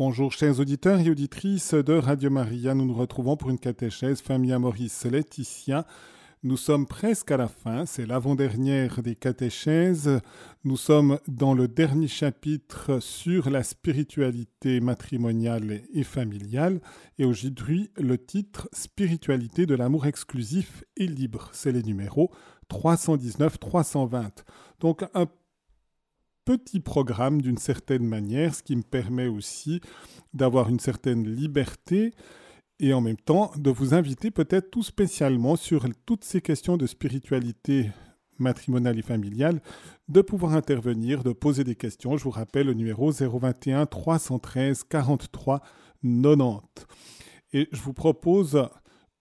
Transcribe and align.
Bonjour 0.00 0.32
chers 0.32 0.58
auditeurs 0.60 0.98
et 0.98 1.10
auditrices 1.10 1.74
de 1.74 1.92
Radio 1.92 2.30
Maria, 2.30 2.72
nous 2.72 2.86
nous 2.86 2.94
retrouvons 2.94 3.36
pour 3.36 3.50
une 3.50 3.58
catéchèse 3.58 4.22
Famille 4.22 4.56
Maurice 4.56 5.04
Laetitia. 5.04 5.86
Nous 6.42 6.56
sommes 6.56 6.86
presque 6.86 7.30
à 7.32 7.36
la 7.36 7.48
fin, 7.48 7.84
c'est 7.84 8.06
l'avant-dernière 8.06 9.02
des 9.02 9.14
catéchèses. 9.14 10.22
Nous 10.64 10.78
sommes 10.78 11.18
dans 11.28 11.52
le 11.52 11.68
dernier 11.68 12.08
chapitre 12.08 12.98
sur 13.00 13.50
la 13.50 13.62
spiritualité 13.62 14.80
matrimoniale 14.80 15.82
et 15.92 16.02
familiale. 16.02 16.80
Et 17.18 17.26
aujourd'hui, 17.26 17.90
le 17.98 18.16
titre 18.16 18.70
Spiritualité 18.72 19.66
de 19.66 19.74
l'amour 19.74 20.06
exclusif 20.06 20.82
et 20.96 21.06
libre. 21.06 21.50
C'est 21.52 21.72
les 21.72 21.82
numéros 21.82 22.30
319-320. 22.70 24.30
Donc 24.80 25.04
un 25.12 25.26
petit 26.56 26.80
programme 26.80 27.40
d'une 27.40 27.58
certaine 27.58 28.04
manière, 28.04 28.56
ce 28.56 28.64
qui 28.64 28.74
me 28.74 28.82
permet 28.82 29.28
aussi 29.28 29.80
d'avoir 30.34 30.68
une 30.68 30.80
certaine 30.80 31.24
liberté 31.24 32.12
et 32.80 32.92
en 32.92 33.00
même 33.00 33.16
temps 33.16 33.52
de 33.56 33.70
vous 33.70 33.94
inviter 33.94 34.32
peut-être 34.32 34.68
tout 34.68 34.82
spécialement 34.82 35.54
sur 35.54 35.86
toutes 36.06 36.24
ces 36.24 36.40
questions 36.40 36.76
de 36.76 36.86
spiritualité 36.86 37.92
matrimoniale 38.38 38.98
et 38.98 39.02
familiale, 39.02 39.62
de 40.08 40.22
pouvoir 40.22 40.54
intervenir, 40.54 41.22
de 41.22 41.32
poser 41.32 41.62
des 41.62 41.76
questions. 41.76 42.16
Je 42.16 42.24
vous 42.24 42.30
rappelle 42.30 42.66
le 42.66 42.74
numéro 42.74 43.12
021 43.12 43.86
313 43.86 44.82
43 44.82 45.60
90. 46.02 46.86
Et 47.52 47.68
je 47.70 47.80
vous 47.80 47.92
propose 47.92 48.68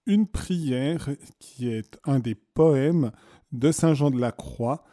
une 0.08 0.26
prière 0.26 1.10
qui 1.38 1.70
est 1.70 2.00
un 2.06 2.18
des 2.18 2.34
poèmes 2.34 3.12
de 3.52 3.72
Saint 3.72 3.94
Jean 3.94 4.10
de 4.10 4.20
la 4.20 4.32
Croix 4.32 4.84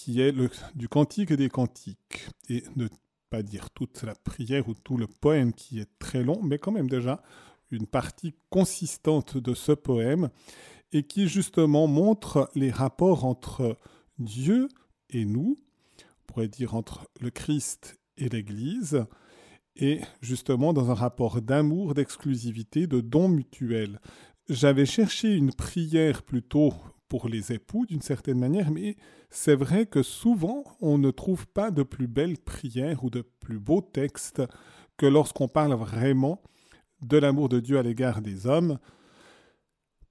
qui 0.00 0.22
est 0.22 0.32
le, 0.32 0.48
du 0.74 0.88
Cantique 0.88 1.34
des 1.34 1.50
Cantiques. 1.50 2.26
Et 2.48 2.64
ne 2.74 2.88
pas 3.28 3.42
dire 3.42 3.68
toute 3.70 4.02
la 4.02 4.14
prière 4.14 4.66
ou 4.68 4.74
tout 4.74 4.96
le 4.96 5.06
poème 5.06 5.52
qui 5.52 5.78
est 5.78 5.90
très 5.98 6.24
long, 6.24 6.40
mais 6.42 6.58
quand 6.58 6.72
même 6.72 6.88
déjà 6.88 7.22
une 7.70 7.86
partie 7.86 8.34
consistante 8.48 9.36
de 9.36 9.52
ce 9.52 9.72
poème 9.72 10.30
et 10.92 11.02
qui 11.02 11.28
justement 11.28 11.86
montre 11.86 12.50
les 12.54 12.70
rapports 12.70 13.26
entre 13.26 13.78
Dieu 14.18 14.68
et 15.10 15.26
nous, 15.26 15.60
on 16.00 16.32
pourrait 16.32 16.48
dire 16.48 16.74
entre 16.74 17.06
le 17.20 17.30
Christ 17.30 18.00
et 18.16 18.30
l'Église, 18.30 19.04
et 19.76 20.00
justement 20.22 20.72
dans 20.72 20.90
un 20.90 20.94
rapport 20.94 21.42
d'amour, 21.42 21.92
d'exclusivité, 21.92 22.86
de 22.86 23.00
don 23.00 23.28
mutuel. 23.28 24.00
J'avais 24.48 24.86
cherché 24.86 25.34
une 25.34 25.52
prière 25.52 26.22
plutôt 26.22 26.72
pour 27.10 27.28
les 27.28 27.52
époux 27.52 27.84
d'une 27.86 28.00
certaine 28.00 28.38
manière, 28.38 28.70
mais 28.70 28.96
c'est 29.30 29.56
vrai 29.56 29.84
que 29.84 30.02
souvent 30.02 30.62
on 30.80 30.96
ne 30.96 31.10
trouve 31.10 31.46
pas 31.48 31.72
de 31.72 31.82
plus 31.82 32.06
belles 32.06 32.38
prières 32.38 33.04
ou 33.04 33.10
de 33.10 33.22
plus 33.40 33.58
beaux 33.58 33.82
textes 33.82 34.42
que 34.96 35.06
lorsqu'on 35.06 35.48
parle 35.48 35.74
vraiment 35.74 36.40
de 37.02 37.18
l'amour 37.18 37.48
de 37.48 37.58
Dieu 37.58 37.78
à 37.78 37.82
l'égard 37.82 38.22
des 38.22 38.46
hommes, 38.46 38.78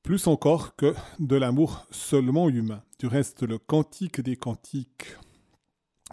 plus 0.03 0.27
encore 0.27 0.75
que 0.75 0.93
de 1.19 1.37
l'amour 1.37 1.87
seulement 1.89 2.49
humain. 2.49 2.83
Du 2.99 3.07
reste, 3.07 3.43
le 3.43 3.57
Cantique 3.57 4.19
des 4.19 4.35
Cantiques, 4.35 5.15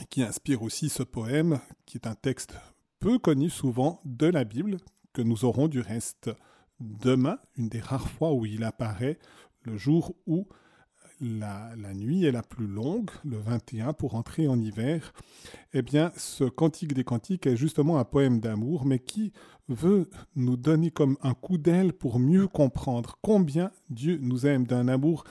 qui 0.09 0.23
inspire 0.23 0.63
aussi 0.63 0.89
ce 0.89 1.03
poème, 1.03 1.59
qui 1.85 1.99
est 1.99 2.07
un 2.07 2.15
texte 2.15 2.55
peu 3.01 3.19
connu 3.19 3.51
souvent 3.51 4.01
de 4.05 4.27
la 4.27 4.45
Bible, 4.45 4.77
que 5.13 5.23
nous 5.23 5.45
aurons 5.45 5.67
du 5.67 5.81
reste 5.81 6.31
demain, 6.79 7.39
une 7.57 7.69
des 7.69 7.81
rares 7.81 8.09
fois 8.09 8.33
où 8.33 8.47
il 8.47 8.63
apparaît, 8.63 9.19
le 9.63 9.77
jour 9.77 10.15
où 10.27 10.47
la, 11.21 11.75
nuit 11.95 12.25
est 12.25 12.33
la 12.33 12.43
plus 12.43 12.67
longue, 12.67 13.11
le 13.25 13.39
21, 13.39 13.93
pour 13.93 14.15
entrer 14.15 14.49
en 14.49 14.59
hiver, 14.59 15.13
eh 15.73 15.83
bien, 15.83 16.13
ce 16.17 16.45
Cantique 16.45 16.95
des 16.95 17.05
Cantiques 17.05 17.47
est 17.47 17.57
justement 17.57 17.99
un 17.99 18.05
poème 18.05 18.41
d'amour, 18.41 18.85
mais 18.85 18.99
qui 18.99 19.33
veut 19.69 20.09
nous 20.35 20.57
donner 20.57 20.91
comme 20.91 21.17
un 21.23 21.35
coup 21.35 21.59
d'aile 21.59 21.93
pour 21.93 22.19
mieux 22.19 22.49
comprendre 22.49 23.19
combien 23.23 23.71
Dieu 23.91 24.19
nous 24.21 24.47
aime 24.47 24.67
d'un 24.67 24.89
amour 24.89 25.25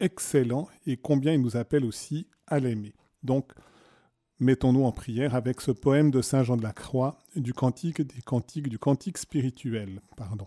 excellent 0.00 0.68
et 0.86 0.96
combien 0.96 1.32
il 1.32 1.40
nous 1.40 1.56
appelle 1.56 1.84
aussi 1.84 2.26
à 2.46 2.58
l'aimer. 2.58 2.94
Donc, 3.22 3.52
mettons-nous 4.40 4.84
en 4.84 4.92
prière 4.92 5.34
avec 5.34 5.60
ce 5.60 5.70
poème 5.70 6.10
de 6.10 6.20
Saint 6.22 6.42
Jean 6.42 6.56
de 6.56 6.62
la 6.62 6.72
Croix, 6.72 7.18
du 7.36 7.54
Cantique 7.54 8.02
des 8.02 8.20
Cantiques, 8.20 8.68
du 8.68 8.78
Cantique 8.78 9.18
spirituel, 9.18 10.00
pardon. 10.16 10.46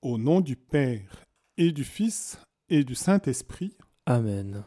Au 0.00 0.16
nom 0.16 0.40
du 0.40 0.54
Père 0.54 1.24
et 1.56 1.72
du 1.72 1.84
Fils 1.84 2.38
et 2.68 2.84
du 2.84 2.94
Saint-Esprit. 2.94 3.76
Amen. 4.06 4.64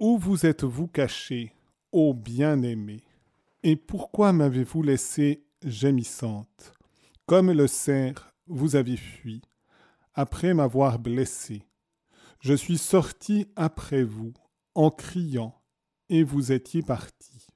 Où 0.00 0.18
vous 0.18 0.46
êtes-vous 0.46 0.86
caché, 0.86 1.52
ô 1.92 2.14
bien-aimé 2.14 3.02
Et 3.62 3.76
pourquoi 3.76 4.32
m'avez-vous 4.32 4.82
laissé 4.82 5.44
gémissante? 5.64 6.74
Comme 7.26 7.52
le 7.52 7.66
cerf, 7.66 8.32
vous 8.46 8.76
avez 8.76 8.96
fui, 8.96 9.42
après 10.14 10.54
m'avoir 10.54 10.98
blessé. 10.98 11.62
Je 12.40 12.54
suis 12.54 12.78
sorti 12.78 13.46
après 13.56 14.04
vous, 14.04 14.32
en 14.74 14.90
criant, 14.90 15.60
et 16.08 16.22
vous 16.22 16.52
étiez 16.52 16.82
parti. 16.82 17.48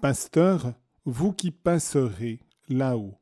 Pasteur, 0.00 0.74
vous 1.04 1.32
qui 1.32 1.50
passerez 1.50 2.40
là-haut, 2.68 3.18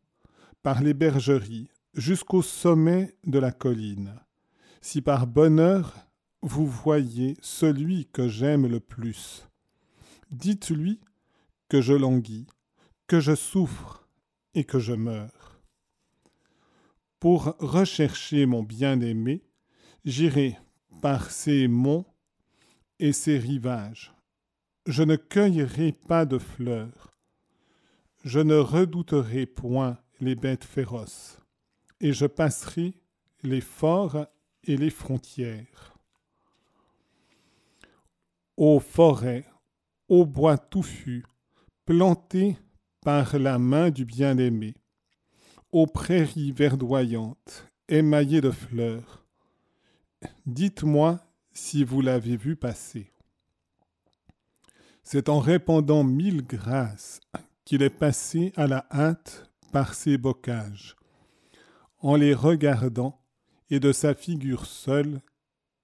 par 0.63 0.83
les 0.83 0.95
bergeries, 0.95 1.69
jusqu'au 1.95 2.43
sommet 2.43 3.17
de 3.25 3.39
la 3.39 3.53
colline, 3.53 4.21
si 4.85 5.01
par 5.01 5.27
bonheur 5.27 5.95
vous 6.43 6.67
voyez 6.67 7.39
celui 7.41 8.05
que 8.05 8.29
j'aime 8.29 8.67
le 8.67 8.81
plus, 8.81 9.49
dites-lui 10.31 11.01
que 11.71 11.81
je 11.81 11.95
languis, 11.95 12.47
que 13.07 13.19
je 13.19 13.35
souffre 13.35 14.07
et 14.53 14.65
que 14.65 14.79
je 14.79 14.93
meurs. 14.93 15.59
Pour 17.19 17.57
rechercher 17.61 18.45
mon 18.45 18.63
bien-aimé, 18.63 19.43
j'irai 20.05 20.59
par 21.01 21.31
ces 21.31 21.67
monts 21.67 22.05
et 22.99 23.15
ces 23.15 23.39
rivages. 23.39 24.15
Je 24.85 25.03
ne 25.03 25.17
cueillerai 25.17 25.93
pas 25.93 26.27
de 26.27 26.37
fleurs. 26.37 27.17
Je 28.23 28.39
ne 28.41 28.57
redouterai 28.57 29.47
point 29.47 29.97
les 30.21 30.35
bêtes 30.35 30.65
féroces, 30.65 31.39
et 32.01 32.13
je 32.13 32.27
passerai 32.27 33.01
les 33.43 33.63
forts 33.63 34.27
et 34.67 34.77
les 34.77 34.91
frontières. 34.91 35.97
Ô 38.57 38.81
forêts, 38.81 39.47
ô 40.09 40.25
bois 40.25 40.59
touffus, 40.59 41.25
plantés 41.85 42.57
par 43.01 43.39
la 43.39 43.59
main 43.59 43.91
du 43.91 44.05
bien-aimé, 44.05 44.75
aux 45.73 45.87
prairies 45.87 46.53
verdoyantes, 46.53 47.69
émaillées 47.89 48.41
de 48.41 48.51
fleurs, 48.51 49.27
dites-moi 50.47 51.21
si 51.53 51.85
vous 51.85 52.01
l'avez 52.01 52.37
vu 52.37 52.57
passer. 52.57 53.13
C'est 55.03 55.29
en 55.29 55.39
répandant 55.39 56.05
mille 56.05 56.43
grâces 56.43 57.21
qu'il 57.65 57.83
est 57.83 57.91
passé 57.91 58.53
à 58.57 58.67
la 58.67 58.87
hâte 58.91 59.51
par 59.73 59.95
ces 59.95 60.17
bocages. 60.17 60.97
En 61.99 62.17
les 62.17 62.35
regardant, 62.35 63.24
et 63.71 63.81
de 63.81 63.93
sa 63.93 64.15
figure 64.15 64.67
seule, 64.67 65.21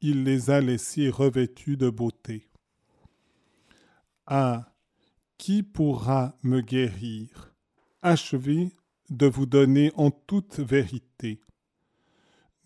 il 0.00 0.24
les 0.24 0.50
a 0.50 0.60
laissés 0.60 1.10
revêtus 1.10 1.76
de 1.76 1.90
beauté. 1.90 2.48
Ah, 4.26 4.72
qui 5.38 5.62
pourra 5.62 6.36
me 6.42 6.60
guérir? 6.60 7.54
Achevez 8.02 8.70
de 9.10 9.26
vous 9.26 9.46
donner 9.46 9.92
en 9.96 10.10
toute 10.10 10.60
vérité. 10.60 11.40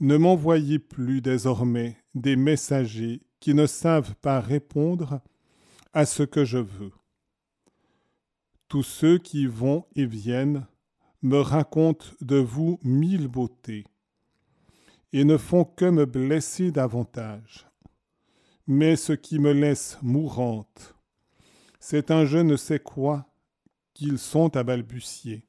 Ne 0.00 0.16
m'envoyez 0.16 0.78
plus 0.78 1.20
désormais 1.20 1.96
des 2.14 2.36
messagers 2.36 3.22
qui 3.40 3.54
ne 3.54 3.66
savent 3.66 4.14
pas 4.16 4.40
répondre 4.40 5.20
à 5.92 6.04
ce 6.04 6.22
que 6.22 6.44
je 6.44 6.58
veux. 6.58 6.92
Tous 8.68 8.82
ceux 8.82 9.18
qui 9.18 9.46
vont 9.46 9.86
et 9.94 10.06
viennent 10.06 10.66
me 11.22 11.38
racontent 11.38 12.06
de 12.20 12.36
vous 12.36 12.78
mille 12.82 13.28
beautés 13.28 13.84
et 15.14 15.24
ne 15.24 15.36
font 15.36 15.64
que 15.64 15.84
me 15.84 16.06
blesser 16.06 16.72
davantage. 16.72 17.68
Mais 18.66 18.96
ce 18.96 19.12
qui 19.12 19.38
me 19.38 19.52
laisse 19.52 19.96
mourante, 20.02 20.96
c'est 21.78 22.10
un 22.10 22.24
je 22.24 22.38
ne 22.38 22.56
sais 22.56 22.80
quoi 22.80 23.24
qu'ils 23.94 24.18
sont 24.18 24.56
à 24.56 24.64
balbutier. 24.64 25.46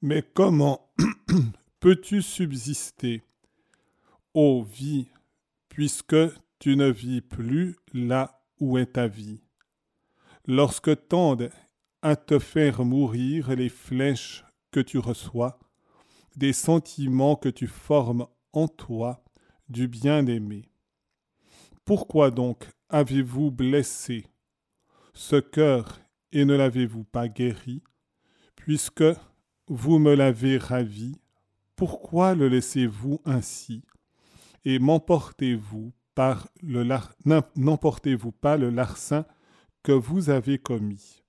Mais 0.00 0.22
comment 0.22 0.92
peux-tu 1.80 2.22
subsister, 2.22 3.24
ô 4.32 4.62
vie, 4.62 5.08
puisque 5.68 6.14
tu 6.60 6.76
ne 6.76 6.88
vis 6.88 7.22
plus 7.22 7.74
là 7.92 8.44
où 8.60 8.78
est 8.78 8.92
ta 8.92 9.08
vie? 9.08 9.40
Lorsque 10.46 11.08
tendent 11.08 11.50
à 12.00 12.14
te 12.14 12.38
faire 12.38 12.84
mourir 12.84 13.56
les 13.56 13.68
flèches 13.68 14.44
que 14.70 14.78
tu 14.78 14.98
reçois, 14.98 15.59
des 16.36 16.52
sentiments 16.52 17.36
que 17.36 17.48
tu 17.48 17.66
formes 17.66 18.26
en 18.52 18.68
toi 18.68 19.22
du 19.68 19.88
bien-aimé. 19.88 20.70
Pourquoi 21.84 22.30
donc 22.30 22.68
avez-vous 22.88 23.50
blessé 23.50 24.26
ce 25.12 25.36
cœur 25.36 26.00
et 26.32 26.44
ne 26.44 26.54
l'avez-vous 26.54 27.04
pas 27.04 27.28
guéri? 27.28 27.82
Puisque 28.56 29.04
vous 29.66 29.98
me 29.98 30.14
l'avez 30.14 30.58
ravi, 30.58 31.16
pourquoi 31.76 32.34
le 32.34 32.48
laissez-vous 32.48 33.20
ainsi? 33.24 33.82
Et 34.64 34.78
n'emportez-vous 34.78 35.92
pas 36.14 36.44
le 36.62 36.82
larcin 38.70 39.24
que 39.82 39.92
vous 39.92 40.28
avez 40.30 40.58
commis? 40.58 41.22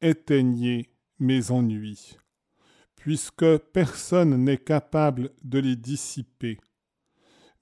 Éteignez 0.00 0.90
mes 1.18 1.50
ennuis, 1.50 2.16
puisque 3.04 3.58
personne 3.74 4.34
n'est 4.44 4.56
capable 4.56 5.28
de 5.42 5.58
les 5.58 5.76
dissiper, 5.76 6.58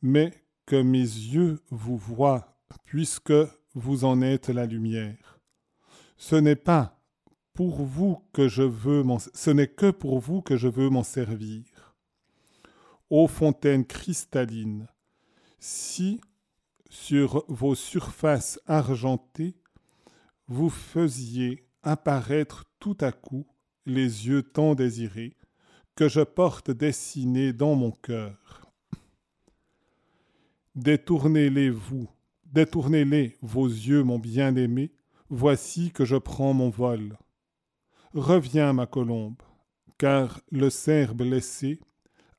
mais 0.00 0.32
que 0.66 0.80
mes 0.80 1.00
yeux 1.00 1.58
vous 1.68 1.96
voient, 1.96 2.60
puisque 2.84 3.32
vous 3.74 4.04
en 4.04 4.22
êtes 4.22 4.50
la 4.50 4.66
lumière. 4.66 5.40
Ce 6.16 6.36
n'est 6.36 6.54
pas 6.54 7.02
pour 7.54 7.82
vous 7.82 8.22
que 8.32 8.46
je 8.46 8.62
veux 8.62 9.02
que 9.02 9.90
pour 9.90 10.20
vous 10.20 10.42
que 10.42 10.56
je 10.56 10.68
veux 10.68 10.90
m'en 10.90 11.02
servir. 11.02 11.96
Ô 13.10 13.26
fontaine 13.26 13.84
cristalline, 13.84 14.86
si 15.58 16.20
sur 16.88 17.44
vos 17.48 17.74
surfaces 17.74 18.60
argentées 18.66 19.56
vous 20.46 20.70
faisiez 20.70 21.66
apparaître 21.82 22.64
tout 22.78 22.96
à 23.00 23.10
coup 23.10 23.51
les 23.86 24.26
yeux 24.26 24.42
tant 24.42 24.74
désirés 24.74 25.36
que 25.94 26.08
je 26.08 26.20
porte 26.20 26.70
dessinés 26.70 27.52
dans 27.52 27.74
mon 27.74 27.90
cœur. 27.90 28.72
Détournez-les 30.74 31.70
vous, 31.70 32.08
détournez-les 32.46 33.36
vos 33.42 33.66
yeux, 33.66 34.02
mon 34.02 34.18
bien-aimé, 34.18 34.92
voici 35.28 35.90
que 35.90 36.04
je 36.04 36.16
prends 36.16 36.54
mon 36.54 36.70
vol. 36.70 37.18
Reviens, 38.14 38.72
ma 38.72 38.86
colombe, 38.86 39.40
car 39.98 40.40
le 40.50 40.70
cerf 40.70 41.14
blessé 41.14 41.80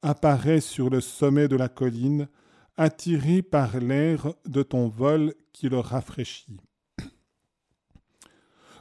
apparaît 0.01 0.61
sur 0.61 0.89
le 0.89 0.99
sommet 0.99 1.47
de 1.47 1.55
la 1.55 1.69
colline, 1.69 2.27
attiré 2.75 3.41
par 3.41 3.79
l'air 3.79 4.33
de 4.45 4.63
ton 4.63 4.87
vol 4.87 5.33
qui 5.51 5.69
le 5.69 5.79
rafraîchit. 5.79 6.57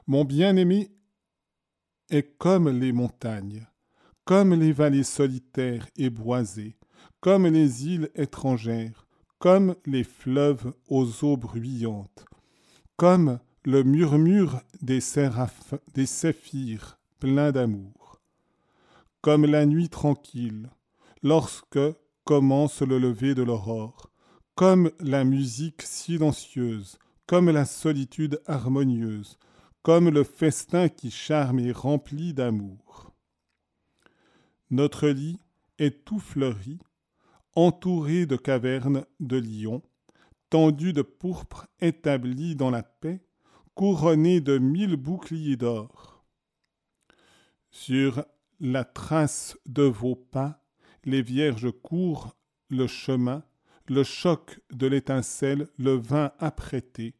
Mon 0.06 0.24
bien-aimé 0.24 0.90
est 2.12 2.36
comme 2.38 2.68
les 2.68 2.92
montagnes, 2.92 3.66
comme 4.24 4.54
les 4.54 4.72
vallées 4.72 5.02
solitaires 5.02 5.88
et 5.96 6.10
boisées, 6.10 6.76
comme 7.20 7.46
les 7.46 7.86
îles 7.86 8.10
étrangères, 8.14 9.06
comme 9.38 9.74
les 9.86 10.04
fleuves 10.04 10.72
aux 10.88 11.24
eaux 11.24 11.36
bruyantes, 11.36 12.24
comme 12.96 13.40
le 13.64 13.82
murmure 13.82 14.60
des, 14.82 15.00
des 15.94 16.06
séphirs 16.06 16.98
pleins 17.18 17.50
d'amour, 17.50 18.20
comme 19.22 19.46
la 19.46 19.64
nuit 19.64 19.88
tranquille, 19.88 20.68
lorsque 21.22 21.80
commence 22.24 22.82
le 22.82 22.98
lever 22.98 23.34
de 23.34 23.42
l'aurore, 23.42 24.10
comme 24.54 24.90
la 25.00 25.24
musique 25.24 25.82
silencieuse, 25.82 26.98
comme 27.26 27.50
la 27.50 27.64
solitude 27.64 28.40
harmonieuse, 28.46 29.38
comme 29.82 30.08
le 30.08 30.22
festin 30.22 30.88
qui 30.88 31.10
charme 31.10 31.58
et 31.58 31.72
remplit 31.72 32.34
d'amour. 32.34 33.12
Notre 34.70 35.08
lit 35.08 35.40
est 35.78 36.04
tout 36.04 36.20
fleuri, 36.20 36.78
entouré 37.54 38.26
de 38.26 38.36
cavernes 38.36 39.04
de 39.20 39.36
lions, 39.36 39.82
tendu 40.50 40.92
de 40.92 41.02
pourpre 41.02 41.66
établi 41.80 42.54
dans 42.54 42.70
la 42.70 42.82
paix, 42.82 43.24
couronné 43.74 44.40
de 44.40 44.58
mille 44.58 44.96
boucliers 44.96 45.56
d'or. 45.56 46.24
Sur 47.70 48.24
la 48.60 48.84
trace 48.84 49.58
de 49.66 49.82
vos 49.82 50.14
pas, 50.14 50.62
les 51.04 51.22
vierges 51.22 51.70
courent 51.82 52.36
le 52.68 52.86
chemin, 52.86 53.42
le 53.88 54.04
choc 54.04 54.60
de 54.70 54.86
l'étincelle, 54.86 55.68
le 55.76 55.94
vin 55.94 56.32
apprêté, 56.38 57.14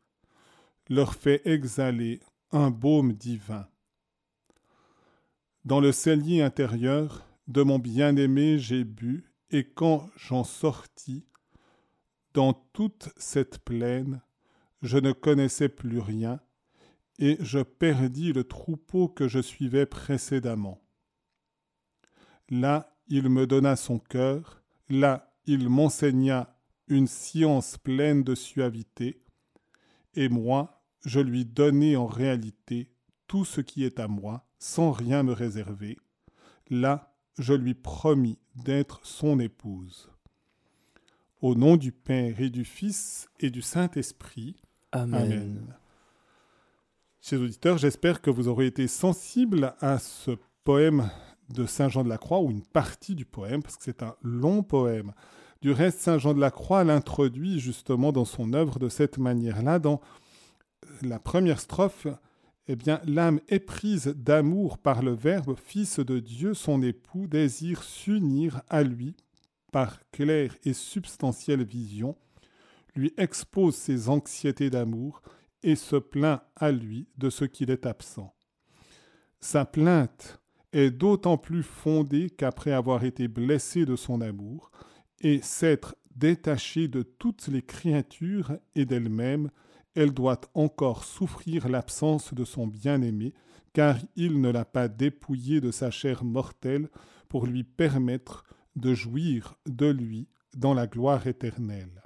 leur 0.89 1.15
fait 1.15 1.43
exhaler 1.45 2.21
un 2.53 2.71
baume 2.71 3.15
divin. 3.15 3.67
Dans 5.65 5.81
le 5.81 5.93
cellier 5.93 6.43
intérieur 6.43 7.27
de 7.49 7.63
mon 7.63 7.79
bien-aimé 7.79 8.59
j'ai 8.59 8.85
bu, 8.85 9.33
et 9.51 9.65
quand 9.65 10.09
j'en 10.17 10.45
sortis, 10.45 11.27
dans 12.35 12.53
toute 12.73 13.11
cette 13.17 13.59
plaine, 13.59 14.23
je 14.81 14.99
ne 14.99 15.13
connaissais 15.13 15.69
plus 15.69 15.99
rien, 15.99 16.41
et 17.19 17.37
je 17.41 17.61
perdis 17.61 18.33
le 18.33 18.45
troupeau 18.45 19.09
que 19.09 19.29
je 19.29 19.41
suivais 19.41 19.87
précédemment. 19.87 20.83
Là, 22.49 22.97
il 23.09 23.29
me 23.29 23.47
donna 23.47 23.77
son 23.77 23.99
cœur, 23.99 24.63
là, 24.89 25.35
il 25.47 25.69
m'enseigna 25.69 26.59
une 26.89 27.07
science 27.07 27.79
pleine 27.79 28.25
de 28.25 28.35
suavité, 28.35 29.23
et 30.15 30.29
moi, 30.29 30.82
je 31.05 31.21
lui 31.21 31.45
donnai 31.45 31.97
en 31.97 32.07
réalité 32.07 32.91
tout 33.27 33.45
ce 33.45 33.61
qui 33.61 33.85
est 33.85 33.99
à 33.99 34.09
moi, 34.09 34.47
sans 34.59 34.93
rien 34.93 35.23
me 35.23 35.33
réserver. 35.33 35.99
Là, 36.71 37.15
je 37.39 37.55
lui 37.55 37.75
promis 37.75 38.39
d'être 38.55 39.01
son 39.03 39.41
épouse. 39.41 40.11
Au 41.41 41.55
nom 41.55 41.77
du 41.77 41.93
Père 41.93 42.41
et 42.41 42.51
du 42.51 42.65
Fils 42.65 43.29
et 43.41 43.51
du 43.51 43.63
Saint-Esprit. 43.63 44.57
Amen. 44.93 45.75
Chers 47.21 47.41
auditeurs, 47.41 47.79
j'espère 47.79 48.21
que 48.21 48.31
vous 48.31 48.49
aurez 48.49 48.67
été 48.67 48.87
sensibles 48.87 49.75
à 49.81 49.99
ce 49.99 50.33
poème 50.65 51.11
de 51.49 51.67
Saint 51.67 51.89
Jean 51.89 52.05
de 52.05 52.09
la 52.09 52.19
Croix, 52.19 52.41
ou 52.41 52.51
une 52.51 52.65
partie 52.65 53.15
du 53.15 53.25
poème, 53.25 53.63
parce 53.63 53.77
que 53.77 53.85
c'est 53.85 54.03
un 54.03 54.15
long 54.23 54.63
poème. 54.63 55.13
Du 55.61 55.71
reste, 55.71 56.01
Saint 56.01 56.19
Jean 56.19 56.35
de 56.35 56.41
la 56.41 56.51
Croix 56.51 56.83
l'introduit 56.85 57.61
justement 57.61 58.13
dans 58.13 58.25
son 58.25 58.53
œuvre 58.53 58.79
de 58.79 58.89
cette 58.89 59.19
manière-là. 59.19 59.79
Dans 59.79 60.01
la 61.03 61.19
première 61.19 61.61
strophe, 61.61 62.07
eh 62.69 62.77
bien, 62.77 63.01
l'âme 63.05 63.41
éprise 63.49 64.09
d'amour 64.09 64.79
par 64.79 65.03
le 65.03 65.13
Verbe, 65.13 65.57
Fils 65.57 65.99
de 65.99 66.21
Dieu, 66.21 66.55
son 66.55 66.83
époux, 66.83 67.27
désire 67.27 67.83
s'unir 67.83 68.63
à 68.69 68.83
lui 68.83 69.17
par 69.73 69.99
claire 70.11 70.55
et 70.65 70.75
substantielle 70.75 71.65
vision, 71.65 72.17
lui 72.95 73.13
expose 73.17 73.75
ses 73.75 74.09
anxiétés 74.09 74.71
d'amour, 74.71 75.23
et 75.63 75.77
se 75.77 75.97
plaint 75.97 76.43
à 76.57 76.73
lui 76.73 77.09
de 77.19 77.31
ce 77.31 77.45
qu'il 77.45 77.71
est 77.71 77.87
absent. 77.87 78.35
Sa 79.41 79.65
plainte 79.65 80.41
est 80.73 80.91
d'autant 80.91 81.39
plus 81.39 81.63
fondée 81.63 82.31
qu'après 82.31 82.73
avoir 82.73 83.05
été 83.05 83.29
blessée 83.29 83.85
de 83.85 83.97
son 83.97 84.21
amour 84.21 84.71
et 85.21 85.41
s'être 85.41 85.95
détachée 86.17 86.89
de 86.89 87.03
toutes 87.03 87.49
les 87.49 87.63
créatures 87.63 88.57
et 88.75 88.85
d'elle-même, 88.85 89.51
elle 89.95 90.13
doit 90.13 90.41
encore 90.55 91.05
souffrir 91.05 91.69
l'absence 91.69 92.35
de 92.35 92.45
son 92.45 92.67
bien-aimé, 92.67 93.35
car 93.73 93.99
il 94.17 94.41
ne 94.41 94.51
l'a 94.51 94.65
pas 94.65 94.89
dépouillée 94.89 95.61
de 95.61 95.71
sa 95.71 95.91
chair 95.91 96.25
mortelle 96.25 96.89
pour 97.29 97.47
lui 97.47 97.65
permettre 97.65 98.45
de 98.77 98.95
jouir 98.95 99.55
de 99.67 99.87
lui 99.87 100.29
dans 100.57 100.75
la 100.75 100.87
gloire 100.87 101.27
éternelle. 101.27 102.03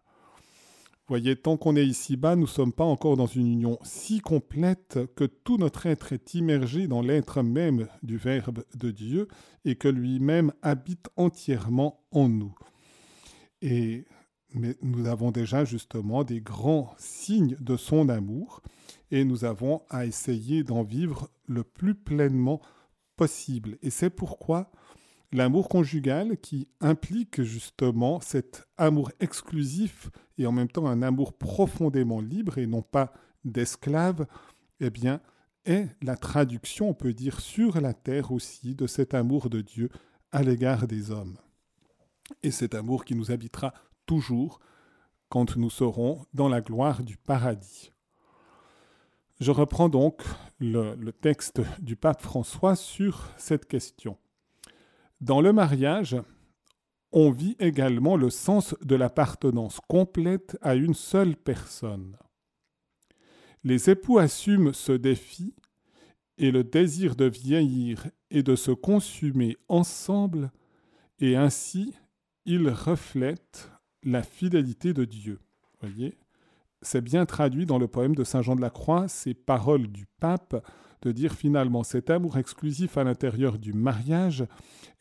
Voyez, 1.09 1.37
tant 1.37 1.57
qu'on 1.57 1.77
est 1.77 1.87
ici-bas, 1.87 2.35
nous 2.35 2.43
ne 2.43 2.47
sommes 2.47 2.73
pas 2.73 2.85
encore 2.85 3.17
dans 3.17 3.27
une 3.27 3.47
union 3.47 3.79
si 3.85 4.21
complète 4.21 4.99
que 5.15 5.23
tout 5.25 5.57
notre 5.57 5.87
être 5.87 6.13
est 6.13 6.35
immergé 6.35 6.89
dans 6.89 7.01
l'être 7.01 7.43
même 7.43 7.87
du 8.03 8.17
Verbe 8.17 8.65
de 8.75 8.91
Dieu 8.91 9.29
et 9.65 9.77
que 9.77 9.87
lui-même 9.87 10.53
habite 10.63 11.09
entièrement 11.17 12.05
en 12.11 12.29
nous. 12.29 12.57
Et 13.63 14.05
mais 14.57 14.77
nous 14.83 15.07
avons 15.07 15.31
déjà 15.31 15.65
justement 15.65 16.25
des 16.25 16.41
grands 16.41 16.95
signes 16.99 17.57
de 17.61 17.77
son 17.77 18.09
amour 18.09 18.63
et 19.11 19.25
nous 19.25 19.45
avons 19.45 19.83
à 19.91 20.07
essayer 20.07 20.65
d'en 20.65 20.83
vivre 20.83 21.31
le 21.47 21.63
plus 21.63 21.95
pleinement 21.95 22.61
possible. 23.17 23.79
Et 23.83 23.91
c'est 23.91 24.11
pourquoi 24.11 24.71
L'amour 25.33 25.69
conjugal 25.69 26.39
qui 26.39 26.69
implique 26.81 27.43
justement 27.43 28.21
cet 28.21 28.67
amour 28.79 29.11
exclusif 29.21 30.09
et 30.39 30.47
en 30.47 30.53
même 30.53 30.69
temps 30.69 30.87
un 30.87 31.03
amour 31.03 31.33
profondément 31.33 32.21
libre 32.21 32.59
et 32.59 32.67
non 32.67 32.83
pas 32.83 33.13
d'esclave, 33.45 34.27
eh 34.81 34.89
bien, 34.89 35.21
est 35.65 35.89
la 36.01 36.17
traduction, 36.17 36.91
on 36.91 36.95
peut 36.95 37.13
dire, 37.13 37.41
sur 37.41 37.81
la 37.81 37.93
terre 37.93 38.31
aussi 38.31 38.75
de 38.75 38.87
cet 38.87 39.15
amour 39.15 39.51
de 39.51 39.61
Dieu 39.61 39.91
à 40.31 40.43
l'égard 40.43 40.87
des 40.87 41.11
hommes. 41.11 41.37
Et 42.43 42.53
cet 42.53 42.75
amour 42.75 43.05
qui 43.05 43.15
nous 43.15 43.33
habitera 43.33 43.75
toujours 44.07 44.61
quand 45.29 45.57
nous 45.57 45.71
serons 45.71 46.25
dans 46.33 46.49
la 46.49 46.61
gloire 46.61 47.03
du 47.03 47.17
paradis. 47.17 47.93
Je 49.41 49.51
reprends 49.51 49.89
donc 49.89 50.23
le, 50.59 51.11
texte 51.11 51.61
du 51.81 51.95
pape 51.95 52.23
François 52.23 52.75
sur 52.75 53.29
cette 53.37 53.67
question. 53.67 54.17
Dans 55.21 55.41
le 55.41 55.53
mariage, 55.53 56.17
on 57.13 57.31
vit 57.31 57.57
également 57.59 58.17
le 58.17 58.31
sens 58.31 58.75
de 58.83 58.95
l'appartenance 58.95 59.81
complète 59.89 60.57
à 60.63 60.75
une 60.75 60.95
seule 60.95 61.37
personne. 61.37 62.17
Les 63.63 63.91
époux 63.91 64.19
assument 64.19 64.73
ce 64.73 64.93
défi 64.93 65.55
et 66.39 66.51
le 66.51 66.65
désir 66.65 67.17
de 67.17 67.27
vieillir 67.27 68.07
et 68.31 68.43
de 68.43 68.57
se 68.57 68.71
consumer 68.71 69.57
ensemble, 69.69 70.51
et 71.19 71.37
ainsi 71.37 71.95
ils 72.45 72.69
reflètent 72.69 73.71
la 74.03 74.23
fidélité 74.23 74.93
de 74.93 75.05
Dieu. 75.05 75.41
Voyez, 75.81 76.17
c'est 76.83 77.01
bien 77.01 77.27
traduit 77.27 77.67
dans 77.67 77.79
le 77.79 77.89
poème 77.89 78.15
de 78.15 78.25
Saint 78.25 78.43
Jean 78.43 78.57
de 78.57 78.61
la 78.61 78.71
Croix, 78.71 79.09
ces 79.09 79.35
paroles 79.35 79.89
du 79.89 80.07
pape 80.21 80.65
de 81.03 81.13
dire 81.13 81.35
finalement 81.35 81.85
cet 81.85 82.11
amour 82.11 82.39
exclusif 82.39 82.97
à 82.97 83.05
l'intérieur 83.05 83.59
du 83.59 83.73
mariage, 83.73 84.45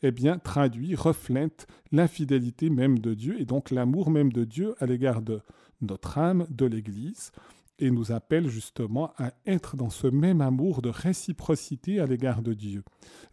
est 0.02 0.12
bien, 0.12 0.38
traduit, 0.38 0.94
reflète 0.94 1.66
la 1.90 2.06
fidélité 2.06 2.70
même 2.70 2.98
de 2.98 3.14
Dieu 3.14 3.40
et 3.40 3.44
donc 3.44 3.70
l'amour 3.70 4.10
même 4.10 4.32
de 4.32 4.44
Dieu 4.44 4.74
à 4.78 4.86
l'égard 4.86 5.22
de 5.22 5.40
notre 5.80 6.18
âme, 6.18 6.46
de 6.50 6.66
l'Église, 6.66 7.32
et 7.78 7.90
nous 7.90 8.12
appelle 8.12 8.48
justement 8.48 9.12
à 9.18 9.32
être 9.46 9.76
dans 9.76 9.90
ce 9.90 10.06
même 10.06 10.40
amour 10.40 10.82
de 10.82 10.88
réciprocité 10.88 12.00
à 12.00 12.06
l'égard 12.06 12.42
de 12.42 12.54
Dieu. 12.54 12.82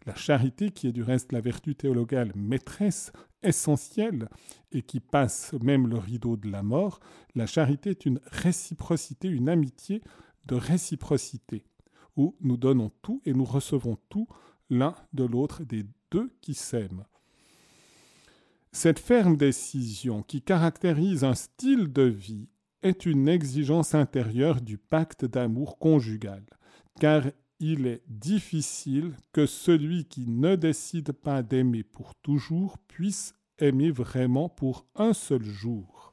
La 0.06 0.14
charité, 0.14 0.70
qui 0.70 0.86
est 0.86 0.92
du 0.92 1.02
reste 1.02 1.32
la 1.32 1.40
vertu 1.40 1.74
théologale 1.74 2.32
maîtresse, 2.34 3.12
essentielle, 3.42 4.28
et 4.72 4.82
qui 4.82 5.00
passe 5.00 5.54
même 5.62 5.86
le 5.86 5.98
rideau 5.98 6.36
de 6.36 6.50
la 6.50 6.62
mort, 6.62 7.00
la 7.34 7.46
charité 7.46 7.90
est 7.90 8.06
une 8.06 8.20
réciprocité, 8.26 9.28
une 9.28 9.48
amitié 9.48 10.02
de 10.46 10.56
réciprocité, 10.56 11.64
où 12.16 12.36
nous 12.40 12.56
donnons 12.56 12.90
tout 13.02 13.22
et 13.24 13.32
nous 13.32 13.44
recevons 13.44 13.96
tout 14.08 14.28
l'un 14.70 14.94
de 15.12 15.24
l'autre 15.24 15.64
des 15.64 15.84
deux 16.10 16.30
qui 16.40 16.54
s'aiment. 16.54 17.04
Cette 18.72 18.98
ferme 18.98 19.36
décision 19.36 20.22
qui 20.22 20.42
caractérise 20.42 21.22
un 21.22 21.34
style 21.34 21.92
de 21.92 22.02
vie 22.02 22.48
est 22.84 23.06
une 23.06 23.28
exigence 23.28 23.94
intérieure 23.94 24.60
du 24.60 24.78
pacte 24.78 25.24
d'amour 25.24 25.78
conjugal, 25.78 26.44
car 27.00 27.24
il 27.58 27.86
est 27.86 28.02
difficile 28.06 29.12
que 29.32 29.46
celui 29.46 30.04
qui 30.04 30.28
ne 30.28 30.54
décide 30.54 31.12
pas 31.12 31.42
d'aimer 31.42 31.82
pour 31.82 32.14
toujours 32.16 32.78
puisse 32.86 33.34
aimer 33.58 33.90
vraiment 33.90 34.48
pour 34.48 34.86
un 34.94 35.14
seul 35.14 35.42
jour. 35.42 36.12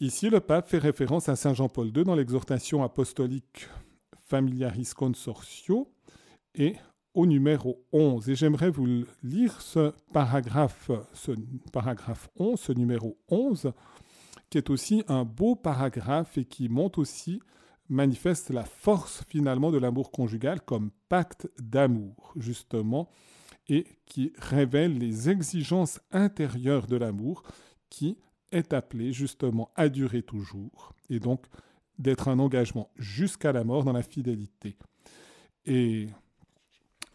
Ici, 0.00 0.30
le 0.30 0.40
pape 0.40 0.68
fait 0.68 0.78
référence 0.78 1.28
à 1.28 1.36
Saint 1.36 1.54
Jean-Paul 1.54 1.88
II 1.96 2.04
dans 2.04 2.14
l'exhortation 2.14 2.82
apostolique 2.82 3.68
Familiaris 4.26 4.90
Consortio 4.94 5.88
et 6.54 6.76
au 7.14 7.26
numéro 7.26 7.84
11. 7.92 8.28
Et 8.28 8.34
j'aimerais 8.34 8.70
vous 8.70 9.04
lire 9.22 9.60
ce 9.60 9.92
paragraphe, 10.12 10.90
ce 11.12 11.32
paragraphe 11.72 12.28
11, 12.36 12.60
ce 12.60 12.72
numéro 12.72 13.16
11, 13.28 13.72
qui 14.54 14.58
est 14.58 14.70
aussi 14.70 15.02
un 15.08 15.24
beau 15.24 15.56
paragraphe 15.56 16.38
et 16.38 16.44
qui 16.44 16.68
montre 16.68 17.00
aussi, 17.00 17.40
manifeste 17.88 18.50
la 18.50 18.62
force 18.62 19.24
finalement 19.28 19.72
de 19.72 19.78
l'amour 19.78 20.12
conjugal 20.12 20.60
comme 20.60 20.92
pacte 21.08 21.48
d'amour, 21.58 22.32
justement, 22.36 23.10
et 23.68 23.84
qui 24.06 24.32
révèle 24.38 24.96
les 24.96 25.28
exigences 25.28 25.98
intérieures 26.12 26.86
de 26.86 26.94
l'amour 26.94 27.42
qui 27.90 28.16
est 28.52 28.72
appelé 28.72 29.12
justement 29.12 29.72
à 29.74 29.88
durer 29.88 30.22
toujours, 30.22 30.92
et 31.10 31.18
donc 31.18 31.46
d'être 31.98 32.28
un 32.28 32.38
engagement 32.38 32.92
jusqu'à 32.94 33.50
la 33.50 33.64
mort 33.64 33.82
dans 33.82 33.92
la 33.92 34.04
fidélité. 34.04 34.76
Et 35.66 36.06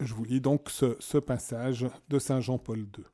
je 0.02 0.14
vous 0.14 0.26
lis 0.26 0.42
donc 0.42 0.70
ce, 0.70 0.98
ce 1.00 1.18
passage 1.18 1.88
de 2.10 2.20
Saint 2.20 2.42
Jean-Paul 2.42 2.80
II. 2.80 3.06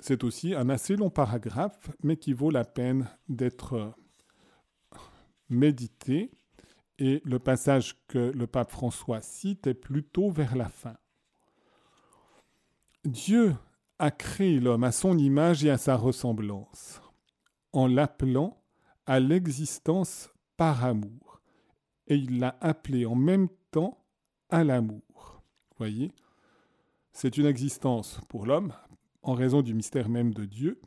C'est 0.00 0.24
aussi 0.24 0.54
un 0.54 0.70
assez 0.70 0.96
long 0.96 1.10
paragraphe, 1.10 1.90
mais 2.02 2.16
qui 2.16 2.32
vaut 2.32 2.50
la 2.50 2.64
peine 2.64 3.08
d'être 3.28 3.94
médité. 5.48 6.30
Et 6.98 7.22
le 7.24 7.38
passage 7.38 7.96
que 8.08 8.18
le 8.18 8.46
pape 8.46 8.70
François 8.70 9.20
cite 9.20 9.66
est 9.66 9.74
plutôt 9.74 10.30
vers 10.30 10.56
la 10.56 10.68
fin. 10.68 10.96
Dieu 13.04 13.54
a 13.98 14.10
créé 14.10 14.60
l'homme 14.60 14.84
à 14.84 14.92
son 14.92 15.16
image 15.16 15.64
et 15.64 15.70
à 15.70 15.78
sa 15.78 15.96
ressemblance, 15.96 17.00
en 17.72 17.86
l'appelant 17.86 18.62
à 19.06 19.20
l'existence 19.20 20.30
par 20.56 20.84
amour. 20.84 21.40
Et 22.06 22.16
il 22.16 22.38
l'a 22.38 22.56
appelé 22.60 23.06
en 23.06 23.14
même 23.14 23.48
temps 23.70 24.02
à 24.48 24.64
l'amour. 24.64 25.42
Voyez? 25.78 26.12
C'est 27.12 27.38
une 27.38 27.46
existence 27.46 28.20
pour 28.28 28.46
l'homme 28.46 28.72
en 29.22 29.34
raison 29.34 29.62
du 29.62 29.74
mystère 29.74 30.08
même 30.08 30.32
de 30.32 30.44
Dieu, 30.44 30.80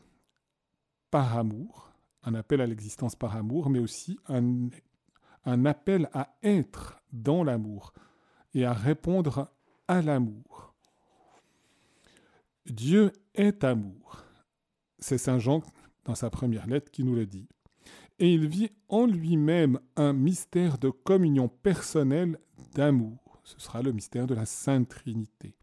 par 1.12 1.38
amour, 1.38 1.94
un 2.24 2.34
appel 2.34 2.62
à 2.62 2.66
l'existence 2.66 3.16
par 3.16 3.36
amour, 3.36 3.70
mais 3.70 3.80
aussi 3.80 4.18
un, 4.28 4.70
un 5.46 5.66
appel 5.66 6.10
à 6.14 6.36
être 6.42 7.02
dans 7.12 7.44
l'amour 7.44 7.94
et 8.54 8.66
à 8.66 8.74
répondre 8.74 9.52
à 9.88 10.02
l'amour. 10.02 10.74
Dieu 12.66 13.12
est 13.36 13.64
amour. 13.64 14.24
C'est 15.00 15.18
Saint 15.18 15.40
Jean 15.40 15.62
dans 16.06 16.16
sa 16.16 16.30
première 16.30 16.68
lettre 16.68 16.92
qui 16.92 17.04
nous 17.04 17.16
le 17.16 17.26
dit. 17.26 17.50
Et 18.20 18.34
il 18.34 18.48
vit 18.48 18.70
en 18.88 19.06
lui-même 19.06 19.80
un 19.96 20.14
mystère 20.14 20.78
de 20.78 20.90
communion 20.90 21.50
personnelle 21.50 22.40
d'amour. 22.74 23.42
Ce 23.44 23.60
sera 23.60 23.82
le 23.82 23.92
mystère 23.92 24.28
de 24.28 24.36
la 24.36 24.46
Sainte 24.46 24.88
Trinité. 24.88 25.58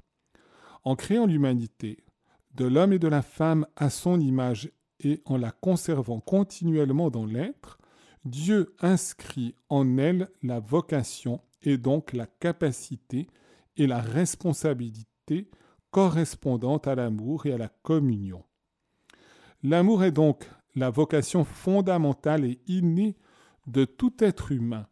En 0.85 0.97
créant 0.97 1.27
l'humanité, 1.27 2.05
de 2.55 2.65
l'homme 2.65 2.93
et 2.93 2.99
de 2.99 3.09
la 3.09 3.23
femme 3.23 3.67
à 3.77 3.91
son 3.91 4.21
image 4.21 4.71
et 5.01 5.23
en 5.25 5.37
la 5.37 5.51
conservant 5.51 6.21
continuellement 6.21 7.11
dans 7.11 7.27
l'être, 7.27 7.79
Dieu 8.25 8.75
inscrit 8.81 9.55
en 9.69 9.97
elle 9.97 10.29
la 10.43 10.61
vocation 10.61 11.41
et 11.63 11.79
donc 11.79 12.13
la 12.13 12.27
capacité 12.27 13.29
et 13.77 13.87
la 13.87 14.01
responsabilité 14.01 15.51
correspondantes 15.91 16.87
à 16.87 16.95
l'amour 16.95 17.47
et 17.47 17.53
à 17.53 17.59
la 17.59 17.69
communion. 17.69 18.45
L'amour 19.63 20.05
est 20.05 20.13
donc 20.13 20.49
la 20.75 20.91
vocation 20.91 21.45
fondamentale 21.45 22.45
et 22.45 22.61
innée 22.67 23.17
de 23.67 23.85
tout 23.85 24.15
être 24.21 24.53
humain. 24.53 24.87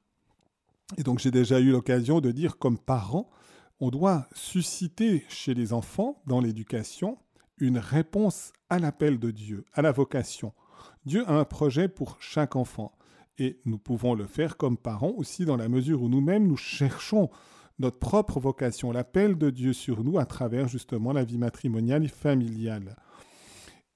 Et 0.96 1.02
donc 1.02 1.18
j'ai 1.18 1.30
déjà 1.30 1.60
eu 1.60 1.70
l'occasion 1.70 2.20
de 2.20 2.30
dire 2.30 2.58
comme 2.58 2.78
parent, 2.78 3.30
on 3.80 3.90
doit 3.90 4.26
susciter 4.34 5.24
chez 5.28 5.54
les 5.54 5.72
enfants, 5.72 6.20
dans 6.26 6.40
l'éducation, 6.40 7.18
une 7.60 7.78
réponse 7.78 8.52
à 8.70 8.78
l'appel 8.78 9.18
de 9.18 9.30
Dieu, 9.30 9.64
à 9.72 9.82
la 9.82 9.92
vocation. 9.92 10.52
Dieu 11.04 11.24
a 11.28 11.34
un 11.34 11.44
projet 11.44 11.88
pour 11.88 12.16
chaque 12.20 12.56
enfant. 12.56 12.92
Et 13.38 13.60
nous 13.64 13.78
pouvons 13.78 14.14
le 14.14 14.26
faire 14.26 14.56
comme 14.56 14.76
parents 14.76 15.12
aussi 15.16 15.44
dans 15.44 15.56
la 15.56 15.68
mesure 15.68 16.02
où 16.02 16.08
nous-mêmes 16.08 16.46
nous 16.46 16.56
cherchons 16.56 17.30
notre 17.78 17.98
propre 17.98 18.40
vocation, 18.40 18.90
l'appel 18.90 19.38
de 19.38 19.50
Dieu 19.50 19.72
sur 19.72 20.02
nous 20.02 20.18
à 20.18 20.26
travers 20.26 20.66
justement 20.66 21.12
la 21.12 21.22
vie 21.22 21.38
matrimoniale 21.38 22.04
et 22.04 22.08
familiale. 22.08 22.96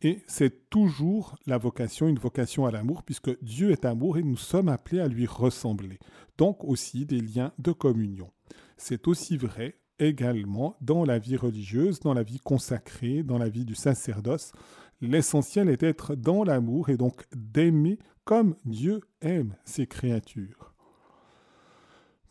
Et 0.02 0.22
c'est 0.26 0.68
toujours 0.68 1.36
la 1.46 1.58
vocation, 1.58 2.08
une 2.08 2.18
vocation 2.18 2.66
à 2.66 2.70
l'amour, 2.70 3.02
puisque 3.04 3.42
Dieu 3.42 3.70
est 3.70 3.84
amour 3.84 4.18
et 4.18 4.22
nous 4.22 4.36
sommes 4.36 4.68
appelés 4.68 5.00
à 5.00 5.06
lui 5.06 5.26
ressembler. 5.26 5.98
Donc 6.38 6.64
aussi 6.64 7.06
des 7.06 7.20
liens 7.20 7.52
de 7.58 7.72
communion. 7.72 8.30
C'est 8.76 9.06
aussi 9.06 9.36
vrai 9.36 9.76
également 10.02 10.76
dans 10.80 11.04
la 11.04 11.18
vie 11.18 11.36
religieuse, 11.36 12.00
dans 12.00 12.14
la 12.14 12.22
vie 12.22 12.40
consacrée, 12.40 13.22
dans 13.22 13.38
la 13.38 13.48
vie 13.48 13.64
du 13.64 13.74
sacerdoce. 13.74 14.52
L'essentiel 15.00 15.68
est 15.68 15.80
d'être 15.80 16.14
dans 16.14 16.44
l'amour 16.44 16.88
et 16.88 16.96
donc 16.96 17.24
d'aimer 17.34 17.98
comme 18.24 18.56
Dieu 18.64 19.00
aime 19.20 19.56
ses 19.64 19.86
créatures. 19.86 20.74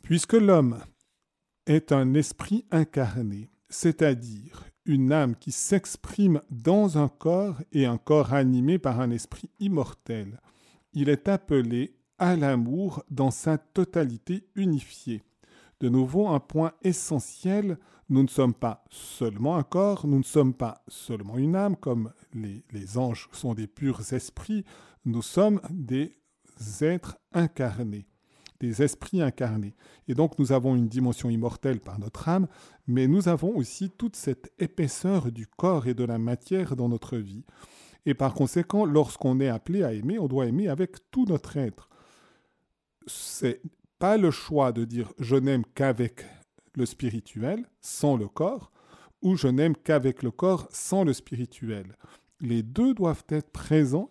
Puisque 0.01 0.33
l'homme 0.33 0.79
est 1.65 1.91
un 1.91 2.13
esprit 2.13 2.65
incarné, 2.71 3.49
c'est-à-dire 3.69 4.65
une 4.85 5.11
âme 5.11 5.35
qui 5.35 5.51
s'exprime 5.51 6.41
dans 6.49 6.97
un 6.97 7.07
corps 7.07 7.57
et 7.71 7.85
un 7.85 7.97
corps 7.97 8.33
animé 8.33 8.79
par 8.79 8.99
un 8.99 9.11
esprit 9.11 9.49
immortel, 9.59 10.39
il 10.93 11.07
est 11.09 11.27
appelé 11.27 11.95
à 12.17 12.35
l'amour 12.35 13.03
dans 13.09 13.31
sa 13.31 13.57
totalité 13.57 14.47
unifiée. 14.55 15.23
De 15.81 15.89
nouveau, 15.89 16.27
un 16.27 16.39
point 16.39 16.73
essentiel, 16.83 17.79
nous 18.09 18.21
ne 18.21 18.27
sommes 18.27 18.53
pas 18.53 18.83
seulement 18.91 19.57
un 19.57 19.63
corps, 19.63 20.05
nous 20.05 20.19
ne 20.19 20.23
sommes 20.23 20.53
pas 20.53 20.83
seulement 20.87 21.39
une 21.39 21.55
âme, 21.55 21.75
comme 21.75 22.13
les, 22.35 22.97
anges 22.99 23.27
sont 23.31 23.55
des 23.55 23.65
purs 23.65 24.13
esprits, 24.13 24.63
nous 25.05 25.23
sommes 25.23 25.59
des 25.71 26.15
êtres 26.81 27.17
incarnés, 27.33 28.05
des 28.59 28.83
esprits 28.83 29.23
incarnés. 29.23 29.73
Et 30.07 30.13
donc 30.13 30.37
nous 30.37 30.51
avons 30.51 30.75
une 30.75 30.87
dimension 30.87 31.31
immortelle 31.31 31.79
par 31.79 31.97
notre 31.97 32.29
âme, 32.29 32.47
mais 32.85 33.07
nous 33.07 33.27
avons 33.27 33.55
aussi 33.55 33.89
toute 33.89 34.15
cette 34.15 34.53
épaisseur 34.59 35.31
du 35.31 35.47
corps 35.47 35.87
et 35.87 35.95
de 35.95 36.03
la 36.03 36.19
matière 36.19 36.75
dans 36.75 36.89
notre 36.89 37.17
vie. 37.17 37.43
Et 38.05 38.13
par 38.13 38.35
conséquent, 38.35 38.85
lorsqu'on 38.85 39.39
est 39.39 39.49
appelé 39.49 39.81
à 39.81 39.93
aimer, 39.93 40.19
on 40.19 40.27
doit 40.27 40.45
aimer 40.45 40.67
avec 40.67 41.09
tout 41.09 41.25
notre 41.25 41.57
être. 41.57 41.89
C'est 43.07 43.61
pas 44.01 44.17
le 44.17 44.31
choix 44.31 44.71
de 44.71 44.83
dire 44.83 45.13
je 45.19 45.35
n'aime 45.35 45.63
qu'avec 45.75 46.25
le 46.73 46.87
spirituel, 46.87 47.67
sans 47.81 48.17
le 48.17 48.27
corps, 48.27 48.71
ou 49.21 49.35
je 49.35 49.47
n'aime 49.47 49.75
qu'avec 49.75 50.23
le 50.23 50.31
corps, 50.31 50.67
sans 50.71 51.03
le 51.03 51.13
spirituel. 51.13 51.95
Les 52.39 52.63
deux 52.63 52.95
doivent 52.95 53.25
être 53.29 53.51
présents 53.51 54.09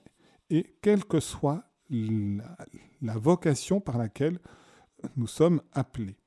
et 0.48 0.76
quelle 0.80 1.04
que 1.04 1.18
soit 1.18 1.64
la 1.90 3.18
vocation 3.18 3.80
par 3.80 3.98
laquelle 3.98 4.38
nous 5.16 5.26
sommes 5.26 5.60
appelés. 5.72 6.18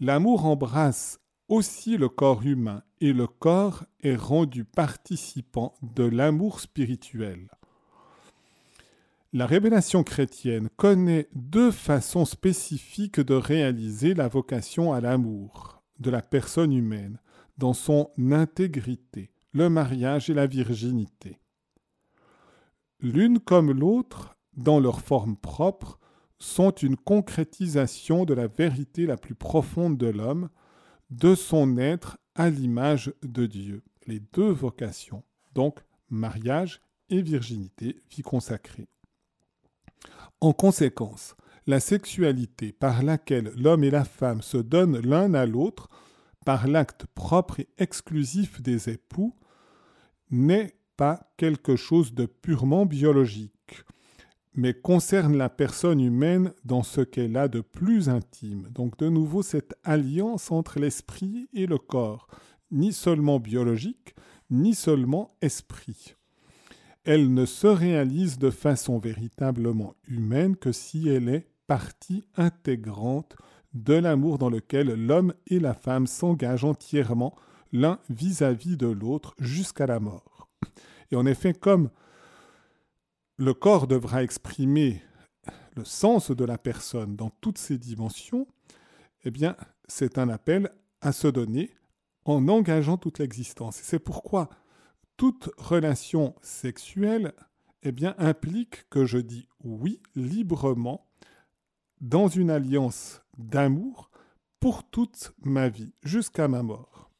L'amour 0.00 0.44
embrasse 0.44 1.20
aussi 1.46 1.98
le 1.98 2.08
corps 2.08 2.44
humain 2.44 2.82
et 3.00 3.12
le 3.12 3.28
corps 3.28 3.84
est 4.00 4.16
rendu 4.16 4.64
participant 4.64 5.72
de 5.82 6.02
l'amour 6.02 6.58
spirituel. 6.58 7.48
La 9.34 9.44
révélation 9.44 10.04
chrétienne 10.04 10.70
connaît 10.76 11.28
deux 11.34 11.70
façons 11.70 12.24
spécifiques 12.24 13.20
de 13.20 13.34
réaliser 13.34 14.14
la 14.14 14.26
vocation 14.26 14.94
à 14.94 15.02
l'amour 15.02 15.82
de 15.98 16.10
la 16.10 16.22
personne 16.22 16.72
humaine 16.72 17.20
dans 17.58 17.74
son 17.74 18.10
intégrité, 18.30 19.30
le 19.52 19.68
mariage 19.68 20.30
et 20.30 20.34
la 20.34 20.46
virginité. 20.46 21.40
L'une 23.00 23.38
comme 23.38 23.70
l'autre, 23.70 24.38
dans 24.56 24.80
leur 24.80 25.02
forme 25.02 25.36
propre, 25.36 26.00
sont 26.38 26.70
une 26.70 26.96
concrétisation 26.96 28.24
de 28.24 28.32
la 28.32 28.46
vérité 28.46 29.04
la 29.04 29.18
plus 29.18 29.34
profonde 29.34 29.98
de 29.98 30.06
l'homme, 30.06 30.48
de 31.10 31.34
son 31.34 31.76
être 31.76 32.16
à 32.34 32.48
l'image 32.48 33.12
de 33.22 33.44
Dieu. 33.44 33.82
Les 34.06 34.20
deux 34.20 34.50
vocations, 34.50 35.22
donc 35.54 35.80
mariage 36.08 36.80
et 37.10 37.20
virginité, 37.20 37.96
vie 38.10 38.22
consacrée. 38.22 38.88
En 40.40 40.52
conséquence, 40.52 41.34
la 41.66 41.80
sexualité 41.80 42.70
par 42.70 43.02
laquelle 43.02 43.52
l'homme 43.56 43.82
et 43.82 43.90
la 43.90 44.04
femme 44.04 44.40
se 44.40 44.56
donnent 44.56 45.00
l'un 45.00 45.34
à 45.34 45.46
l'autre, 45.46 45.90
par 46.46 46.68
l'acte 46.68 47.06
propre 47.06 47.58
et 47.58 47.68
exclusif 47.76 48.62
des 48.62 48.88
époux, 48.88 49.34
n'est 50.30 50.76
pas 50.96 51.32
quelque 51.36 51.74
chose 51.74 52.14
de 52.14 52.26
purement 52.26 52.86
biologique, 52.86 53.84
mais 54.54 54.74
concerne 54.74 55.36
la 55.36 55.48
personne 55.48 56.00
humaine 56.00 56.52
dans 56.64 56.84
ce 56.84 57.00
qu'elle 57.00 57.36
a 57.36 57.48
de 57.48 57.60
plus 57.60 58.08
intime. 58.08 58.68
Donc 58.70 58.96
de 58.98 59.08
nouveau 59.08 59.42
cette 59.42 59.74
alliance 59.82 60.52
entre 60.52 60.78
l'esprit 60.78 61.48
et 61.52 61.66
le 61.66 61.78
corps, 61.78 62.28
ni 62.70 62.92
seulement 62.92 63.40
biologique, 63.40 64.14
ni 64.50 64.74
seulement 64.74 65.36
esprit 65.42 66.14
elle 67.08 67.32
ne 67.32 67.46
se 67.46 67.66
réalise 67.66 68.36
de 68.38 68.50
façon 68.50 68.98
véritablement 68.98 69.94
humaine 70.08 70.56
que 70.56 70.72
si 70.72 71.08
elle 71.08 71.30
est 71.30 71.48
partie 71.66 72.22
intégrante 72.36 73.34
de 73.72 73.94
l'amour 73.94 74.36
dans 74.36 74.50
lequel 74.50 74.88
l'homme 75.06 75.32
et 75.46 75.58
la 75.58 75.72
femme 75.72 76.06
s'engagent 76.06 76.66
entièrement 76.66 77.34
l'un 77.72 77.98
vis-à-vis 78.10 78.76
de 78.76 78.88
l'autre 78.88 79.34
jusqu'à 79.38 79.86
la 79.86 80.00
mort. 80.00 80.50
Et 81.10 81.16
en 81.16 81.24
effet, 81.24 81.54
comme 81.54 81.88
le 83.38 83.54
corps 83.54 83.86
devra 83.86 84.22
exprimer 84.22 85.02
le 85.76 85.86
sens 85.86 86.30
de 86.30 86.44
la 86.44 86.58
personne 86.58 87.16
dans 87.16 87.30
toutes 87.40 87.56
ses 87.56 87.78
dimensions, 87.78 88.46
eh 89.24 89.30
bien, 89.30 89.56
c'est 89.86 90.18
un 90.18 90.28
appel 90.28 90.70
à 91.00 91.12
se 91.12 91.28
donner 91.28 91.70
en 92.26 92.48
engageant 92.48 92.98
toute 92.98 93.18
l'existence. 93.18 93.80
C'est 93.82 93.98
pourquoi 93.98 94.50
toute 95.18 95.50
relation 95.58 96.34
sexuelle 96.40 97.34
eh 97.82 97.92
bien, 97.92 98.14
implique 98.18 98.88
que 98.88 99.04
je 99.04 99.18
dis 99.18 99.46
oui 99.62 100.00
librement 100.14 101.06
dans 102.00 102.28
une 102.28 102.50
alliance 102.50 103.22
d'amour 103.36 104.10
pour 104.60 104.88
toute 104.88 105.32
ma 105.44 105.68
vie, 105.68 105.92
jusqu'à 106.02 106.48
ma 106.48 106.62
mort. 106.62 107.10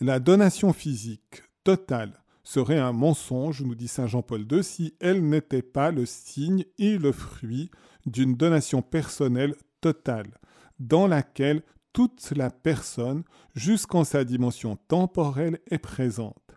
La 0.00 0.18
donation 0.20 0.72
physique 0.72 1.42
totale 1.64 2.22
serait 2.42 2.78
un 2.78 2.92
mensonge, 2.92 3.62
nous 3.62 3.74
dit 3.74 3.88
Saint 3.88 4.06
Jean-Paul 4.06 4.46
II, 4.50 4.62
si 4.62 4.94
elle 5.00 5.28
n'était 5.28 5.62
pas 5.62 5.90
le 5.90 6.06
signe 6.06 6.64
et 6.78 6.98
le 6.98 7.12
fruit 7.12 7.70
d'une 8.06 8.34
donation 8.34 8.82
personnelle 8.82 9.56
totale, 9.80 10.38
dans 10.78 11.08
laquelle 11.08 11.62
toute 11.96 12.30
la 12.32 12.50
personne, 12.50 13.24
jusqu'en 13.54 14.04
sa 14.04 14.24
dimension 14.24 14.76
temporelle, 14.76 15.60
est 15.70 15.78
présente. 15.78 16.54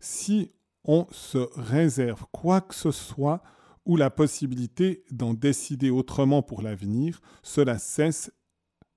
Si 0.00 0.50
on 0.82 1.06
se 1.12 1.38
réserve 1.54 2.24
quoi 2.32 2.60
que 2.60 2.74
ce 2.74 2.90
soit 2.90 3.44
ou 3.84 3.96
la 3.96 4.10
possibilité 4.10 5.04
d'en 5.12 5.34
décider 5.34 5.90
autrement 5.90 6.42
pour 6.42 6.62
l'avenir, 6.62 7.20
cela 7.44 7.78
cesse 7.78 8.32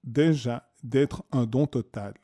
déjà 0.03 0.67
d'être 0.81 1.23
un 1.31 1.45
don 1.45 1.67
total. 1.67 2.15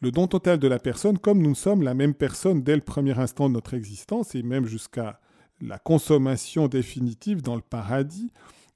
Le 0.00 0.10
don 0.10 0.26
total 0.26 0.58
de 0.58 0.66
la 0.66 0.80
personne, 0.80 1.18
comme 1.18 1.42
nous 1.42 1.54
sommes 1.54 1.84
la 1.84 1.94
même 1.94 2.14
personne 2.14 2.64
dès 2.64 2.74
le 2.74 2.82
premier 2.82 3.16
instant 3.20 3.48
de 3.48 3.54
notre 3.54 3.74
existence 3.74 4.34
et 4.34 4.42
même 4.42 4.66
jusqu'à 4.66 5.20
la 5.60 5.78
consommation 5.78 6.66
définitive 6.66 7.40
dans 7.40 7.54
le 7.54 7.62
paradis, 7.62 8.32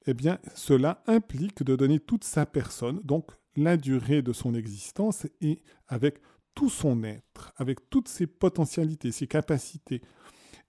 eh 0.07 0.15
bien, 0.15 0.39
cela 0.55 1.03
implique 1.09 1.65
de 1.65 1.75
donner 1.75 1.99
toute 1.99 2.23
sa 2.23 2.47
personne, 2.47 3.01
donc 3.03 3.33
la 3.57 3.77
durée 3.77 4.23
de 4.23 4.33
son 4.33 4.55
existence 4.55 5.27
et 5.41 5.63
avec 5.89 6.19
tout 6.55 6.71
son 6.71 7.03
être, 7.05 7.53
avec 7.57 7.91
toutes 7.91 8.09
ses 8.09 8.27
potentialités, 8.27 9.13
ses 9.13 9.27
capacités. 9.27 10.01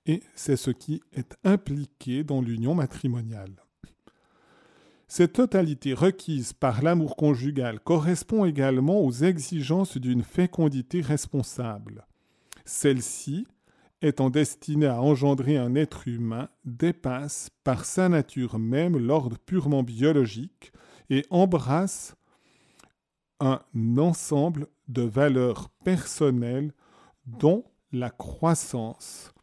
Et 0.06 0.22
c'est 0.36 0.58
ce 0.58 0.72
qui 0.72 1.02
est 1.14 1.36
impliqué 1.44 2.24
dans 2.24 2.42
l'union 2.42 2.76
matrimoniale. 2.76 3.56
Cette 5.10 5.34
totalité 5.34 5.94
requise 5.94 6.52
par 6.52 6.82
l'amour 6.82 7.16
conjugal 7.16 7.80
correspond 7.80 8.44
également 8.44 9.00
aux 9.00 9.12
exigences 9.12 9.98
d'une 9.98 10.24
fécondité 10.24 11.00
responsable. 11.00 12.06
Celle-ci, 12.66 13.48
étant 14.02 14.30
destinée 14.30 14.88
à 14.88 15.02
engendrer 15.02 15.58
un 15.58 15.76
être 15.76 16.10
humain, 16.10 16.50
dépasse 16.66 17.50
par 17.64 17.86
sa 17.86 18.10
nature 18.10 18.60
même 18.60 18.98
l'ordre 18.98 19.38
purement 19.40 19.82
biologique 19.82 20.74
et 21.10 21.26
embrasse 21.30 22.17
un 23.40 23.62
ensemble 23.98 24.68
de 24.88 25.02
valeurs 25.02 25.70
personnelles 25.84 26.74
dont 27.26 27.64
la 27.92 28.10
croissance 28.10 29.34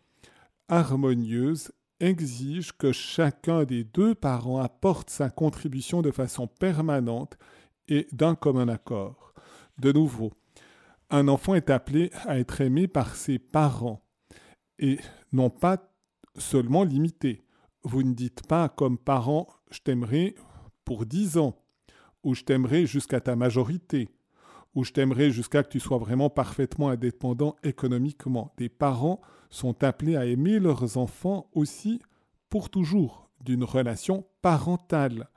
harmonieuse 0.69 1.73
exige 2.01 2.73
que 2.77 2.93
chacun 2.93 3.65
des 3.65 3.85
deux 3.85 4.15
parents 4.15 4.61
apporte 4.61 5.11
sa 5.11 5.31
contribution 5.31 6.03
de 6.03 6.11
façon 6.11 6.47
permanente 6.47 7.37
et 7.89 8.09
d'un 8.13 8.35
commun 8.35 8.69
accord. 8.69 9.35
De 9.79 9.93
nouveau, 9.93 10.33
un 11.11 11.29
enfant 11.29 11.55
est 11.55 11.71
appelé 11.71 12.11
à 12.27 12.39
être 12.39 12.61
aimé 12.61 12.89
par 12.89 13.15
ses 13.15 13.39
parents 13.39 14.03
et 14.79 14.99
non 15.33 15.51
pas 15.51 15.79
seulement 16.37 16.85
limité. 16.85 17.43
Vous 17.83 18.03
ne 18.03 18.15
dites 18.15 18.47
pas 18.47 18.69
comme 18.69 18.99
parent 18.99 19.47
je 19.71 19.81
t'aimerai 19.81 20.37
pour 20.85 21.07
dix 21.07 21.37
ans 21.39 21.64
ou 22.25 22.35
je 22.35 22.43
t'aimerai 22.43 22.87
jusqu'à 22.87 23.21
ta 23.21 23.37
majorité, 23.37 24.09
ou 24.75 24.83
je 24.83 24.93
t'aimerai 24.93 25.31
jusqu'à 25.31 25.63
que 25.63 25.69
tu 25.69 25.79
sois 25.79 25.99
vraiment 25.99 26.31
parfaitement 26.31 26.89
indépendant 26.89 27.55
économiquement. 27.63 28.53
Des 28.57 28.69
parents 28.69 29.21
sont 29.51 29.85
appelés 29.85 30.17
à 30.17 30.27
aimer 30.27 30.59
leurs 30.59 30.97
enfants 30.97 31.49
aussi 31.53 32.01
pour 32.51 32.71
toujours, 32.71 33.31
d'une 33.41 33.65
relation 33.65 34.27
parentale. 34.43 35.29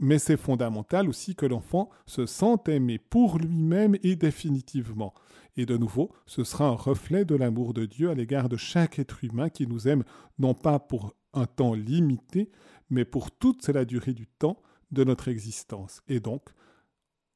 Mais 0.00 0.18
c'est 0.18 0.36
fondamental 0.36 1.08
aussi 1.08 1.34
que 1.34 1.44
l'enfant 1.44 1.90
se 2.06 2.24
sente 2.24 2.68
aimé 2.68 2.98
pour 2.98 3.38
lui-même 3.38 3.96
et 4.02 4.16
définitivement. 4.16 5.12
Et 5.56 5.66
de 5.66 5.76
nouveau, 5.76 6.12
ce 6.24 6.44
sera 6.44 6.68
un 6.68 6.74
reflet 6.74 7.24
de 7.24 7.34
l'amour 7.34 7.74
de 7.74 7.84
Dieu 7.84 8.10
à 8.10 8.14
l'égard 8.14 8.48
de 8.48 8.56
chaque 8.56 9.00
être 9.00 9.24
humain 9.24 9.48
qui 9.50 9.66
nous 9.66 9.88
aime, 9.88 10.04
non 10.38 10.54
pas 10.54 10.78
pour 10.78 11.14
un 11.34 11.46
temps 11.46 11.74
limité, 11.74 12.50
mais 12.90 13.04
pour 13.04 13.32
toute 13.32 13.68
la 13.68 13.84
durée 13.84 14.14
du 14.14 14.28
temps, 14.28 14.62
de 14.90 15.04
notre 15.04 15.28
existence, 15.28 16.00
et 16.08 16.20
donc 16.20 16.42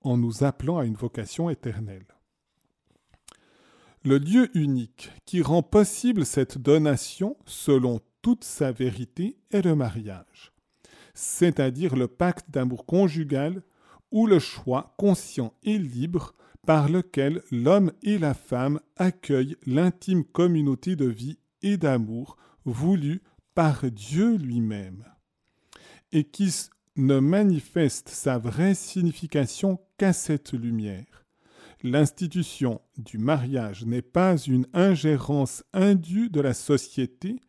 en 0.03 0.17
nous 0.17 0.43
appelant 0.45 0.79
à 0.79 0.85
une 0.85 0.97
vocation 0.97 1.49
éternelle. 1.49 2.07
Le 4.05 4.19
Dieu 4.19 4.51
unique 4.55 5.13
qui 5.27 5.43
rend 5.43 5.63
possible 5.63 6.27
cette 6.27 6.59
donation 6.59 7.37
selon 7.47 8.01
toute 8.21 8.43
sa 8.43 8.73
vérité 8.73 9.37
est 9.51 9.63
le 9.63 9.77
mariage, 9.77 10.53
c'est-à-dire 11.15 11.95
le 11.95 12.09
pacte 12.09 12.51
d'amour 12.51 12.85
conjugal 12.85 13.63
ou 14.11 14.27
le 14.27 14.39
choix 14.39 14.95
conscient 14.99 15.55
et 15.63 15.79
libre 15.79 16.35
par 16.67 16.89
lequel 16.89 17.43
l'homme 17.51 17.93
et 18.03 18.19
la 18.19 18.35
femme 18.35 18.81
accueillent 18.97 19.57
l'intime 19.67 20.25
communauté 20.25 20.97
de 20.97 21.07
vie 21.07 21.39
et 21.63 21.77
d'amour 21.77 22.37
voulue 22.65 23.23
par 23.55 23.91
Dieu 23.91 24.37
lui-même, 24.37 25.05
et 26.13 26.25
qui 26.25 26.53
ne 26.97 27.19
manifeste 27.19 28.09
sa 28.09 28.39
vraie 28.39 28.75
signification 28.75 29.81
qu'à 29.99 30.13
cette 30.13 30.53
lumière. 30.53 31.25
L'institution 31.83 32.81
du 32.97 33.19
mariage 33.19 33.85
n'est 33.87 34.03
pas 34.03 34.37
une 34.37 34.67
ingérence 34.73 35.65
indue 35.73 36.29
de 36.29 36.41
la 36.41 36.55
société 36.55 37.41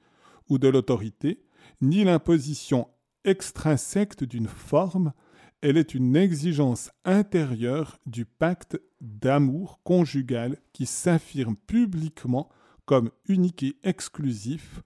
ou 0.49 0.57
de 0.57 0.67
l'autorité, 0.67 1.43
ni 1.81 2.03
l'imposition 2.03 2.87
extrinsèque 3.25 4.23
d'une 4.23 4.47
forme, 4.47 5.13
elle 5.61 5.77
est 5.77 5.93
une 5.93 6.15
exigence 6.15 6.91
intérieure 7.05 7.99
du 8.05 8.25
pacte 8.25 8.77
d'amour 9.01 9.79
conjugal 9.83 10.57
qui 10.73 10.85
s'affirme 10.85 11.55
publiquement 11.55 12.49
comme 12.85 13.11
unique 13.27 13.63
et 13.63 13.77
exclusif 13.83 14.81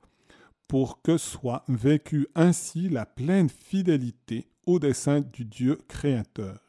pour 0.68 1.02
que 1.02 1.18
soit 1.18 1.64
vécue 1.68 2.28
ainsi 2.36 2.90
la 2.90 3.06
pleine 3.06 3.50
fidélité 3.50 4.50
au 4.66 4.80
dessein 4.80 5.22
du 5.22 5.46
Dieu 5.46 5.80
créateur. 5.88 6.60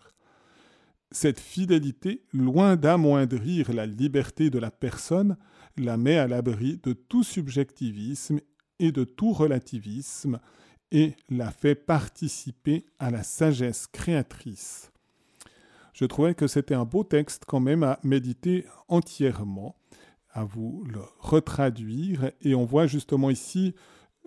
Cette 1.10 1.40
fidélité, 1.40 2.22
loin 2.32 2.76
d'amoindrir 2.76 3.72
la 3.72 3.86
liberté 3.86 4.50
de 4.50 4.58
la 4.58 4.70
personne, 4.70 5.36
la 5.76 5.96
met 5.96 6.18
à 6.18 6.28
l'abri 6.28 6.78
de 6.82 6.92
tout 6.92 7.22
subjectivisme 7.22 8.40
et 8.78 8.92
de 8.92 9.04
tout 9.04 9.32
relativisme 9.32 10.38
et 10.92 11.14
la 11.28 11.50
fait 11.50 11.74
participer 11.74 12.86
à 12.98 13.10
la 13.10 13.22
sagesse 13.22 13.86
créatrice. 13.86 14.90
Je 15.92 16.04
trouvais 16.04 16.34
que 16.34 16.46
c'était 16.46 16.74
un 16.74 16.84
beau 16.84 17.04
texte 17.04 17.44
quand 17.46 17.60
même 17.60 17.82
à 17.82 17.98
méditer 18.04 18.66
entièrement, 18.86 19.77
à 20.38 20.44
vous 20.44 20.84
le 20.86 21.00
retraduire, 21.18 22.30
et 22.42 22.54
on 22.54 22.64
voit 22.64 22.86
justement 22.86 23.30
ici, 23.30 23.74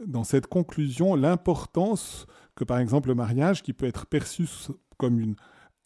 dans 0.06 0.24
cette 0.24 0.48
conclusion, 0.48 1.16
l'importance 1.16 2.26
que 2.56 2.64
par 2.64 2.80
exemple 2.80 3.10
le 3.10 3.16
mariage, 3.16 3.64
qui 3.64 3.74
peut 3.74 3.86
être 3.86 4.06
perçu 4.06 4.46
comme 4.98 5.20
une 5.20 5.36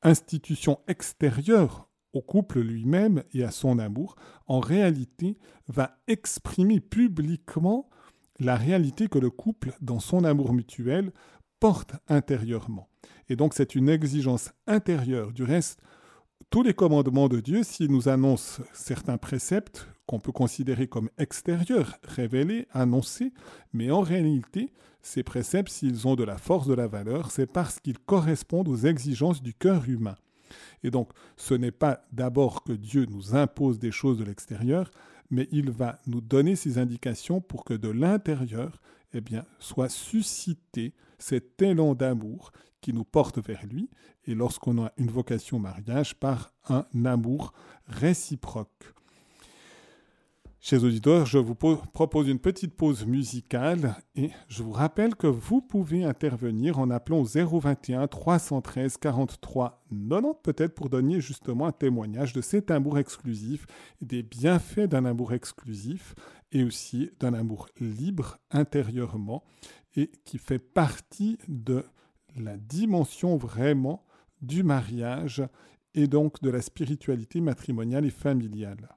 institution 0.01 0.79
extérieure 0.88 1.89
au 2.13 2.21
couple 2.21 2.59
lui-même 2.59 3.23
et 3.33 3.43
à 3.43 3.51
son 3.51 3.77
amour, 3.77 4.15
en 4.47 4.59
réalité 4.59 5.38
va 5.67 5.97
exprimer 6.07 6.79
publiquement 6.79 7.89
la 8.39 8.55
réalité 8.55 9.07
que 9.07 9.19
le 9.19 9.29
couple, 9.29 9.73
dans 9.81 9.99
son 9.99 10.23
amour 10.23 10.53
mutuel, 10.53 11.11
porte 11.59 11.93
intérieurement. 12.07 12.89
Et 13.29 13.35
donc 13.35 13.53
c'est 13.53 13.75
une 13.75 13.89
exigence 13.89 14.51
intérieure. 14.65 15.33
Du 15.33 15.43
reste, 15.43 15.81
tous 16.49 16.63
les 16.63 16.73
commandements 16.73 17.27
de 17.27 17.39
Dieu, 17.39 17.63
s'ils 17.63 17.91
nous 17.91 18.09
annoncent 18.09 18.63
certains 18.73 19.17
préceptes 19.17 19.88
qu'on 20.05 20.19
peut 20.19 20.31
considérer 20.31 20.87
comme 20.87 21.09
extérieurs, 21.17 21.97
révélés, 22.03 22.67
annoncés, 22.71 23.33
mais 23.73 23.91
en 23.91 24.01
réalité, 24.01 24.71
ces 25.01 25.23
préceptes, 25.23 25.71
s'ils 25.71 26.07
ont 26.07 26.15
de 26.15 26.23
la 26.23 26.37
force 26.37 26.67
de 26.67 26.73
la 26.73 26.87
valeur, 26.87 27.31
c'est 27.31 27.45
parce 27.45 27.79
qu'ils 27.79 27.99
correspondent 27.99 28.67
aux 28.67 28.77
exigences 28.77 29.41
du 29.41 29.53
cœur 29.53 29.87
humain. 29.87 30.15
Et 30.83 30.91
donc, 30.91 31.09
ce 31.37 31.53
n'est 31.53 31.71
pas 31.71 32.05
d'abord 32.11 32.63
que 32.63 32.73
Dieu 32.73 33.05
nous 33.05 33.35
impose 33.35 33.79
des 33.79 33.91
choses 33.91 34.17
de 34.17 34.23
l'extérieur, 34.23 34.91
mais 35.29 35.47
il 35.51 35.71
va 35.71 35.99
nous 36.07 36.21
donner 36.21 36.55
ces 36.55 36.77
indications 36.77 37.41
pour 37.41 37.63
que 37.63 37.73
de 37.73 37.89
l'intérieur, 37.89 38.81
eh 39.13 39.21
bien, 39.21 39.45
soit 39.59 39.89
suscité 39.89 40.93
cet 41.17 41.61
élan 41.61 41.95
d'amour 41.95 42.51
qui 42.81 42.93
nous 42.93 43.05
porte 43.05 43.39
vers 43.39 43.65
lui, 43.65 43.89
et 44.25 44.35
lorsqu'on 44.35 44.83
a 44.83 44.91
une 44.97 45.09
vocation 45.09 45.59
mariage, 45.59 46.15
par 46.15 46.53
un 46.67 46.85
amour 47.05 47.53
réciproque. 47.87 48.94
Chers 50.67 50.84
auditeurs, 50.84 51.28
je 51.28 51.38
vous 51.38 51.54
propose 51.54 52.28
une 52.28 52.39
petite 52.39 52.73
pause 52.73 53.06
musicale 53.06 53.97
et 54.15 54.32
je 54.47 54.63
vous 54.63 54.71
rappelle 54.71 55.13
que 55.13 55.28
vous 55.28 55.62
pouvez 55.62 56.04
intervenir 56.04 56.80
en 56.80 56.89
appelant 56.89 57.19
au 57.19 57.23
021 57.23 58.08
313 58.08 58.97
43 58.97 59.86
90 59.91 60.34
peut-être 60.41 60.73
pour 60.73 60.89
donner 60.89 61.21
justement 61.21 61.67
un 61.67 61.71
témoignage 61.71 62.34
de 62.34 62.41
cet 62.41 62.71
amour 62.71 62.97
exclusif, 62.97 63.67
des 64.01 64.23
bienfaits 64.23 64.88
d'un 64.88 65.06
amour 65.06 65.34
exclusif 65.34 66.15
et 66.51 66.63
aussi 66.63 67.12
d'un 67.19 67.36
amour 67.36 67.69
libre 67.80 68.39
intérieurement 68.49 69.43
et 69.95 70.10
qui 70.23 70.39
fait 70.39 70.58
partie 70.58 71.38
de 71.47 71.86
la 72.36 72.58
dimension 72.58 73.38
vraiment 73.38 74.04
du 74.41 74.63
mariage 74.63 75.43
et 75.93 76.08
donc 76.08 76.41
de 76.41 76.49
la 76.49 76.63
spiritualité 76.63 77.39
matrimoniale 77.39 78.08
et 78.08 78.10
familiale. 78.10 78.95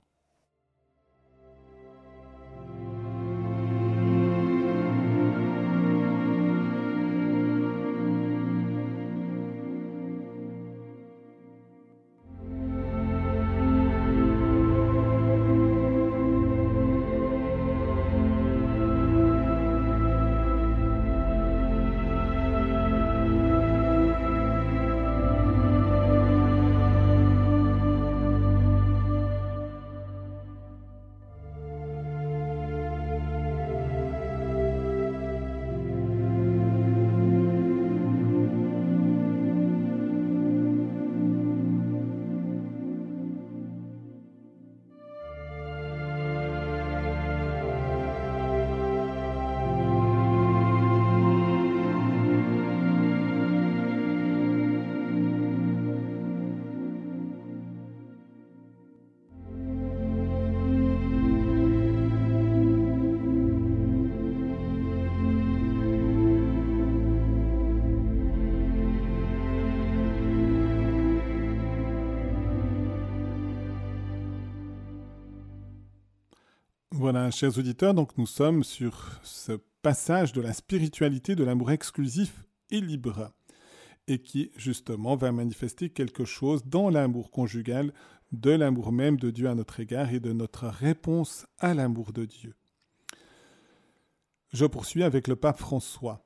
Chers 77.30 77.58
auditeurs, 77.58 77.94
donc 77.94 78.16
nous 78.16 78.26
sommes 78.26 78.64
sur 78.64 79.20
ce 79.22 79.52
passage 79.82 80.32
de 80.32 80.40
la 80.40 80.52
spiritualité 80.52 81.34
de 81.34 81.44
l'amour 81.44 81.72
exclusif 81.72 82.44
et 82.70 82.80
libre, 82.80 83.32
et 84.06 84.22
qui 84.22 84.50
justement 84.56 85.16
va 85.16 85.32
manifester 85.32 85.90
quelque 85.90 86.24
chose 86.24 86.64
dans 86.64 86.90
l'amour 86.90 87.30
conjugal, 87.30 87.92
de 88.32 88.50
l'amour 88.50 88.92
même 88.92 89.16
de 89.16 89.30
Dieu 89.30 89.48
à 89.48 89.54
notre 89.54 89.80
égard 89.80 90.12
et 90.12 90.20
de 90.20 90.32
notre 90.32 90.66
réponse 90.68 91.46
à 91.58 91.74
l'amour 91.74 92.12
de 92.12 92.24
Dieu. 92.24 92.54
Je 94.52 94.64
poursuis 94.64 95.02
avec 95.02 95.28
le 95.28 95.36
pape 95.36 95.58
François. 95.58 96.24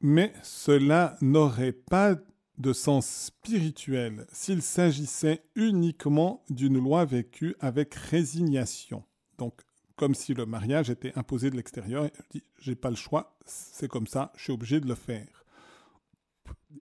Mais 0.00 0.32
cela 0.42 1.16
n'aurait 1.20 1.72
pas 1.72 2.16
de 2.58 2.72
sens 2.72 3.06
spirituel 3.06 4.26
s'il 4.32 4.62
s'agissait 4.62 5.42
uniquement 5.56 6.44
d'une 6.50 6.78
loi 6.78 7.04
vécue 7.04 7.56
avec 7.60 7.94
résignation. 7.94 9.04
Donc 9.38 9.62
comme 10.00 10.14
si 10.14 10.32
le 10.32 10.46
mariage 10.46 10.88
était 10.88 11.12
imposé 11.18 11.50
de 11.50 11.56
l'extérieur. 11.56 12.08
Je 12.14 12.38
dis, 12.38 12.44
j'ai 12.58 12.74
pas 12.74 12.88
le 12.88 12.96
choix, 12.96 13.36
c'est 13.44 13.86
comme 13.86 14.06
ça, 14.06 14.32
je 14.34 14.44
suis 14.44 14.52
obligé 14.52 14.80
de 14.80 14.88
le 14.88 14.94
faire. 14.94 15.44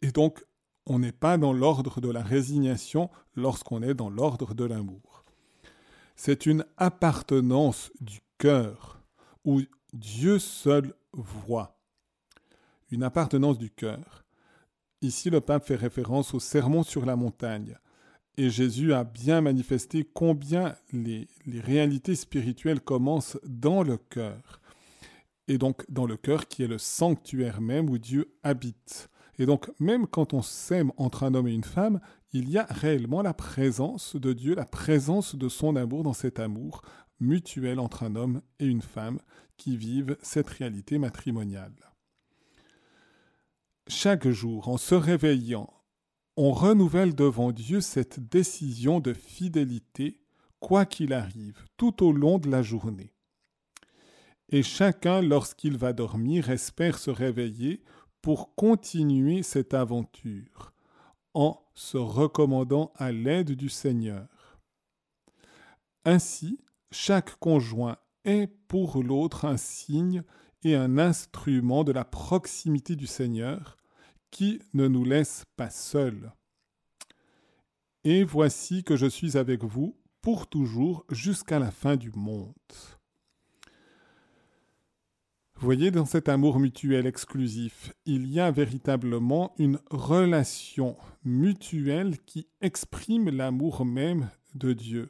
Et 0.01 0.13
donc, 0.13 0.45
on 0.85 0.99
n'est 0.99 1.11
pas 1.11 1.37
dans 1.37 1.51
l'ordre 1.51 1.99
de 1.99 2.09
la 2.09 2.23
résignation 2.23 3.09
lorsqu'on 3.35 3.83
est 3.83 3.93
dans 3.93 4.09
l'ordre 4.09 4.53
de 4.53 4.63
l'amour. 4.63 5.25
C'est 6.15 6.45
une 6.45 6.63
appartenance 6.77 7.91
du 7.99 8.19
cœur 8.37 9.01
où 9.43 9.59
Dieu 9.91 10.39
seul 10.39 10.93
voit. 11.11 11.77
Une 12.89 13.03
appartenance 13.03 13.57
du 13.57 13.69
cœur. 13.69 14.23
Ici, 15.01 15.29
le 15.29 15.41
pape 15.41 15.67
fait 15.67 15.75
référence 15.75 16.33
au 16.33 16.39
sermon 16.39 16.83
sur 16.83 17.05
la 17.05 17.17
montagne. 17.17 17.77
Et 18.39 18.49
Jésus 18.49 18.93
a 18.93 19.03
bien 19.03 19.41
manifesté 19.41 20.05
combien 20.05 20.73
les, 20.93 21.27
réalités 21.45 22.15
spirituelles 22.15 22.79
commencent 22.79 23.37
dans 23.43 23.83
le 23.83 23.97
cœur. 23.97 24.61
Et 25.49 25.57
donc 25.57 25.83
dans 25.91 26.05
le 26.05 26.15
cœur 26.15 26.47
qui 26.47 26.63
est 26.63 26.67
le 26.67 26.77
sanctuaire 26.77 27.59
même 27.59 27.89
où 27.89 27.97
Dieu 27.97 28.33
habite. 28.41 29.09
Et 29.39 29.45
donc 29.45 29.69
même 29.81 30.07
quand 30.07 30.33
on 30.33 30.41
s'aime 30.41 30.93
entre 30.95 31.23
un 31.23 31.33
homme 31.33 31.49
et 31.49 31.53
une 31.53 31.65
femme, 31.65 31.99
il 32.31 32.49
y 32.49 32.57
a 32.57 32.65
réellement 32.69 33.21
la 33.21 33.33
présence 33.33 34.15
de 34.15 34.31
Dieu, 34.31 34.55
la 34.55 34.63
présence 34.63 35.35
de 35.35 35.49
son 35.49 35.75
amour 35.75 36.03
dans 36.03 36.13
cet 36.13 36.39
amour 36.39 36.81
mutuel 37.19 37.77
entre 37.77 38.03
un 38.03 38.15
homme 38.15 38.41
et 38.59 38.67
une 38.67 38.81
femme 38.81 39.19
qui 39.57 39.75
vivent 39.75 40.15
cette 40.21 40.47
réalité 40.47 40.97
matrimoniale. 40.97 41.75
Chaque 43.89 44.29
jour, 44.29 44.69
en 44.69 44.77
se 44.77 44.95
réveillant, 44.95 45.73
on 46.41 46.53
renouvelle 46.53 47.15
devant 47.15 47.51
Dieu 47.51 47.81
cette 47.81 48.21
décision 48.29 49.01
de 49.01 49.11
fidélité, 49.11 50.21
quoi 50.61 50.85
qu'il 50.85 51.11
arrive, 51.11 51.65
tout 51.75 52.01
au 52.01 52.13
long 52.13 52.37
de 52.37 52.49
la 52.49 52.61
journée. 52.61 53.13
Et 54.47 54.63
chacun, 54.63 55.21
lorsqu'il 55.21 55.77
va 55.77 55.91
dormir, 55.91 56.49
espère 56.49 56.97
se 56.97 57.11
réveiller 57.11 57.83
pour 58.21 58.55
continuer 58.55 59.43
cette 59.43 59.73
aventure, 59.73 60.71
en 61.33 61.61
se 61.73 61.97
recommandant 61.97 62.93
à 62.95 63.11
l'aide 63.11 63.51
du 63.51 63.67
Seigneur. 63.67 64.61
Ainsi, 66.05 66.61
chaque 66.89 67.35
conjoint 67.39 67.97
est 68.23 68.47
pour 68.69 69.03
l'autre 69.03 69.43
un 69.43 69.57
signe 69.57 70.23
et 70.63 70.77
un 70.77 70.99
instrument 70.99 71.83
de 71.83 71.91
la 71.91 72.05
proximité 72.05 72.95
du 72.95 73.07
Seigneur 73.07 73.75
qui 74.31 74.61
ne 74.73 74.87
nous 74.87 75.03
laisse 75.03 75.45
pas 75.55 75.69
seuls. 75.69 76.31
Et 78.03 78.23
voici 78.23 78.83
que 78.83 78.95
je 78.95 79.05
suis 79.05 79.37
avec 79.37 79.63
vous 79.63 79.97
pour 80.21 80.47
toujours 80.47 81.05
jusqu'à 81.09 81.59
la 81.59 81.71
fin 81.71 81.95
du 81.95 82.11
monde. 82.11 82.53
voyez, 85.55 85.91
dans 85.91 86.05
cet 86.05 86.29
amour 86.29 86.59
mutuel 86.59 87.05
exclusif, 87.05 87.93
il 88.05 88.27
y 88.31 88.39
a 88.39 88.51
véritablement 88.51 89.53
une 89.57 89.79
relation 89.89 90.95
mutuelle 91.23 92.17
qui 92.25 92.47
exprime 92.61 93.29
l'amour 93.29 93.85
même 93.85 94.29
de 94.55 94.73
Dieu. 94.73 95.09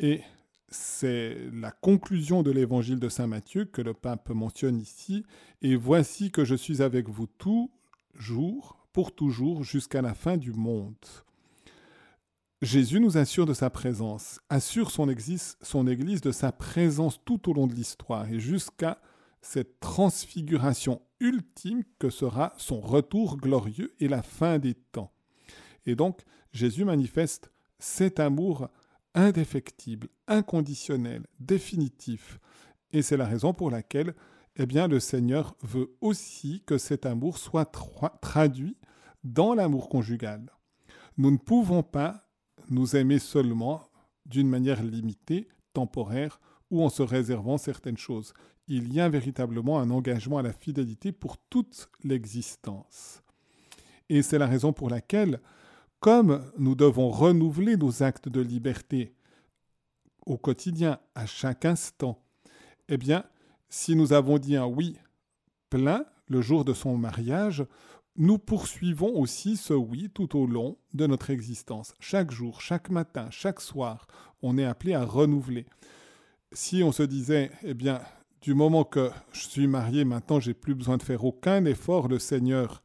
Et 0.00 0.22
c'est 0.68 1.36
la 1.52 1.70
conclusion 1.70 2.42
de 2.42 2.50
l'évangile 2.50 3.00
de 3.00 3.08
Saint 3.08 3.26
Matthieu 3.26 3.64
que 3.64 3.82
le 3.82 3.94
pape 3.94 4.30
mentionne 4.30 4.78
ici. 4.78 5.24
Et 5.62 5.76
voici 5.76 6.30
que 6.30 6.44
je 6.44 6.54
suis 6.54 6.82
avec 6.82 7.08
vous 7.08 7.26
toujours, 8.14 8.86
pour 8.92 9.14
toujours, 9.14 9.64
jusqu'à 9.64 10.02
la 10.02 10.14
fin 10.14 10.36
du 10.36 10.52
monde. 10.52 10.94
Jésus 12.62 13.00
nous 13.00 13.16
assure 13.16 13.46
de 13.46 13.54
sa 13.54 13.70
présence, 13.70 14.40
assure 14.50 14.90
son, 14.90 15.06
son 15.62 15.86
Église 15.86 16.20
de 16.20 16.30
sa 16.30 16.52
présence 16.52 17.20
tout 17.24 17.48
au 17.48 17.54
long 17.54 17.66
de 17.66 17.74
l'histoire 17.74 18.30
et 18.30 18.38
jusqu'à 18.38 19.00
cette 19.40 19.80
transfiguration 19.80 21.00
ultime 21.20 21.84
que 21.98 22.10
sera 22.10 22.52
son 22.58 22.80
retour 22.80 23.38
glorieux 23.38 23.94
et 23.98 24.08
la 24.08 24.22
fin 24.22 24.58
des 24.58 24.74
temps. 24.74 25.12
Et 25.86 25.94
donc, 25.94 26.20
Jésus 26.52 26.84
manifeste 26.84 27.50
cet 27.78 28.20
amour 28.20 28.68
indéfectible, 29.14 30.08
inconditionnel, 30.26 31.26
définitif. 31.38 32.38
Et 32.92 33.02
c'est 33.02 33.16
la 33.16 33.26
raison 33.26 33.54
pour 33.54 33.70
laquelle 33.70 34.14
eh 34.56 34.66
bien, 34.66 34.88
le 34.88 35.00
Seigneur 35.00 35.56
veut 35.62 35.94
aussi 36.00 36.62
que 36.66 36.78
cet 36.78 37.06
amour 37.06 37.38
soit 37.38 37.72
traduit 38.20 38.76
dans 39.24 39.54
l'amour 39.54 39.88
conjugal. 39.88 40.50
Nous 41.16 41.30
ne 41.30 41.36
pouvons 41.36 41.82
pas 41.82 42.28
nous 42.68 42.96
aimer 42.96 43.18
seulement 43.18 43.88
d'une 44.26 44.48
manière 44.48 44.82
limitée, 44.82 45.48
temporaire, 45.72 46.40
ou 46.70 46.82
en 46.82 46.88
se 46.88 47.02
réservant 47.02 47.58
certaines 47.58 47.98
choses. 47.98 48.32
Il 48.68 48.92
y 48.92 49.00
a 49.00 49.08
véritablement 49.08 49.80
un 49.80 49.90
engagement 49.90 50.38
à 50.38 50.42
la 50.42 50.52
fidélité 50.52 51.10
pour 51.10 51.36
toute 51.36 51.88
l'existence. 52.04 53.22
Et 54.08 54.22
c'est 54.22 54.38
la 54.38 54.46
raison 54.46 54.72
pour 54.72 54.90
laquelle, 54.90 55.40
comme 55.98 56.44
nous 56.58 56.74
devons 56.74 57.10
renouveler 57.10 57.76
nos 57.76 58.02
actes 58.02 58.28
de 58.28 58.40
liberté 58.40 59.14
au 60.26 60.36
quotidien, 60.36 61.00
à 61.14 61.26
chaque 61.26 61.64
instant, 61.64 62.22
eh 62.88 62.96
bien, 62.96 63.24
si 63.70 63.96
nous 63.96 64.12
avons 64.12 64.38
dit 64.38 64.56
un 64.56 64.66
oui 64.66 64.96
plein 65.70 66.04
le 66.28 66.42
jour 66.42 66.64
de 66.64 66.74
son 66.74 66.96
mariage, 66.96 67.64
nous 68.16 68.38
poursuivons 68.38 69.18
aussi 69.18 69.56
ce 69.56 69.72
oui 69.72 70.10
tout 70.12 70.36
au 70.36 70.46
long 70.46 70.76
de 70.92 71.06
notre 71.06 71.30
existence. 71.30 71.94
Chaque 72.00 72.30
jour, 72.30 72.60
chaque 72.60 72.90
matin, 72.90 73.28
chaque 73.30 73.60
soir, 73.60 74.06
on 74.42 74.58
est 74.58 74.64
appelé 74.64 74.94
à 74.94 75.04
renouveler. 75.04 75.66
Si 76.52 76.82
on 76.82 76.92
se 76.92 77.02
disait, 77.02 77.50
eh 77.62 77.74
bien, 77.74 78.00
du 78.42 78.54
moment 78.54 78.84
que 78.84 79.10
je 79.32 79.46
suis 79.46 79.66
marié, 79.66 80.04
maintenant 80.04 80.40
j'ai 80.40 80.54
plus 80.54 80.74
besoin 80.74 80.96
de 80.96 81.02
faire 81.02 81.24
aucun 81.24 81.64
effort, 81.64 82.08
le 82.08 82.18
Seigneur 82.18 82.82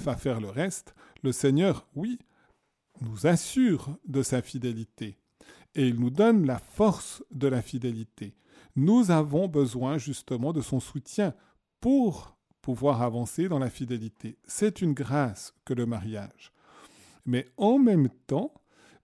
va 0.00 0.16
faire 0.16 0.40
le 0.40 0.50
reste, 0.50 0.94
le 1.22 1.32
Seigneur, 1.32 1.86
oui, 1.94 2.18
nous 3.00 3.26
assure 3.26 3.96
de 4.06 4.22
sa 4.22 4.42
fidélité 4.42 5.18
et 5.74 5.86
il 5.86 6.00
nous 6.00 6.10
donne 6.10 6.46
la 6.46 6.58
force 6.58 7.22
de 7.30 7.46
la 7.46 7.62
fidélité. 7.62 8.34
Nous 8.76 9.10
avons 9.10 9.48
besoin 9.48 9.98
justement 9.98 10.52
de 10.52 10.60
son 10.60 10.80
soutien 10.80 11.34
pour 11.80 12.36
pouvoir 12.62 13.02
avancer 13.02 13.48
dans 13.48 13.58
la 13.58 13.70
fidélité. 13.70 14.38
C'est 14.46 14.82
une 14.82 14.92
grâce 14.92 15.54
que 15.64 15.74
le 15.74 15.86
mariage. 15.86 16.52
Mais 17.24 17.46
en 17.56 17.78
même 17.78 18.08
temps, 18.26 18.52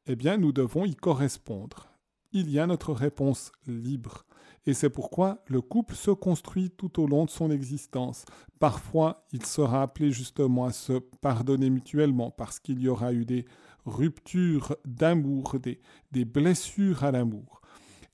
eh 0.07 0.16
bien, 0.16 0.37
nous 0.37 0.53
devons 0.53 0.85
y 0.85 0.94
correspondre. 0.94 1.88
Il 2.33 2.50
y 2.50 2.59
a 2.59 2.66
notre 2.66 2.92
réponse 2.92 3.53
libre. 3.66 4.24
Et 4.66 4.72
c'est 4.72 4.90
pourquoi 4.90 5.42
le 5.46 5.61
couple 5.61 5.94
se 5.94 6.11
construit 6.11 6.70
tout 6.70 7.00
au 7.00 7.07
long 7.07 7.27
de 7.27 7.31
son 7.31 7.50
existence. 7.50 8.24
Parfois, 8.59 9.27
il 9.33 9.44
sera 9.44 9.83
appelé 9.83 10.11
justement 10.11 10.64
à 10.64 10.72
se 10.72 10.94
pardonner 11.20 11.68
mutuellement 11.68 12.31
parce 12.31 12.59
qu'il 12.61 12.81
y 12.81 12.88
aura 12.88 13.12
eu 13.12 13.24
des 13.27 13.44
ruptures 13.85 14.77
d'amour, 14.87 15.57
des, 15.61 15.81
des 16.12 16.24
blessures 16.24 17.05
à 17.05 17.12
l'amour. 17.12 17.61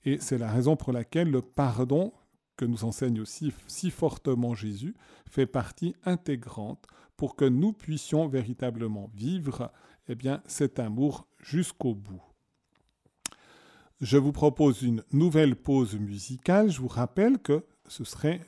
Et 0.05 0.19
c'est 0.19 0.39
la 0.39 0.51
raison 0.51 0.77
pour 0.77 0.93
laquelle 0.93 1.31
le 1.31 1.43
pardon 1.43 2.13
que 2.57 2.65
nous 2.67 2.85
enseigne 2.85 3.21
aussi 3.21 3.53
si 3.67 3.91
fortement 3.91 4.55
Jésus, 4.55 4.95
fait 5.31 5.47
partie 5.47 5.95
intégrante 6.05 6.87
pour 7.17 7.35
que 7.35 7.47
nous 7.47 7.73
puissions 7.73 8.29
véritablement 8.29 9.11
vivre 9.15 9.73
eh 10.09 10.15
bien, 10.15 10.43
cet 10.47 10.79
amour 10.79 11.27
jusqu'au 11.39 11.95
bout. 11.95 12.23
Je 14.01 14.19
vous 14.19 14.33
propose 14.33 14.83
une 14.83 15.03
nouvelle 15.13 15.57
pause 15.57 15.95
musicale. 15.99 16.71
Je 16.71 16.81
vous 16.81 16.89
rappelle 16.89 17.39
que 17.39 17.65
ce 17.89 18.05
serait 18.05 18.41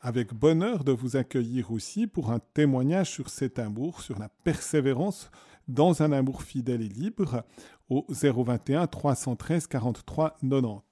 avec 0.00 0.34
bonheur 0.34 0.84
de 0.84 0.92
vous 0.92 1.16
accueillir 1.16 1.70
aussi 1.70 2.06
pour 2.06 2.30
un 2.30 2.38
témoignage 2.38 3.10
sur 3.10 3.28
cet 3.28 3.58
amour, 3.58 4.02
sur 4.02 4.18
la 4.18 4.28
persévérance 4.28 5.30
dans 5.68 6.02
un 6.02 6.12
amour 6.12 6.42
fidèle 6.42 6.82
et 6.82 6.88
libre 6.88 7.44
au 7.88 8.06
021 8.08 8.86
313 8.86 9.66
43 9.66 10.36
90 10.40 10.82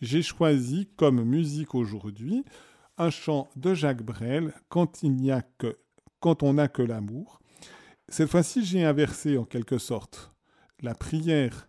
j'ai 0.00 0.22
choisi 0.22 0.88
comme 0.96 1.22
musique 1.24 1.74
aujourd'hui 1.74 2.44
un 2.96 3.10
chant 3.10 3.48
de 3.56 3.74
Jacques 3.74 4.02
Brel, 4.02 4.52
Quand 4.68 5.02
il 5.02 5.16
n'y 5.16 5.30
a 5.30 5.42
que, 5.42 5.78
quand 6.20 6.42
on 6.42 6.54
n'a 6.54 6.68
que 6.68 6.82
l'amour. 6.82 7.40
Cette 8.08 8.30
fois-ci, 8.30 8.64
j'ai 8.64 8.84
inversé 8.84 9.38
en 9.38 9.44
quelque 9.44 9.78
sorte 9.78 10.32
la 10.80 10.94
prière 10.94 11.68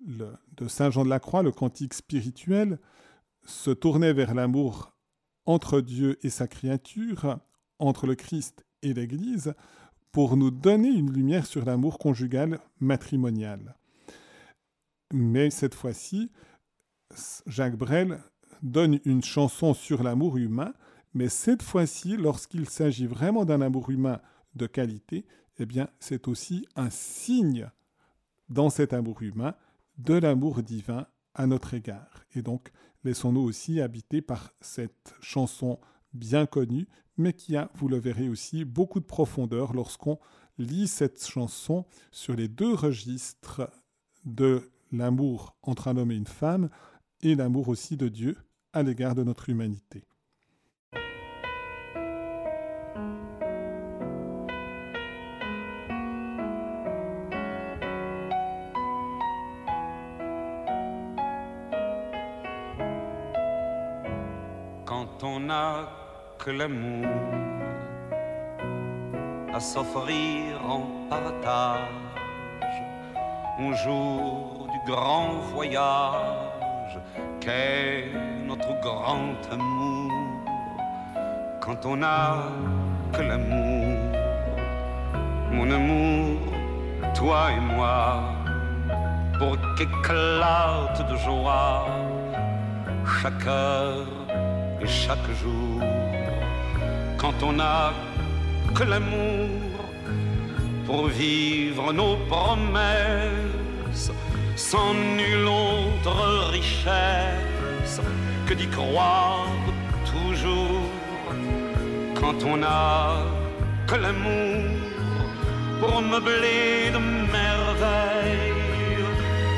de 0.00 0.68
Saint 0.68 0.90
Jean 0.90 1.04
de 1.04 1.10
la 1.10 1.20
Croix, 1.20 1.42
le 1.42 1.52
cantique 1.52 1.92
spirituel, 1.92 2.78
se 3.46 3.70
tournait 3.70 4.14
vers 4.14 4.34
l'amour 4.34 4.94
entre 5.44 5.80
Dieu 5.80 6.18
et 6.22 6.30
sa 6.30 6.46
créature, 6.46 7.38
entre 7.78 8.06
le 8.06 8.14
Christ 8.14 8.64
et 8.82 8.94
l'Église, 8.94 9.54
pour 10.12 10.36
nous 10.36 10.50
donner 10.50 10.88
une 10.88 11.12
lumière 11.12 11.46
sur 11.46 11.64
l'amour 11.64 11.98
conjugal 11.98 12.60
matrimonial. 12.80 13.76
Mais 15.12 15.50
cette 15.50 15.74
fois-ci, 15.74 16.30
Jacques 17.46 17.76
Brel 17.76 18.20
donne 18.62 19.00
une 19.04 19.22
chanson 19.22 19.74
sur 19.74 20.02
l'amour 20.02 20.36
humain, 20.36 20.72
mais 21.14 21.28
cette 21.28 21.62
fois-ci, 21.62 22.16
lorsqu'il 22.16 22.68
s'agit 22.68 23.06
vraiment 23.06 23.44
d'un 23.44 23.60
amour 23.60 23.90
humain 23.90 24.20
de 24.54 24.66
qualité, 24.66 25.26
eh 25.58 25.66
bien, 25.66 25.88
c'est 25.98 26.28
aussi 26.28 26.66
un 26.76 26.90
signe 26.90 27.70
dans 28.48 28.70
cet 28.70 28.92
amour 28.92 29.22
humain 29.22 29.54
de 29.98 30.14
l'amour 30.14 30.62
divin 30.62 31.06
à 31.34 31.46
notre 31.46 31.74
égard. 31.74 32.24
Et 32.34 32.42
donc, 32.42 32.72
laissons-nous 33.04 33.42
aussi 33.42 33.80
habiter 33.80 34.22
par 34.22 34.52
cette 34.60 35.14
chanson 35.20 35.78
bien 36.12 36.46
connue, 36.46 36.88
mais 37.20 37.34
qui 37.34 37.56
a, 37.56 37.70
vous 37.74 37.88
le 37.88 37.98
verrez 37.98 38.28
aussi, 38.28 38.64
beaucoup 38.64 38.98
de 38.98 39.04
profondeur 39.04 39.74
lorsqu'on 39.74 40.18
lit 40.58 40.88
cette 40.88 41.24
chanson 41.24 41.84
sur 42.10 42.34
les 42.34 42.48
deux 42.48 42.74
registres 42.74 43.70
de 44.24 44.70
l'amour 44.90 45.54
entre 45.62 45.88
un 45.88 45.96
homme 45.96 46.10
et 46.10 46.16
une 46.16 46.26
femme, 46.26 46.70
et 47.20 47.34
l'amour 47.34 47.68
aussi 47.68 47.96
de 47.96 48.08
Dieu 48.08 48.36
à 48.72 48.82
l'égard 48.82 49.14
de 49.14 49.22
notre 49.22 49.50
humanité. 49.50 50.04
Quand 64.86 65.22
on 65.22 65.40
n'a 65.40 65.99
que 66.44 66.50
l'amour 66.50 67.06
à 69.52 69.60
s'offrir 69.60 70.64
en 70.66 70.82
partage, 71.10 72.76
un 73.58 73.72
jour 73.74 74.66
du 74.72 74.90
grand 74.90 75.40
voyage 75.52 76.98
qu'est 77.40 78.06
notre 78.46 78.72
grand 78.80 79.36
amour 79.52 80.12
quand 81.60 81.84
on 81.84 81.96
n'a 81.96 82.36
que 83.12 83.22
l'amour, 83.22 83.98
mon 85.52 85.70
amour, 85.70 86.38
toi 87.14 87.52
et 87.52 87.60
moi, 87.60 88.22
pour 89.38 89.56
qu'éclate 89.76 91.10
de 91.10 91.16
joie 91.16 91.86
chaque 93.20 93.46
heure 93.46 94.06
et 94.80 94.86
chaque 94.86 95.30
jour, 95.42 95.82
quand 97.20 97.42
on 97.42 97.52
n'a 97.52 97.92
que 98.74 98.82
l'amour 98.82 99.48
pour 100.86 101.06
vivre 101.08 101.92
nos 101.92 102.16
promesses 102.32 104.10
sans 104.56 104.94
nulle 105.18 105.46
autre 105.46 106.16
richesse 106.50 108.00
que 108.46 108.54
d'y 108.54 108.68
croire 108.68 109.48
toujours. 110.12 110.88
Quand 112.20 112.38
on 112.44 112.56
n'a 112.56 113.16
que 113.86 113.96
l'amour 113.96 114.64
pour 115.80 116.00
meubler 116.00 116.90
de 116.94 117.00
merveilles 117.38 119.04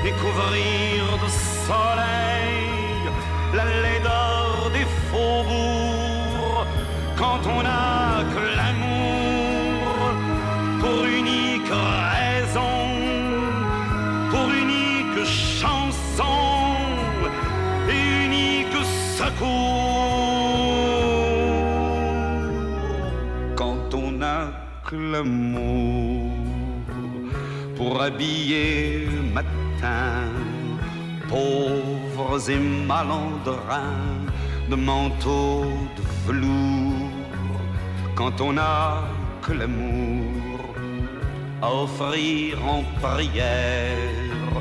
et 0.06 0.12
couvrir 0.22 0.98
de 1.24 1.28
soleil 1.66 3.02
la 3.54 3.64
laideur 3.84 4.21
on 7.46 7.62
n'a 7.62 8.24
que 8.34 8.44
l'amour 8.58 9.94
pour 10.80 11.04
unique 11.04 11.72
raison, 12.16 12.76
pour 14.30 14.48
unique 14.50 15.24
chanson 15.26 16.36
et 17.88 18.02
unique 18.26 18.84
secours. 19.18 19.92
l'amour 24.96 26.30
pour 27.76 28.02
habiller 28.02 29.08
matin 29.34 30.28
pauvres 31.28 32.50
et 32.50 32.58
malandrins 32.58 34.26
de 34.68 34.76
manteaux 34.76 35.64
de 35.96 36.02
velours 36.26 37.01
quand 38.14 38.40
on 38.40 38.52
n'a 38.52 39.04
que 39.40 39.52
l'amour 39.52 40.60
à 41.62 41.72
offrir 41.72 42.58
en 42.66 42.82
prière 43.00 44.52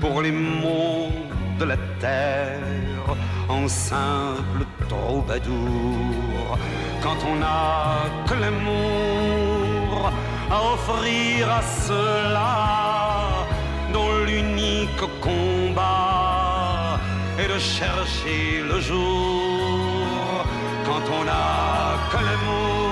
pour 0.00 0.22
les 0.22 0.32
mots 0.32 1.12
de 1.58 1.64
la 1.64 1.76
terre 2.00 3.16
en 3.48 3.68
simple 3.68 4.64
troubadour. 4.88 6.58
Quand 7.02 7.18
on 7.30 7.36
n'a 7.36 8.08
que 8.26 8.34
l'amour 8.34 10.12
à 10.50 10.58
offrir 10.74 11.50
à 11.50 11.62
ceux-là 11.62 13.46
dont 13.92 14.12
l'unique 14.26 15.04
combat 15.20 16.98
est 17.38 17.48
de 17.48 17.58
chercher 17.58 18.62
le 18.70 18.80
jour. 18.80 20.44
Quand 20.86 21.04
on 21.18 21.24
n'a 21.24 21.96
que 22.10 22.16
l'amour 22.16 22.87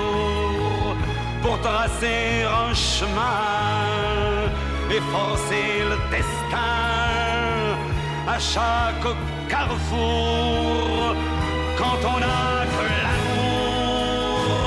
pour 1.47 1.59
tracer 1.61 2.43
un 2.43 2.73
chemin 2.73 3.39
et 4.91 5.01
forcer 5.15 5.69
le 5.91 5.97
destin. 6.15 6.75
À 8.35 8.37
chaque 8.37 9.07
carrefour 9.47 11.15
quand 11.79 11.99
on 12.15 12.19
a 12.39 12.49
que 12.75 12.85
l'amour 13.03 14.59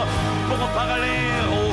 pour 0.49 0.63
parler 0.81 1.25
au 1.59 1.70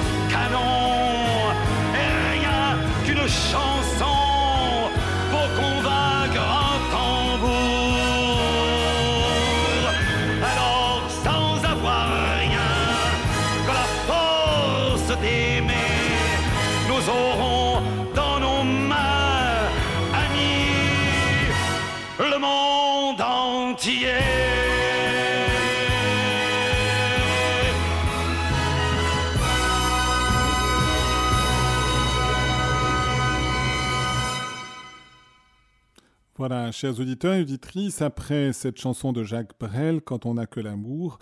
Voilà, 36.49 36.71
chers 36.71 36.97
auditeurs 37.01 37.33
et 37.33 37.41
auditrices, 37.41 38.01
après 38.01 38.53
cette 38.53 38.79
chanson 38.79 39.11
de 39.11 39.21
Jacques 39.21 39.59
Brel, 39.59 39.99
Quand 39.99 40.25
on 40.25 40.35
n'a 40.35 40.47
que 40.47 40.61
l'amour, 40.61 41.19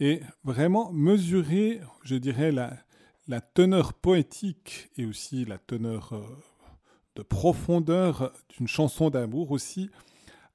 et 0.00 0.20
vraiment 0.44 0.92
mesurer, 0.92 1.80
je 2.02 2.14
dirais, 2.14 2.52
la, 2.52 3.40
teneur 3.54 3.94
poétique 3.94 4.90
et 4.98 5.06
aussi 5.06 5.46
la 5.46 5.56
teneur 5.56 6.12
euh, 6.12 6.20
de 7.14 7.22
profondeur 7.22 8.34
d'une 8.50 8.68
chanson 8.68 9.08
d'amour 9.08 9.50
aussi 9.50 9.88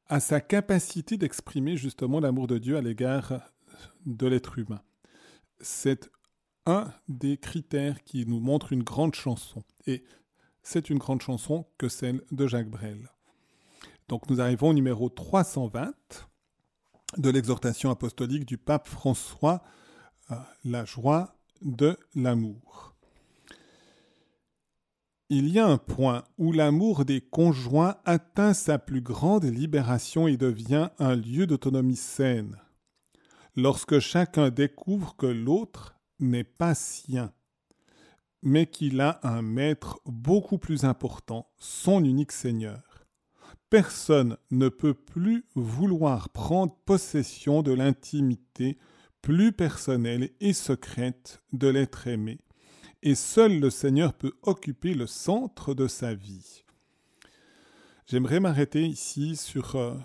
à 0.07 0.19
sa 0.19 0.39
capacité 0.39 1.17
d'exprimer 1.17 1.75
justement 1.75 2.19
l'amour 2.19 2.45
de 2.45 2.59
Dieu 2.59 2.77
à 2.77 2.81
l'égard 2.81 3.41
de 4.05 4.27
l'être 4.27 4.59
humain. 4.59 4.83
C'est 5.61 6.11
un 6.67 6.93
des 7.07 7.37
critères 7.37 8.03
qui 8.03 8.27
nous 8.27 8.39
montre 8.39 8.71
une 8.71 8.83
grande 8.83 9.15
chanson. 9.15 9.63
Et 9.87 10.03
c'est 10.61 10.91
une 10.91 10.99
grande 10.99 11.23
chanson 11.23 11.65
que 11.79 11.89
celle 11.89 12.21
de 12.31 12.45
Jacques 12.45 12.69
Brel. 12.69 13.10
Donc 14.11 14.29
nous 14.29 14.41
arrivons 14.41 14.71
au 14.71 14.73
numéro 14.73 15.07
320 15.07 15.93
de 17.17 17.29
l'exhortation 17.29 17.91
apostolique 17.91 18.45
du 18.45 18.57
pape 18.57 18.89
François, 18.89 19.63
euh, 20.31 20.35
la 20.65 20.83
joie 20.83 21.37
de 21.61 21.97
l'amour. 22.13 22.93
Il 25.29 25.47
y 25.47 25.59
a 25.59 25.65
un 25.65 25.77
point 25.77 26.25
où 26.37 26.51
l'amour 26.51 27.05
des 27.05 27.21
conjoints 27.21 27.95
atteint 28.03 28.53
sa 28.53 28.77
plus 28.77 28.99
grande 28.99 29.45
libération 29.45 30.27
et 30.27 30.35
devient 30.35 30.89
un 30.99 31.15
lieu 31.15 31.47
d'autonomie 31.47 31.95
saine, 31.95 32.57
lorsque 33.55 33.99
chacun 33.99 34.49
découvre 34.49 35.15
que 35.15 35.25
l'autre 35.25 35.95
n'est 36.19 36.43
pas 36.43 36.75
sien, 36.75 37.31
mais 38.43 38.65
qu'il 38.65 38.99
a 38.99 39.21
un 39.23 39.41
maître 39.41 40.01
beaucoup 40.05 40.57
plus 40.57 40.83
important, 40.83 41.49
son 41.55 42.03
unique 42.03 42.33
Seigneur 42.33 42.90
personne 43.71 44.37
ne 44.51 44.67
peut 44.67 44.93
plus 44.93 45.45
vouloir 45.55 46.29
prendre 46.29 46.75
possession 46.85 47.63
de 47.63 47.71
l'intimité 47.71 48.77
plus 49.21 49.53
personnelle 49.53 50.29
et 50.41 50.51
secrète 50.51 51.41
de 51.53 51.69
l'être 51.69 52.05
aimé, 52.05 52.41
et 53.01 53.15
seul 53.15 53.61
le 53.61 53.69
Seigneur 53.69 54.13
peut 54.13 54.33
occuper 54.41 54.93
le 54.93 55.07
centre 55.07 55.73
de 55.73 55.87
sa 55.87 56.13
vie. 56.13 56.65
J'aimerais 58.07 58.41
m'arrêter 58.41 58.85
ici 58.85 59.37
sur 59.37 59.77
euh, 59.77 59.95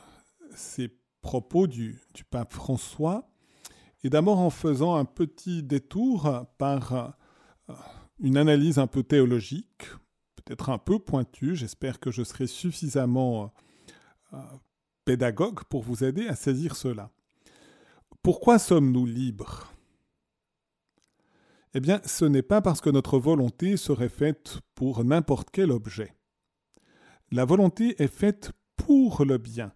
ces 0.55 0.96
propos 1.20 1.66
du, 1.66 1.98
pape 2.31 2.52
François, 2.52 3.29
et 4.05 4.11
d'abord 4.11 4.38
en 4.38 4.50
faisant 4.50 4.94
un 4.94 5.05
petit 5.05 5.64
détour 5.64 6.46
par 6.57 6.92
euh, 6.92 7.74
une 8.20 8.37
analyse 8.37 8.79
un 8.79 8.87
peu 8.87 9.02
théologique, 9.02 9.88
peut-être 10.47 10.71
un 10.71 10.79
peu 10.79 10.99
pointu. 10.99 11.55
J'espère 11.55 12.01
que 12.01 12.11
je 12.11 12.23
serai 12.23 12.47
suffisamment 12.47 13.53
euh, 14.33 14.39
pédagogue 15.05 15.65
pour 15.65 15.83
vous 15.83 16.05
aider 16.05 16.27
à 16.29 16.37
saisir 16.37 16.77
cela. 16.77 17.11
Pourquoi 18.23 18.59
sommes-nous 18.59 19.05
libres? 19.05 19.73
Eh 21.75 21.81
bien, 21.81 22.01
ce 22.07 22.25
n'est 22.25 22.43
pas 22.43 22.63
parce 22.63 22.81
que 22.81 22.89
notre 22.89 23.19
volonté 23.19 23.77
serait 23.77 24.09
faite 24.09 24.61
pour 24.75 25.05
n'importe 25.05 25.51
quel 25.53 25.71
objet. 25.71 26.15
La 27.31 27.45
volonté 27.45 28.01
est 28.03 28.09
faite 28.09 28.53
pour 28.77 29.25
le 29.25 29.37
bien. 29.37 29.73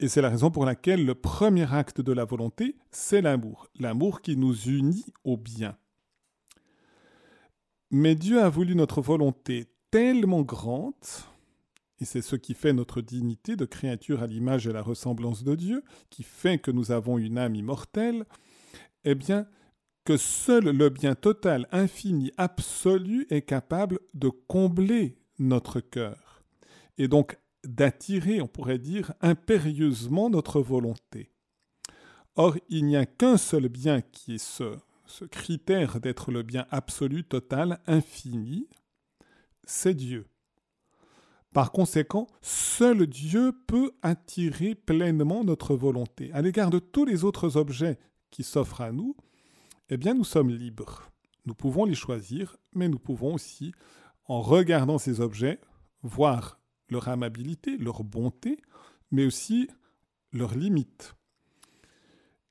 Et 0.00 0.06
c'est 0.06 0.22
la 0.22 0.30
raison 0.30 0.50
pour 0.50 0.64
laquelle 0.64 1.04
le 1.04 1.16
premier 1.16 1.72
acte 1.74 2.00
de 2.00 2.12
la 2.12 2.24
volonté, 2.24 2.76
c'est 2.92 3.20
l'amour. 3.20 3.66
L'amour 3.78 4.20
qui 4.20 4.36
nous 4.36 4.54
unit 4.68 5.12
au 5.24 5.36
bien. 5.36 5.76
Mais 7.90 8.14
Dieu 8.14 8.42
a 8.42 8.50
voulu 8.50 8.74
notre 8.74 9.00
volonté 9.00 9.66
tellement 9.90 10.42
grande, 10.42 10.92
et 12.00 12.04
c'est 12.04 12.20
ce 12.20 12.36
qui 12.36 12.52
fait 12.52 12.74
notre 12.74 13.00
dignité 13.00 13.56
de 13.56 13.64
créature 13.64 14.22
à 14.22 14.26
l'image 14.26 14.66
et 14.66 14.72
la 14.72 14.82
ressemblance 14.82 15.42
de 15.42 15.54
Dieu, 15.54 15.82
qui 16.10 16.22
fait 16.22 16.58
que 16.58 16.70
nous 16.70 16.92
avons 16.92 17.16
une 17.16 17.38
âme 17.38 17.54
immortelle, 17.54 18.26
eh 19.04 19.14
bien, 19.14 19.46
que 20.04 20.18
seul 20.18 20.64
le 20.64 20.90
bien 20.90 21.14
total, 21.14 21.66
infini, 21.72 22.30
absolu 22.36 23.26
est 23.30 23.42
capable 23.42 24.00
de 24.12 24.28
combler 24.28 25.16
notre 25.38 25.80
cœur, 25.80 26.42
et 26.98 27.08
donc 27.08 27.38
d'attirer, 27.64 28.42
on 28.42 28.48
pourrait 28.48 28.78
dire, 28.78 29.14
impérieusement 29.22 30.28
notre 30.28 30.60
volonté. 30.60 31.30
Or, 32.36 32.56
il 32.68 32.84
n'y 32.84 32.96
a 32.96 33.06
qu'un 33.06 33.36
seul 33.36 33.68
bien 33.68 34.00
qui 34.00 34.34
est 34.34 34.38
ce 34.38 34.76
ce 35.08 35.24
critère 35.24 36.00
d'être 36.00 36.30
le 36.30 36.42
bien 36.42 36.66
absolu, 36.70 37.24
total, 37.24 37.80
infini, 37.86 38.68
c'est 39.64 39.94
Dieu. 39.94 40.26
Par 41.54 41.72
conséquent, 41.72 42.26
seul 42.42 43.06
Dieu 43.06 43.52
peut 43.66 43.92
attirer 44.02 44.74
pleinement 44.74 45.44
notre 45.44 45.74
volonté. 45.74 46.30
À 46.32 46.42
l'égard 46.42 46.70
de 46.70 46.78
tous 46.78 47.06
les 47.06 47.24
autres 47.24 47.56
objets 47.56 47.98
qui 48.30 48.44
s'offrent 48.44 48.82
à 48.82 48.92
nous, 48.92 49.16
eh 49.88 49.96
bien 49.96 50.12
nous 50.12 50.24
sommes 50.24 50.50
libres. 50.50 51.10
Nous 51.46 51.54
pouvons 51.54 51.86
les 51.86 51.94
choisir, 51.94 52.56
mais 52.74 52.88
nous 52.88 52.98
pouvons 52.98 53.34
aussi, 53.34 53.72
en 54.26 54.42
regardant 54.42 54.98
ces 54.98 55.20
objets, 55.20 55.58
voir 56.02 56.60
leur 56.90 57.08
amabilité, 57.08 57.78
leur 57.78 58.04
bonté, 58.04 58.60
mais 59.10 59.24
aussi 59.24 59.68
leurs 60.32 60.54
limites. 60.54 61.14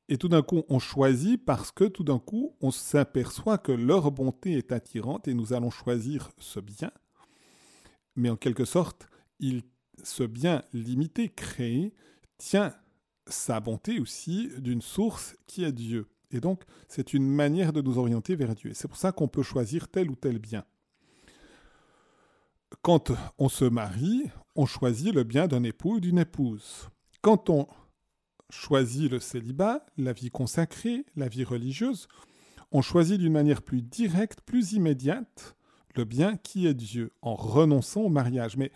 Et 0.10 0.18
tout 0.18 0.30
d'un 0.30 0.42
coup, 0.42 0.64
on 0.70 0.80
choisit 0.80 1.44
parce 1.44 1.72
que 1.72 1.84
tout 1.84 2.04
d'un 2.04 2.20
coup, 2.20 2.56
on 2.62 2.72
s'aperçoit 2.72 3.58
que 3.58 3.74
leur 3.74 4.12
bonté 4.12 4.54
est 4.54 4.72
attirante 4.72 5.28
et 5.28 5.34
nous 5.34 5.54
allons 5.54 5.70
choisir 5.70 6.30
ce 6.40 6.60
bien. 6.60 6.92
Mais 8.16 8.30
en 8.30 8.38
quelque 8.38 8.66
sorte, 8.66 9.08
il, 9.40 9.64
ce 10.04 10.24
bien 10.24 10.64
limité, 10.74 11.30
créé, 11.30 11.94
tient 12.38 12.74
sa 13.28 13.60
bonté 13.60 14.00
aussi 14.00 14.50
d'une 14.60 14.82
source 14.82 15.36
qui 15.46 15.64
est 15.64 15.74
Dieu. 15.74 16.08
Et 16.32 16.40
donc, 16.40 16.64
c'est 16.88 17.14
une 17.14 17.28
manière 17.28 17.74
de 17.74 17.82
nous 17.82 17.98
orienter 17.98 18.36
vers 18.36 18.56
Dieu. 18.56 18.72
C'est 18.74 18.88
pour 18.88 18.98
ça 18.98 19.12
qu'on 19.12 19.28
peut 19.28 19.44
choisir 19.44 19.90
tel 19.90 20.10
ou 20.10 20.16
tel 20.16 20.40
bien. 20.40 20.64
Quand 22.82 23.12
on 23.38 23.50
se 23.50 23.66
marie, 23.66 24.24
on 24.56 24.66
choisit 24.66 25.14
le 25.14 25.24
bien 25.24 25.48
d'un 25.48 25.64
époux 25.64 25.96
ou 25.96 26.00
d'une 26.00 26.20
épouse. 26.20 26.90
Quand 27.22 27.50
on 27.50 27.68
choisit 28.50 29.12
le 29.12 29.20
célibat, 29.20 29.86
la 29.98 30.14
vie 30.14 30.30
consacrée, 30.30 31.06
la 31.16 31.28
vie 31.28 31.44
religieuse, 31.44 32.08
on 32.72 32.82
choisit 32.82 33.20
d'une 33.20 33.34
manière 33.34 33.62
plus 33.62 33.82
directe, 33.82 34.42
plus 34.42 34.74
immédiate, 34.74 35.56
le 35.96 36.06
bien 36.06 36.38
qui 36.38 36.68
est 36.68 36.74
Dieu, 36.74 37.12
en 37.22 37.36
renonçant 37.36 38.02
au 38.02 38.10
mariage. 38.10 38.58
Mais 38.58 38.72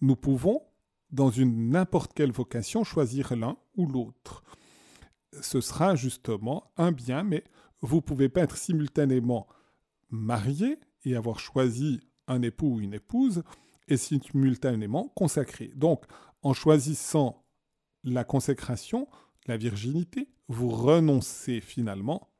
nous 0.00 0.16
pouvons, 0.16 0.62
dans 1.10 1.30
une 1.30 1.70
n'importe 1.70 2.12
quelle 2.14 2.32
vocation, 2.32 2.84
choisir 2.84 3.36
l'un 3.36 3.56
ou 3.76 3.86
l'autre. 3.86 4.42
Ce 5.40 5.60
sera 5.60 5.94
justement 5.94 6.72
un 6.76 6.92
bien, 6.92 7.22
mais 7.22 7.44
vous 7.80 7.96
ne 7.96 8.00
pouvez 8.00 8.28
pas 8.28 8.42
être 8.42 8.56
simultanément 8.56 9.46
marié 10.10 10.78
et 11.04 11.16
avoir 11.16 11.38
choisi 11.38 12.00
un 12.26 12.42
époux 12.42 12.76
ou 12.76 12.80
une 12.80 12.94
épouse, 12.94 13.42
et 13.88 13.96
simultanément 13.96 15.08
consacré. 15.14 15.70
Donc, 15.76 16.04
en 16.42 16.52
choisissant 16.54 17.45
la 18.06 18.24
consécration, 18.24 19.08
la 19.46 19.56
virginité, 19.56 20.28
vous 20.48 20.70
renoncez 20.70 21.60
finalement 21.60 22.30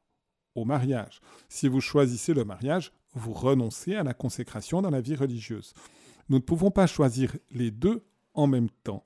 au 0.55 0.65
mariage. 0.65 1.21
Si 1.49 1.69
vous 1.69 1.81
choisissez 1.81 2.33
le 2.33 2.45
mariage, 2.45 2.93
vous 3.13 3.33
renoncez 3.33 3.95
à 3.95 4.03
la 4.03 4.15
consécration 4.15 4.81
dans 4.81 4.91
la 4.91 5.01
vie 5.01 5.17
religieuse. 5.17 5.75
Nous 6.29 6.39
ne 6.39 6.43
pouvons 6.43 6.71
pas 6.71 6.87
choisir 6.87 7.37
les 7.51 7.71
deux 7.71 8.05
en 8.35 8.47
même 8.47 8.71
temps. 8.71 9.05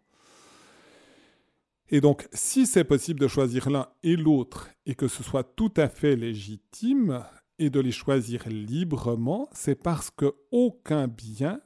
Et 1.88 2.00
donc, 2.00 2.28
si 2.32 2.66
c'est 2.66 2.84
possible 2.84 3.18
de 3.18 3.26
choisir 3.26 3.68
l'un 3.68 3.88
et 4.02 4.16
l'autre 4.16 4.70
et 4.86 4.94
que 4.94 5.08
ce 5.08 5.22
soit 5.22 5.42
tout 5.42 5.72
à 5.76 5.88
fait 5.88 6.14
légitime 6.14 7.24
et 7.58 7.68
de 7.68 7.80
les 7.80 7.92
choisir 7.92 8.48
librement, 8.48 9.48
c'est 9.52 9.74
parce 9.74 10.10
que 10.10 10.32
aucun 10.52 11.08
bien 11.08 11.60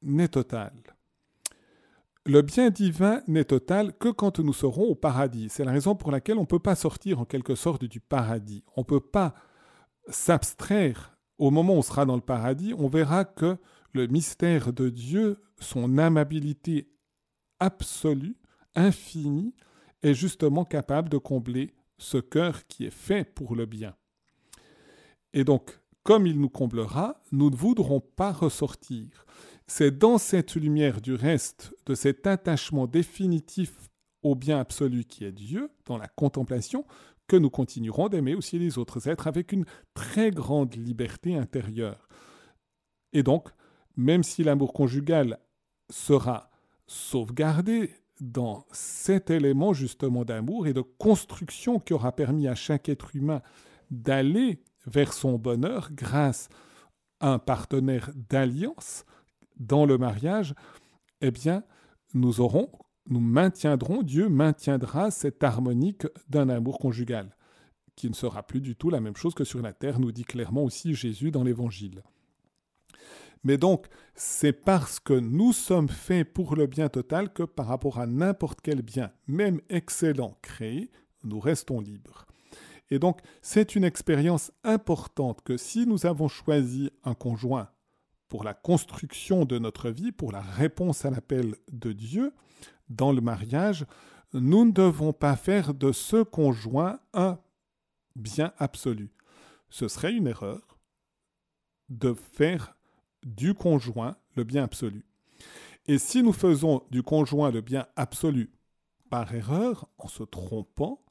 n'est 0.00 0.28
total. 0.28 0.72
Le 2.28 2.42
bien 2.42 2.68
divin 2.68 3.22
n'est 3.26 3.46
total 3.46 3.96
que 3.96 4.10
quand 4.10 4.38
nous 4.38 4.52
serons 4.52 4.82
au 4.82 4.94
paradis. 4.94 5.48
C'est 5.48 5.64
la 5.64 5.72
raison 5.72 5.94
pour 5.94 6.10
laquelle 6.10 6.36
on 6.36 6.42
ne 6.42 6.46
peut 6.46 6.58
pas 6.58 6.74
sortir 6.74 7.20
en 7.20 7.24
quelque 7.24 7.54
sorte 7.54 7.86
du 7.86 8.00
paradis. 8.00 8.62
On 8.76 8.82
ne 8.82 8.84
peut 8.84 9.00
pas 9.00 9.34
s'abstraire. 10.10 11.16
Au 11.38 11.50
moment 11.50 11.72
où 11.72 11.78
on 11.78 11.82
sera 11.82 12.04
dans 12.04 12.16
le 12.16 12.20
paradis, 12.20 12.74
on 12.76 12.86
verra 12.86 13.24
que 13.24 13.56
le 13.94 14.08
mystère 14.08 14.74
de 14.74 14.90
Dieu, 14.90 15.42
son 15.58 15.96
amabilité 15.96 16.90
absolue, 17.60 18.36
infinie, 18.74 19.54
est 20.02 20.12
justement 20.12 20.66
capable 20.66 21.08
de 21.08 21.16
combler 21.16 21.72
ce 21.96 22.18
cœur 22.18 22.66
qui 22.66 22.84
est 22.84 22.90
fait 22.90 23.24
pour 23.24 23.56
le 23.56 23.64
bien. 23.64 23.96
Et 25.32 25.44
donc, 25.44 25.80
comme 26.02 26.26
il 26.26 26.38
nous 26.38 26.50
comblera, 26.50 27.22
nous 27.32 27.48
ne 27.48 27.56
voudrons 27.56 28.00
pas 28.00 28.32
ressortir. 28.32 29.24
C'est 29.70 29.96
dans 29.96 30.16
cette 30.16 30.54
lumière 30.54 31.02
du 31.02 31.14
reste, 31.14 31.74
de 31.84 31.94
cet 31.94 32.26
attachement 32.26 32.86
définitif 32.86 33.74
au 34.22 34.34
bien 34.34 34.58
absolu 34.58 35.04
qui 35.04 35.24
est 35.24 35.32
Dieu, 35.32 35.70
dans 35.84 35.98
la 35.98 36.08
contemplation, 36.08 36.86
que 37.28 37.36
nous 37.36 37.50
continuerons 37.50 38.08
d'aimer 38.08 38.34
aussi 38.34 38.58
les 38.58 38.78
autres 38.78 39.08
êtres 39.08 39.26
avec 39.26 39.52
une 39.52 39.66
très 39.92 40.30
grande 40.30 40.74
liberté 40.74 41.36
intérieure. 41.36 42.08
Et 43.12 43.22
donc, 43.22 43.50
même 43.96 44.22
si 44.22 44.42
l'amour 44.42 44.72
conjugal 44.72 45.38
sera 45.90 46.50
sauvegardé 46.86 47.92
dans 48.20 48.64
cet 48.72 49.30
élément 49.30 49.74
justement 49.74 50.24
d'amour 50.24 50.66
et 50.66 50.72
de 50.72 50.80
construction 50.80 51.78
qui 51.78 51.92
aura 51.92 52.12
permis 52.12 52.48
à 52.48 52.54
chaque 52.54 52.88
être 52.88 53.14
humain 53.14 53.42
d'aller 53.90 54.62
vers 54.86 55.12
son 55.12 55.38
bonheur 55.38 55.90
grâce 55.92 56.48
à 57.20 57.32
un 57.32 57.38
partenaire 57.38 58.10
d'alliance, 58.30 59.04
dans 59.58 59.86
le 59.86 59.98
mariage, 59.98 60.54
eh 61.20 61.30
bien, 61.30 61.64
nous 62.14 62.40
aurons, 62.40 62.70
nous 63.08 63.20
maintiendrons, 63.20 64.02
Dieu 64.02 64.28
maintiendra 64.28 65.10
cette 65.10 65.42
harmonique 65.42 66.06
d'un 66.28 66.48
amour 66.48 66.78
conjugal, 66.78 67.34
qui 67.96 68.08
ne 68.08 68.14
sera 68.14 68.42
plus 68.42 68.60
du 68.60 68.76
tout 68.76 68.90
la 68.90 69.00
même 69.00 69.16
chose 69.16 69.34
que 69.34 69.44
sur 69.44 69.62
la 69.62 69.72
terre, 69.72 69.98
nous 69.98 70.12
dit 70.12 70.24
clairement 70.24 70.64
aussi 70.64 70.94
Jésus 70.94 71.30
dans 71.30 71.42
l'Évangile. 71.42 72.02
Mais 73.44 73.56
donc, 73.56 73.86
c'est 74.14 74.52
parce 74.52 74.98
que 75.00 75.12
nous 75.12 75.52
sommes 75.52 75.88
faits 75.88 76.32
pour 76.32 76.56
le 76.56 76.66
bien 76.66 76.88
total 76.88 77.32
que 77.32 77.44
par 77.44 77.66
rapport 77.66 77.98
à 77.98 78.06
n'importe 78.06 78.60
quel 78.60 78.82
bien, 78.82 79.12
même 79.26 79.60
excellent, 79.68 80.36
créé, 80.42 80.90
nous 81.24 81.40
restons 81.40 81.80
libres. 81.80 82.26
Et 82.90 82.98
donc, 82.98 83.20
c'est 83.42 83.76
une 83.76 83.84
expérience 83.84 84.50
importante 84.64 85.42
que 85.42 85.56
si 85.56 85.86
nous 85.86 86.06
avons 86.06 86.28
choisi 86.28 86.90
un 87.04 87.14
conjoint 87.14 87.68
pour 88.28 88.44
la 88.44 88.54
construction 88.54 89.44
de 89.44 89.58
notre 89.58 89.90
vie, 89.90 90.12
pour 90.12 90.32
la 90.32 90.42
réponse 90.42 91.04
à 91.04 91.10
l'appel 91.10 91.54
de 91.72 91.92
Dieu 91.92 92.34
dans 92.88 93.12
le 93.12 93.20
mariage, 93.20 93.86
nous 94.32 94.64
ne 94.64 94.72
devons 94.72 95.12
pas 95.12 95.36
faire 95.36 95.74
de 95.74 95.92
ce 95.92 96.22
conjoint 96.22 97.00
un 97.14 97.38
bien 98.16 98.52
absolu. 98.58 99.10
Ce 99.70 99.88
serait 99.88 100.12
une 100.12 100.26
erreur 100.26 100.78
de 101.88 102.12
faire 102.12 102.76
du 103.24 103.54
conjoint 103.54 104.16
le 104.36 104.44
bien 104.44 104.64
absolu. 104.64 105.04
Et 105.86 105.98
si 105.98 106.22
nous 106.22 106.32
faisons 106.32 106.82
du 106.90 107.02
conjoint 107.02 107.50
le 107.50 107.62
bien 107.62 107.86
absolu 107.96 108.50
par 109.10 109.34
erreur, 109.34 109.88
en 109.96 110.08
se 110.08 110.22
trompant, 110.22 111.02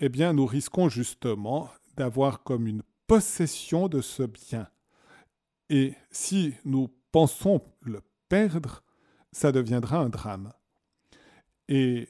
eh 0.00 0.08
bien 0.08 0.32
nous 0.32 0.46
risquons 0.46 0.88
justement 0.88 1.70
d'avoir 1.96 2.42
comme 2.42 2.66
une 2.66 2.82
possession 3.06 3.88
de 3.88 4.00
ce 4.00 4.24
bien 4.24 4.68
et 5.70 5.94
si 6.10 6.54
nous 6.64 6.88
pensons 7.12 7.60
le 7.80 8.00
perdre, 8.28 8.82
ça 9.32 9.52
deviendra 9.52 9.98
un 9.98 10.08
drame. 10.08 10.52
Et 11.68 12.08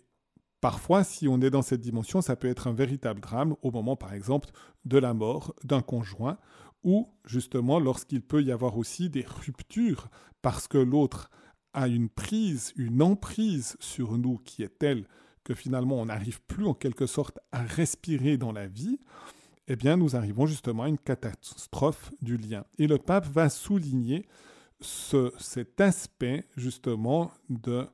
parfois, 0.61 1.05
si 1.05 1.29
on 1.29 1.41
est 1.41 1.51
dans 1.51 1.63
cette 1.63 1.81
dimension, 1.81 2.21
ça 2.21 2.37
peut 2.37 2.49
être 2.49 2.67
un 2.67 2.73
véritable 2.73 3.21
drame 3.21 3.55
au 3.63 3.71
moment, 3.71 3.97
par 3.97 4.13
exemple, 4.13 4.51
de 4.85 4.99
la 4.99 5.15
mort 5.15 5.55
d'un 5.65 5.83
conjoint, 5.83 6.39
ou 6.83 7.09
justement 7.25 7.81
lorsqu'il 7.81 8.21
peut 8.21 8.43
y 8.43 8.53
avoir 8.53 8.77
aussi 8.77 9.09
des 9.09 9.25
ruptures 9.27 10.09
parce 10.43 10.69
que 10.69 10.79
l'autre 10.79 11.31
a 11.73 11.89
une 11.89 12.09
prise, 12.09 12.73
une 12.77 13.03
emprise 13.03 13.77
sur 13.81 14.19
nous 14.19 14.39
qui 14.39 14.63
est 14.63 14.79
telle 14.79 15.09
que 15.43 15.55
finalement 15.55 16.01
on 16.01 16.07
n'arrive 16.07 16.43
plus 16.43 16.67
en 16.67 16.75
quelque 16.75 17.07
sorte 17.07 17.39
à 17.53 17.63
respirer 17.63 18.37
dans 18.37 18.53
la 18.53 18.67
vie, 18.67 19.01
eh 19.69 19.77
bien, 19.77 19.97
nous 19.97 20.15
arrivons 20.17 20.47
justement 20.47 20.85
à 20.85 20.89
une 20.89 20.99
catastrophe 20.99 22.13
du 22.21 22.37
lien. 22.37 22.65
Et 22.79 22.87
le 22.87 22.99
pape 22.99 23.27
va 23.27 23.49
souligner 23.49 24.27
cet 24.81 25.81
aspect 25.81 26.45
justement 26.57 27.33
de, 27.49 27.87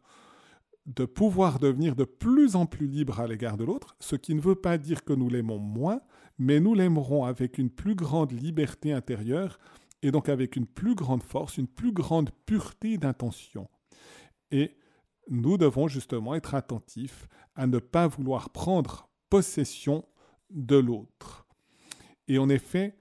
de 0.87 1.05
pouvoir 1.05 1.61
devenir 1.61 1.95
de 1.95 2.05
plus 2.05 2.57
en 2.57 2.67
plus 2.67 2.87
libre 2.87 3.21
à 3.21 3.27
l'égard 3.27 3.57
de 3.57 3.65
l'autre, 3.65 3.95
ce 4.01 4.17
qui 4.17 4.35
ne 4.35 4.41
veut 4.41 4.57
pas 4.57 4.79
dire 4.79 5.05
que 5.05 5.13
nous 5.13 5.29
l'aimons 5.29 5.59
moins, 5.59 6.01
mais 6.39 6.59
nous 6.59 6.75
l'aimerons 6.75 7.25
avec 7.25 7.59
une 7.59 7.71
plus 7.71 7.95
grande 7.95 8.33
liberté 8.33 8.93
intérieure 8.93 9.61
et 10.03 10.11
donc 10.11 10.29
avec 10.29 10.57
une 10.57 10.67
plus 10.67 10.95
grande 10.95 11.23
force, 11.23 11.59
une 11.59 11.69
plus 11.69 11.93
grande 11.93 12.31
pureté 12.47 12.97
d'intention. 12.97 13.69
Et 14.51 14.77
nous 15.29 15.59
devons 15.59 15.87
justement 15.87 16.35
être 16.35 16.55
attentifs 16.55 17.29
à 17.55 17.67
ne 17.67 17.79
pas 17.79 18.09
vouloir 18.09 18.51
prendre 18.51 19.09
possession 19.29 20.05
de 20.51 20.77
l'autre. 20.77 21.47
Et 22.31 22.39
en 22.39 22.49
effet, 22.49 22.95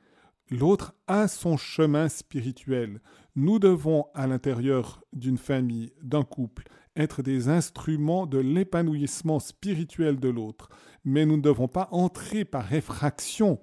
l'autre 0.50 0.96
a 1.06 1.28
son 1.28 1.56
chemin 1.56 2.10
spirituel. 2.10 3.00
Nous 3.36 3.60
devons, 3.60 4.08
à 4.16 4.26
l'intérieur 4.26 5.04
d'une 5.14 5.38
famille, 5.38 5.94
d'un 6.02 6.24
couple, 6.24 6.64
être 6.96 7.22
des 7.22 7.48
instruments 7.48 8.26
de 8.26 8.40
l'épanouissement 8.40 9.38
spirituel 9.38 10.20
de 10.20 10.30
l'autre, 10.30 10.70
mais 11.06 11.28
nous 11.28 11.38
ne 11.38 11.44
devons 11.44 11.68
pas 11.68 11.90
entrer 11.92 12.44
par 12.44 12.74
effraction 12.74 13.62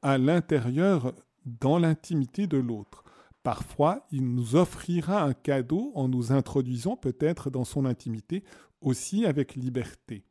à 0.00 0.16
l'intérieur 0.16 1.12
dans 1.44 1.78
l'intimité 1.78 2.46
de 2.46 2.56
l'autre. 2.56 3.04
Parfois, 3.42 4.06
il 4.12 4.34
nous 4.34 4.56
offrira 4.56 5.24
un 5.24 5.34
cadeau 5.34 5.92
en 5.94 6.08
nous 6.08 6.32
introduisant 6.32 6.96
peut-être 6.96 7.50
dans 7.50 7.64
son 7.64 7.84
intimité, 7.84 8.44
aussi 8.80 9.26
avec 9.26 9.56
liberté. 9.56 10.24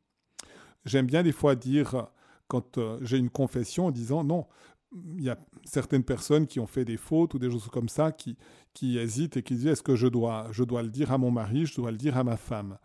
J'aime 0.86 1.06
bien 1.06 1.22
des 1.22 1.34
fois 1.34 1.56
dire 1.56 2.08
quand 2.52 2.78
euh, 2.78 3.00
j'ai 3.02 3.18
une 3.18 3.30
confession 3.30 3.86
en 3.86 3.92
disant 3.92 4.26
non, 4.26 4.46
il 4.94 5.24
y 5.24 5.30
a 5.30 5.38
certaines 5.64 6.04
personnes 6.04 6.48
qui 6.48 6.60
ont 6.60 6.68
fait 6.68 6.86
des 6.86 6.98
fautes 6.98 7.34
ou 7.34 7.39
des 7.39 7.50
choses 7.50 7.68
comme 7.68 7.89
ça 7.89 8.12
qui, 8.12 8.38
qui 8.74 8.98
hésitent 8.98 9.38
et 9.38 9.44
qui 9.44 9.56
disent 9.56 9.68
est-ce 9.68 9.84
que 9.84 9.96
je 9.96 10.08
dois, 10.08 10.48
je 10.52 10.64
dois 10.64 10.84
le 10.84 10.89
dire 10.89 11.12
à 11.12 11.18
mon 11.18 11.32
mari, 11.32 11.66
je 11.66 11.76
dois 11.76 11.92
le 11.92 11.98
dire 11.98 12.18
à 12.18 12.24
ma 12.24 12.38
femme? 12.38 12.78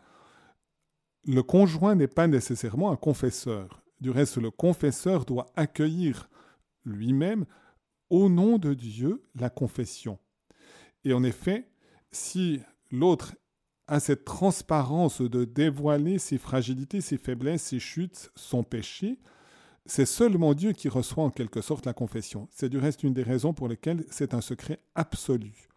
Le 1.25 1.43
conjoint 1.43 1.95
n'est 1.95 2.07
pas 2.07 2.27
nécessairement 2.27 2.91
un 2.91 2.95
confesseur. 2.95 3.83
Du 3.99 4.09
reste, 4.09 4.37
le 4.37 4.51
confesseur 4.51 5.25
doit 5.25 5.51
accueillir 5.55 6.29
lui-même, 6.85 7.45
au 8.09 8.29
nom 8.29 8.57
de 8.57 8.73
Dieu, 8.73 9.21
la 9.35 9.49
confession. 9.49 10.17
Et 11.03 11.11
en 11.11 11.23
effet, 11.23 11.69
si 12.11 12.61
l'autre 12.89 13.35
a 13.87 13.99
cette 13.99 14.23
transparence 14.23 15.21
de 15.21 15.43
dévoiler 15.43 16.19
ses 16.19 16.37
fragilités, 16.37 17.01
ses 17.01 17.17
faiblesses, 17.17 17.63
ses 17.63 17.79
chutes, 17.79 18.31
son 18.35 18.63
péché, 18.63 19.19
c'est 19.87 20.05
seulement 20.05 20.53
Dieu 20.53 20.73
qui 20.73 20.89
reçoit 20.89 21.23
en 21.23 21.29
quelque 21.29 21.61
sorte 21.61 21.85
la 21.85 21.93
confession. 21.93 22.47
C'est 22.51 22.69
du 22.69 22.77
reste 22.77 23.03
une 23.03 23.13
des 23.13 23.23
raisons 23.23 23.53
pour 23.53 23.67
lesquelles 23.67 24.05
c'est 24.09 24.33
un 24.33 24.41
secret 24.41 24.79
absolu. 24.95 25.69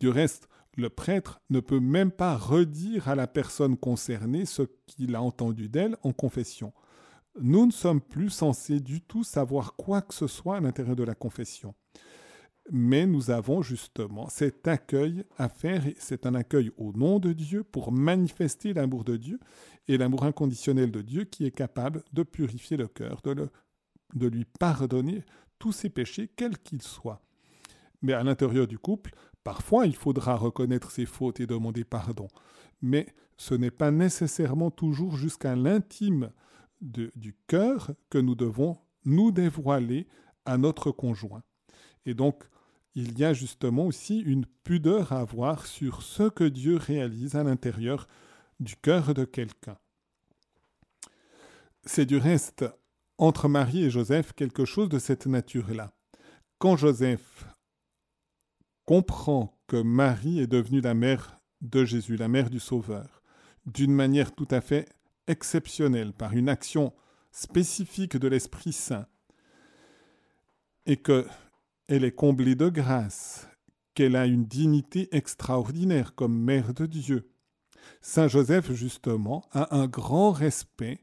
Du 0.00 0.08
reste, 0.08 0.48
le 0.76 0.90
prêtre 0.90 1.40
ne 1.50 1.60
peut 1.60 1.80
même 1.80 2.12
pas 2.12 2.36
redire 2.36 3.08
à 3.08 3.14
la 3.14 3.26
personne 3.26 3.76
concernée 3.76 4.44
ce 4.44 4.62
qu'il 4.86 5.16
a 5.16 5.22
entendu 5.22 5.68
d'elle 5.68 5.96
en 6.02 6.12
confession. 6.12 6.72
Nous 7.40 7.66
ne 7.66 7.72
sommes 7.72 8.00
plus 8.00 8.30
censés 8.30 8.80
du 8.80 9.00
tout 9.00 9.24
savoir 9.24 9.74
quoi 9.74 10.02
que 10.02 10.14
ce 10.14 10.26
soit 10.26 10.56
à 10.56 10.60
l'intérieur 10.60 10.96
de 10.96 11.04
la 11.04 11.14
confession. 11.14 11.74
Mais 12.70 13.06
nous 13.06 13.30
avons 13.30 13.62
justement 13.62 14.28
cet 14.28 14.68
accueil 14.68 15.24
à 15.38 15.48
faire, 15.48 15.82
c'est 15.98 16.26
un 16.26 16.34
accueil 16.34 16.70
au 16.76 16.92
nom 16.92 17.18
de 17.18 17.32
Dieu 17.32 17.64
pour 17.64 17.92
manifester 17.92 18.74
l'amour 18.74 19.04
de 19.04 19.16
Dieu 19.16 19.40
et 19.86 19.96
l'amour 19.96 20.24
inconditionnel 20.24 20.90
de 20.90 21.00
Dieu 21.00 21.24
qui 21.24 21.46
est 21.46 21.50
capable 21.50 22.04
de 22.12 22.22
purifier 22.22 22.76
le 22.76 22.86
cœur, 22.88 23.22
de, 23.22 23.48
de 24.14 24.26
lui 24.26 24.44
pardonner 24.44 25.24
tous 25.58 25.72
ses 25.72 25.88
péchés, 25.88 26.28
quels 26.36 26.58
qu'ils 26.58 26.82
soient. 26.82 27.22
Mais 28.02 28.12
à 28.12 28.22
l'intérieur 28.22 28.66
du 28.66 28.78
couple, 28.78 29.14
parfois 29.44 29.86
il 29.86 29.96
faudra 29.96 30.36
reconnaître 30.36 30.90
ses 30.90 31.06
fautes 31.06 31.40
et 31.40 31.46
demander 31.46 31.84
pardon. 31.84 32.28
Mais 32.82 33.06
ce 33.38 33.54
n'est 33.54 33.70
pas 33.70 33.90
nécessairement 33.90 34.70
toujours 34.70 35.16
jusqu'à 35.16 35.56
l'intime 35.56 36.30
du 36.80 37.34
cœur 37.46 37.92
que 38.10 38.18
nous 38.18 38.34
devons 38.34 38.76
nous 39.04 39.32
dévoiler 39.32 40.06
à 40.44 40.58
notre 40.58 40.90
conjoint. 40.90 41.42
Et 42.06 42.14
donc, 42.14 42.44
il 42.94 43.18
y 43.18 43.24
a 43.24 43.32
justement 43.32 43.86
aussi 43.86 44.20
une 44.20 44.46
pudeur 44.64 45.12
à 45.12 45.20
avoir 45.20 45.66
sur 45.66 46.02
ce 46.02 46.28
que 46.28 46.44
Dieu 46.44 46.76
réalise 46.76 47.36
à 47.36 47.44
l'intérieur 47.44 48.08
du 48.60 48.76
cœur 48.76 49.14
de 49.14 49.24
quelqu'un. 49.24 49.78
C'est 51.84 52.06
du 52.06 52.16
reste 52.16 52.64
entre 53.18 53.48
Marie 53.48 53.84
et 53.84 53.90
Joseph 53.90 54.32
quelque 54.32 54.64
chose 54.64 54.88
de 54.88 54.98
cette 54.98 55.26
nature-là. 55.26 55.92
Quand 56.58 56.76
Joseph 56.76 57.46
comprend 58.84 59.56
que 59.66 59.76
Marie 59.76 60.40
est 60.40 60.46
devenue 60.46 60.80
la 60.80 60.94
mère 60.94 61.40
de 61.60 61.84
Jésus, 61.84 62.16
la 62.16 62.28
mère 62.28 62.50
du 62.50 62.60
Sauveur, 62.60 63.22
d'une 63.66 63.92
manière 63.92 64.34
tout 64.34 64.48
à 64.50 64.60
fait 64.60 64.88
exceptionnelle, 65.26 66.12
par 66.12 66.32
une 66.32 66.48
action 66.48 66.92
spécifique 67.30 68.16
de 68.16 68.28
l'Esprit 68.28 68.72
Saint, 68.72 69.06
et 70.86 70.96
que 70.96 71.26
elle 71.88 72.04
est 72.04 72.12
comblée 72.12 72.54
de 72.54 72.68
grâce, 72.68 73.48
qu'elle 73.94 74.14
a 74.14 74.26
une 74.26 74.44
dignité 74.44 75.08
extraordinaire 75.16 76.14
comme 76.14 76.38
mère 76.38 76.74
de 76.74 76.84
Dieu. 76.84 77.30
Saint 78.02 78.28
Joseph, 78.28 78.70
justement, 78.72 79.44
a 79.52 79.74
un 79.74 79.86
grand 79.86 80.30
respect 80.30 81.00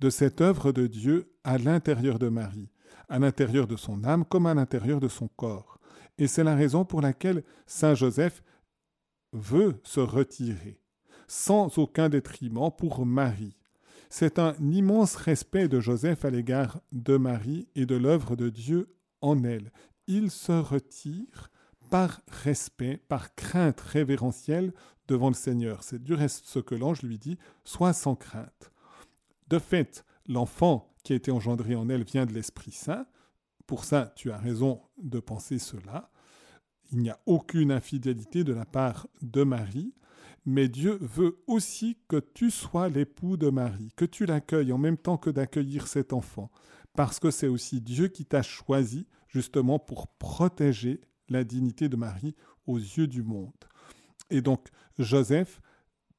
de 0.00 0.10
cette 0.10 0.40
œuvre 0.40 0.70
de 0.70 0.86
Dieu 0.86 1.34
à 1.42 1.58
l'intérieur 1.58 2.20
de 2.20 2.28
Marie, 2.28 2.70
à 3.08 3.18
l'intérieur 3.18 3.66
de 3.66 3.76
son 3.76 4.04
âme 4.04 4.24
comme 4.24 4.46
à 4.46 4.54
l'intérieur 4.54 5.00
de 5.00 5.08
son 5.08 5.26
corps. 5.26 5.80
Et 6.18 6.28
c'est 6.28 6.44
la 6.44 6.54
raison 6.54 6.84
pour 6.84 7.00
laquelle 7.00 7.42
Saint 7.66 7.96
Joseph 7.96 8.42
veut 9.32 9.80
se 9.82 10.00
retirer, 10.00 10.80
sans 11.26 11.78
aucun 11.78 12.08
détriment 12.08 12.70
pour 12.70 13.04
Marie. 13.04 13.56
C'est 14.08 14.38
un 14.38 14.54
immense 14.60 15.16
respect 15.16 15.68
de 15.68 15.80
Joseph 15.80 16.24
à 16.24 16.30
l'égard 16.30 16.80
de 16.92 17.16
Marie 17.16 17.68
et 17.74 17.86
de 17.86 17.96
l'œuvre 17.96 18.36
de 18.36 18.48
Dieu 18.48 18.94
en 19.20 19.42
elle 19.42 19.72
il 20.08 20.30
se 20.30 20.52
retire 20.52 21.50
par 21.90 22.20
respect, 22.28 23.00
par 23.08 23.34
crainte 23.34 23.80
révérentielle 23.80 24.72
devant 25.06 25.28
le 25.28 25.34
Seigneur. 25.34 25.84
C'est 25.84 26.02
du 26.02 26.14
reste 26.14 26.46
ce 26.46 26.58
que 26.58 26.74
l'ange 26.74 27.02
lui 27.02 27.18
dit, 27.18 27.38
sois 27.64 27.92
sans 27.92 28.16
crainte. 28.16 28.72
De 29.48 29.58
fait, 29.58 30.04
l'enfant 30.26 30.92
qui 31.04 31.12
a 31.12 31.16
été 31.16 31.30
engendré 31.30 31.74
en 31.74 31.88
elle 31.88 32.04
vient 32.04 32.26
de 32.26 32.32
l'Esprit 32.32 32.72
Saint. 32.72 33.06
Pour 33.66 33.84
ça, 33.84 34.12
tu 34.16 34.30
as 34.30 34.38
raison 34.38 34.82
de 34.98 35.20
penser 35.20 35.58
cela. 35.58 36.10
Il 36.90 36.98
n'y 36.98 37.10
a 37.10 37.18
aucune 37.26 37.70
infidélité 37.70 38.44
de 38.44 38.52
la 38.52 38.64
part 38.64 39.06
de 39.22 39.42
Marie, 39.42 39.94
mais 40.46 40.68
Dieu 40.68 40.98
veut 41.00 41.42
aussi 41.46 41.98
que 42.08 42.16
tu 42.16 42.50
sois 42.50 42.88
l'époux 42.88 43.36
de 43.36 43.50
Marie, 43.50 43.92
que 43.96 44.06
tu 44.06 44.24
l'accueilles 44.24 44.72
en 44.72 44.78
même 44.78 44.96
temps 44.96 45.18
que 45.18 45.28
d'accueillir 45.30 45.86
cet 45.86 46.14
enfant, 46.14 46.50
parce 46.94 47.18
que 47.20 47.30
c'est 47.30 47.48
aussi 47.48 47.82
Dieu 47.82 48.08
qui 48.08 48.24
t'a 48.24 48.42
choisi 48.42 49.06
justement 49.38 49.78
pour 49.78 50.08
protéger 50.08 51.00
la 51.28 51.44
dignité 51.44 51.88
de 51.88 51.94
Marie 51.94 52.34
aux 52.66 52.76
yeux 52.76 53.06
du 53.06 53.22
monde. 53.22 53.52
Et 54.30 54.40
donc 54.40 54.66
Joseph 54.98 55.60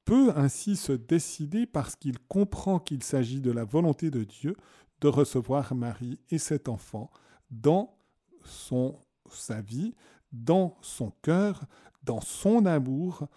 peut 0.06 0.32
ainsi 0.38 0.78
se 0.78 0.94
décider, 0.94 1.66
parce 1.66 1.98
qu'il 1.98 2.18
comprend 2.18 2.80
qu'il 2.80 3.04
s'agit 3.04 3.42
de 3.42 3.52
la 3.52 3.66
volonté 3.66 4.10
de 4.10 4.24
Dieu, 4.24 4.56
de 5.02 5.10
recevoir 5.10 5.76
Marie 5.76 6.18
et 6.30 6.38
cet 6.38 6.70
enfant 6.70 7.12
dans 7.52 7.98
son, 8.46 8.98
sa 9.30 9.60
vie, 9.62 9.94
dans 10.32 10.78
son 10.82 11.12
cœur, 11.22 11.66
dans 12.04 12.22
son 12.22 12.66
amour, 12.66 13.28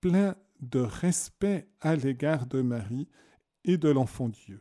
plein 0.00 0.34
de 0.60 0.80
respect 0.80 1.68
à 1.80 1.94
l'égard 1.94 2.46
de 2.46 2.62
Marie 2.62 3.08
et 3.64 3.78
de 3.78 3.88
l'enfant 3.88 4.28
Dieu. 4.28 4.60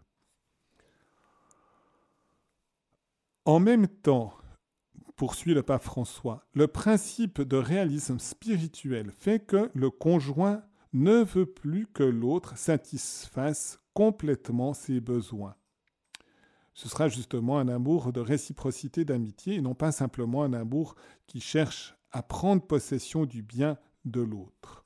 En 3.46 3.60
même 3.60 3.88
temps 3.88 4.39
poursuit 5.20 5.54
le 5.54 5.64
pape 5.64 5.84
François, 5.84 6.48
le 6.54 6.70
principe 6.70 7.42
de 7.42 7.58
réalisme 7.58 8.20
spirituel 8.20 9.12
fait 9.12 9.42
que 9.42 9.70
le 9.74 9.90
conjoint 9.90 10.64
ne 10.94 11.26
veut 11.26 11.46
plus 11.46 11.88
que 11.88 12.04
l'autre 12.04 12.58
satisfasse 12.58 13.82
complètement 13.94 14.74
ses 14.74 15.02
besoins. 15.02 15.56
Ce 16.74 16.88
sera 16.88 17.10
justement 17.10 17.60
un 17.60 17.68
amour 17.68 18.14
de 18.14 18.22
réciprocité 18.22 19.04
d'amitié 19.04 19.56
et 19.56 19.62
non 19.62 19.76
pas 19.76 19.92
simplement 19.92 20.44
un 20.44 20.54
amour 20.54 20.96
qui 21.28 21.42
cherche 21.42 21.98
à 22.14 22.24
prendre 22.24 22.66
possession 22.66 23.26
du 23.26 23.42
bien 23.42 23.78
de 24.06 24.22
l'autre. 24.22 24.86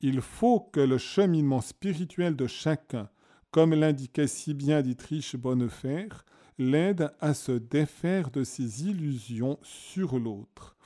Il 0.00 0.20
faut 0.20 0.60
que 0.60 0.78
le 0.78 0.98
cheminement 0.98 1.62
spirituel 1.62 2.36
de 2.36 2.46
chacun, 2.46 3.10
comme 3.50 3.74
l'indiquait 3.74 4.28
si 4.28 4.54
bien 4.54 4.82
Dietrich 4.82 5.34
Bonnefer, 5.34 6.06
l'aide 6.58 7.12
à 7.20 7.34
se 7.34 7.52
défaire 7.52 8.30
de 8.30 8.44
ses 8.44 8.84
illusions 8.84 9.58
sur 9.62 10.18
l'autre, 10.18 10.76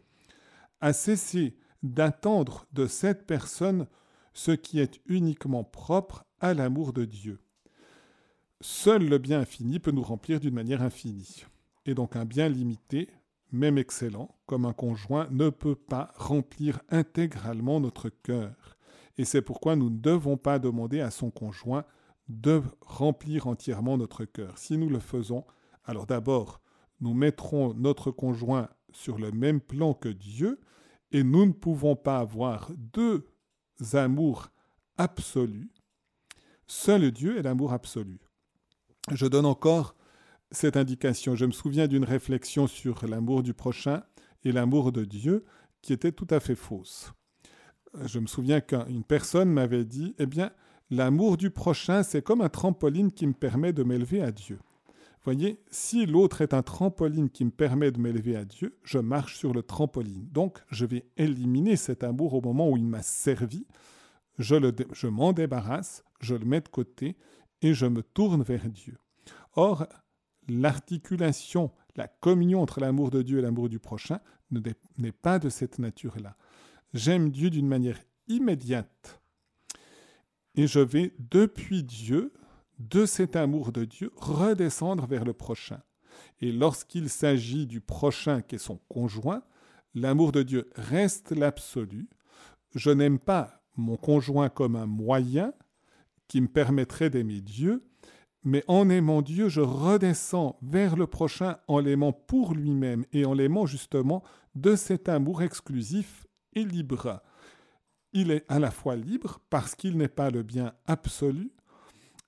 à 0.80 0.92
cesser 0.92 1.56
d'attendre 1.82 2.66
de 2.72 2.86
cette 2.86 3.26
personne 3.26 3.86
ce 4.32 4.52
qui 4.52 4.80
est 4.80 5.00
uniquement 5.06 5.64
propre 5.64 6.24
à 6.40 6.54
l'amour 6.54 6.92
de 6.92 7.04
Dieu. 7.04 7.40
Seul 8.60 9.08
le 9.08 9.18
bien 9.18 9.40
infini 9.40 9.78
peut 9.78 9.90
nous 9.90 10.02
remplir 10.02 10.40
d'une 10.40 10.54
manière 10.54 10.82
infinie. 10.82 11.44
Et 11.84 11.94
donc 11.94 12.16
un 12.16 12.24
bien 12.24 12.48
limité, 12.48 13.08
même 13.52 13.78
excellent, 13.78 14.34
comme 14.46 14.64
un 14.64 14.72
conjoint, 14.72 15.28
ne 15.30 15.50
peut 15.50 15.74
pas 15.74 16.12
remplir 16.16 16.80
intégralement 16.90 17.80
notre 17.80 18.08
cœur. 18.08 18.76
Et 19.18 19.24
c'est 19.24 19.42
pourquoi 19.42 19.76
nous 19.76 19.90
ne 19.90 19.98
devons 19.98 20.36
pas 20.36 20.58
demander 20.58 21.00
à 21.00 21.10
son 21.10 21.30
conjoint 21.30 21.84
de 22.28 22.62
remplir 22.80 23.46
entièrement 23.46 23.96
notre 23.96 24.24
cœur. 24.24 24.58
Si 24.58 24.76
nous 24.76 24.88
le 24.88 24.98
faisons, 24.98 25.44
alors 25.86 26.06
d'abord, 26.06 26.60
nous 27.00 27.14
mettrons 27.14 27.74
notre 27.74 28.10
conjoint 28.10 28.68
sur 28.92 29.18
le 29.18 29.30
même 29.30 29.60
plan 29.60 29.94
que 29.94 30.08
Dieu, 30.08 30.60
et 31.12 31.22
nous 31.22 31.46
ne 31.46 31.52
pouvons 31.52 31.96
pas 31.96 32.18
avoir 32.18 32.70
deux 32.76 33.26
amours 33.92 34.48
absolus. 34.98 35.70
Seul 36.66 37.10
Dieu 37.12 37.38
est 37.38 37.42
l'amour 37.42 37.72
absolu. 37.72 38.18
Je 39.12 39.26
donne 39.26 39.46
encore 39.46 39.94
cette 40.50 40.76
indication. 40.76 41.36
Je 41.36 41.46
me 41.46 41.52
souviens 41.52 41.86
d'une 41.86 42.04
réflexion 42.04 42.66
sur 42.66 43.06
l'amour 43.06 43.42
du 43.42 43.54
prochain 43.54 44.02
et 44.44 44.52
l'amour 44.52 44.90
de 44.90 45.04
Dieu 45.04 45.44
qui 45.82 45.92
était 45.92 46.12
tout 46.12 46.26
à 46.30 46.40
fait 46.40 46.56
fausse. 46.56 47.12
Je 48.04 48.18
me 48.18 48.26
souviens 48.26 48.60
qu'une 48.60 49.04
personne 49.04 49.50
m'avait 49.50 49.84
dit, 49.84 50.14
eh 50.18 50.26
bien, 50.26 50.50
l'amour 50.90 51.36
du 51.36 51.50
prochain, 51.50 52.02
c'est 52.02 52.22
comme 52.22 52.40
un 52.40 52.48
trampoline 52.48 53.12
qui 53.12 53.26
me 53.26 53.32
permet 53.32 53.72
de 53.72 53.84
m'élever 53.84 54.22
à 54.22 54.32
Dieu. 54.32 54.58
Voyez, 55.26 55.58
si 55.72 56.06
l'autre 56.06 56.40
est 56.40 56.54
un 56.54 56.62
trampoline 56.62 57.30
qui 57.30 57.44
me 57.44 57.50
permet 57.50 57.90
de 57.90 57.98
m'élever 57.98 58.36
à 58.36 58.44
Dieu, 58.44 58.78
je 58.84 59.00
marche 59.00 59.36
sur 59.36 59.52
le 59.52 59.64
trampoline. 59.64 60.28
Donc, 60.30 60.60
je 60.70 60.86
vais 60.86 61.04
éliminer 61.16 61.74
cet 61.74 62.04
amour 62.04 62.34
au 62.34 62.40
moment 62.40 62.70
où 62.70 62.76
il 62.76 62.86
m'a 62.86 63.02
servi. 63.02 63.66
Je, 64.38 64.54
je 64.92 65.06
m'en 65.08 65.32
débarrasse, 65.32 66.04
je 66.20 66.36
le 66.36 66.44
mets 66.44 66.60
de 66.60 66.68
côté 66.68 67.16
et 67.60 67.74
je 67.74 67.86
me 67.86 68.04
tourne 68.04 68.44
vers 68.44 68.70
Dieu. 68.70 68.98
Or, 69.56 69.88
l'articulation, 70.46 71.72
la 71.96 72.06
communion 72.06 72.62
entre 72.62 72.78
l'amour 72.78 73.10
de 73.10 73.22
Dieu 73.22 73.40
et 73.40 73.42
l'amour 73.42 73.68
du 73.68 73.80
prochain 73.80 74.20
n'est 74.52 75.10
pas 75.10 75.40
de 75.40 75.48
cette 75.48 75.80
nature-là. 75.80 76.36
J'aime 76.94 77.30
Dieu 77.30 77.50
d'une 77.50 77.66
manière 77.66 77.98
immédiate 78.28 79.20
et 80.54 80.68
je 80.68 80.78
vais 80.78 81.16
depuis 81.18 81.82
Dieu 81.82 82.32
de 82.78 83.06
cet 83.06 83.36
amour 83.36 83.72
de 83.72 83.84
Dieu 83.84 84.12
redescendre 84.16 85.06
vers 85.06 85.24
le 85.24 85.32
prochain. 85.32 85.80
Et 86.40 86.52
lorsqu'il 86.52 87.08
s'agit 87.08 87.66
du 87.66 87.80
prochain 87.80 88.42
qui 88.42 88.56
est 88.56 88.58
son 88.58 88.78
conjoint, 88.88 89.42
l'amour 89.94 90.32
de 90.32 90.42
Dieu 90.42 90.70
reste 90.74 91.32
l'absolu. 91.32 92.08
Je 92.74 92.90
n'aime 92.90 93.18
pas 93.18 93.62
mon 93.76 93.96
conjoint 93.96 94.48
comme 94.48 94.76
un 94.76 94.86
moyen 94.86 95.52
qui 96.28 96.40
me 96.40 96.48
permettrait 96.48 97.10
d'aimer 97.10 97.40
Dieu, 97.40 97.84
mais 98.42 98.62
en 98.68 98.88
aimant 98.90 99.22
Dieu, 99.22 99.48
je 99.48 99.60
redescends 99.60 100.58
vers 100.62 100.96
le 100.96 101.06
prochain 101.06 101.56
en 101.68 101.80
l'aimant 101.80 102.12
pour 102.12 102.54
lui-même 102.54 103.04
et 103.12 103.24
en 103.24 103.34
l'aimant 103.34 103.66
justement 103.66 104.22
de 104.54 104.76
cet 104.76 105.08
amour 105.08 105.42
exclusif 105.42 106.26
et 106.54 106.64
libre. 106.64 107.22
Il 108.12 108.30
est 108.30 108.44
à 108.48 108.58
la 108.58 108.70
fois 108.70 108.96
libre 108.96 109.40
parce 109.50 109.74
qu'il 109.74 109.96
n'est 109.96 110.08
pas 110.08 110.30
le 110.30 110.42
bien 110.42 110.74
absolu, 110.86 111.52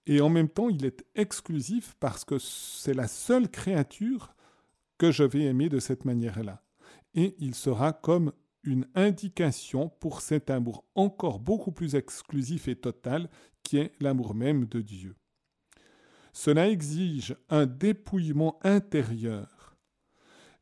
et 0.08 0.20
en 0.20 0.30
même 0.30 0.48
temps 0.48 0.70
il 0.70 0.84
est 0.84 1.04
exclusif 1.14 1.94
parce 2.00 2.24
que 2.24 2.38
c'est 2.38 2.94
la 2.94 3.06
seule 3.06 3.48
créature 3.48 4.34
que 4.96 5.12
je 5.12 5.22
vais 5.22 5.44
aimer 5.44 5.68
de 5.68 5.78
cette 5.78 6.04
manière-là. 6.04 6.62
Et 7.14 7.36
il 7.38 7.54
sera 7.54 7.92
comme 7.92 8.32
une 8.64 8.86
indication 8.94 9.90
pour 10.00 10.20
cet 10.20 10.50
amour 10.50 10.84
encore 10.94 11.38
beaucoup 11.38 11.72
plus 11.72 11.94
exclusif 11.94 12.68
et 12.68 12.74
total 12.74 13.30
qui 13.62 13.78
est 13.78 13.92
l'amour 14.00 14.34
même 14.34 14.66
de 14.66 14.80
Dieu. 14.80 15.14
Cela 16.32 16.68
exige 16.68 17.36
un 17.48 17.66
dépouillement 17.66 18.58
intérieur. 18.62 19.76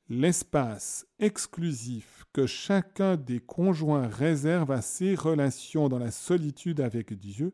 L'espace 0.09 1.07
exclusif 1.19 2.25
que 2.33 2.47
chacun 2.47 3.17
des 3.17 3.41
conjoints 3.41 4.07
réserve 4.07 4.71
à 4.71 4.83
ses 4.83 5.15
relations 5.15 5.89
dans 5.89 5.99
la 5.99 6.11
solitude 6.11 6.81
avec 6.81 7.13
Dieu 7.15 7.53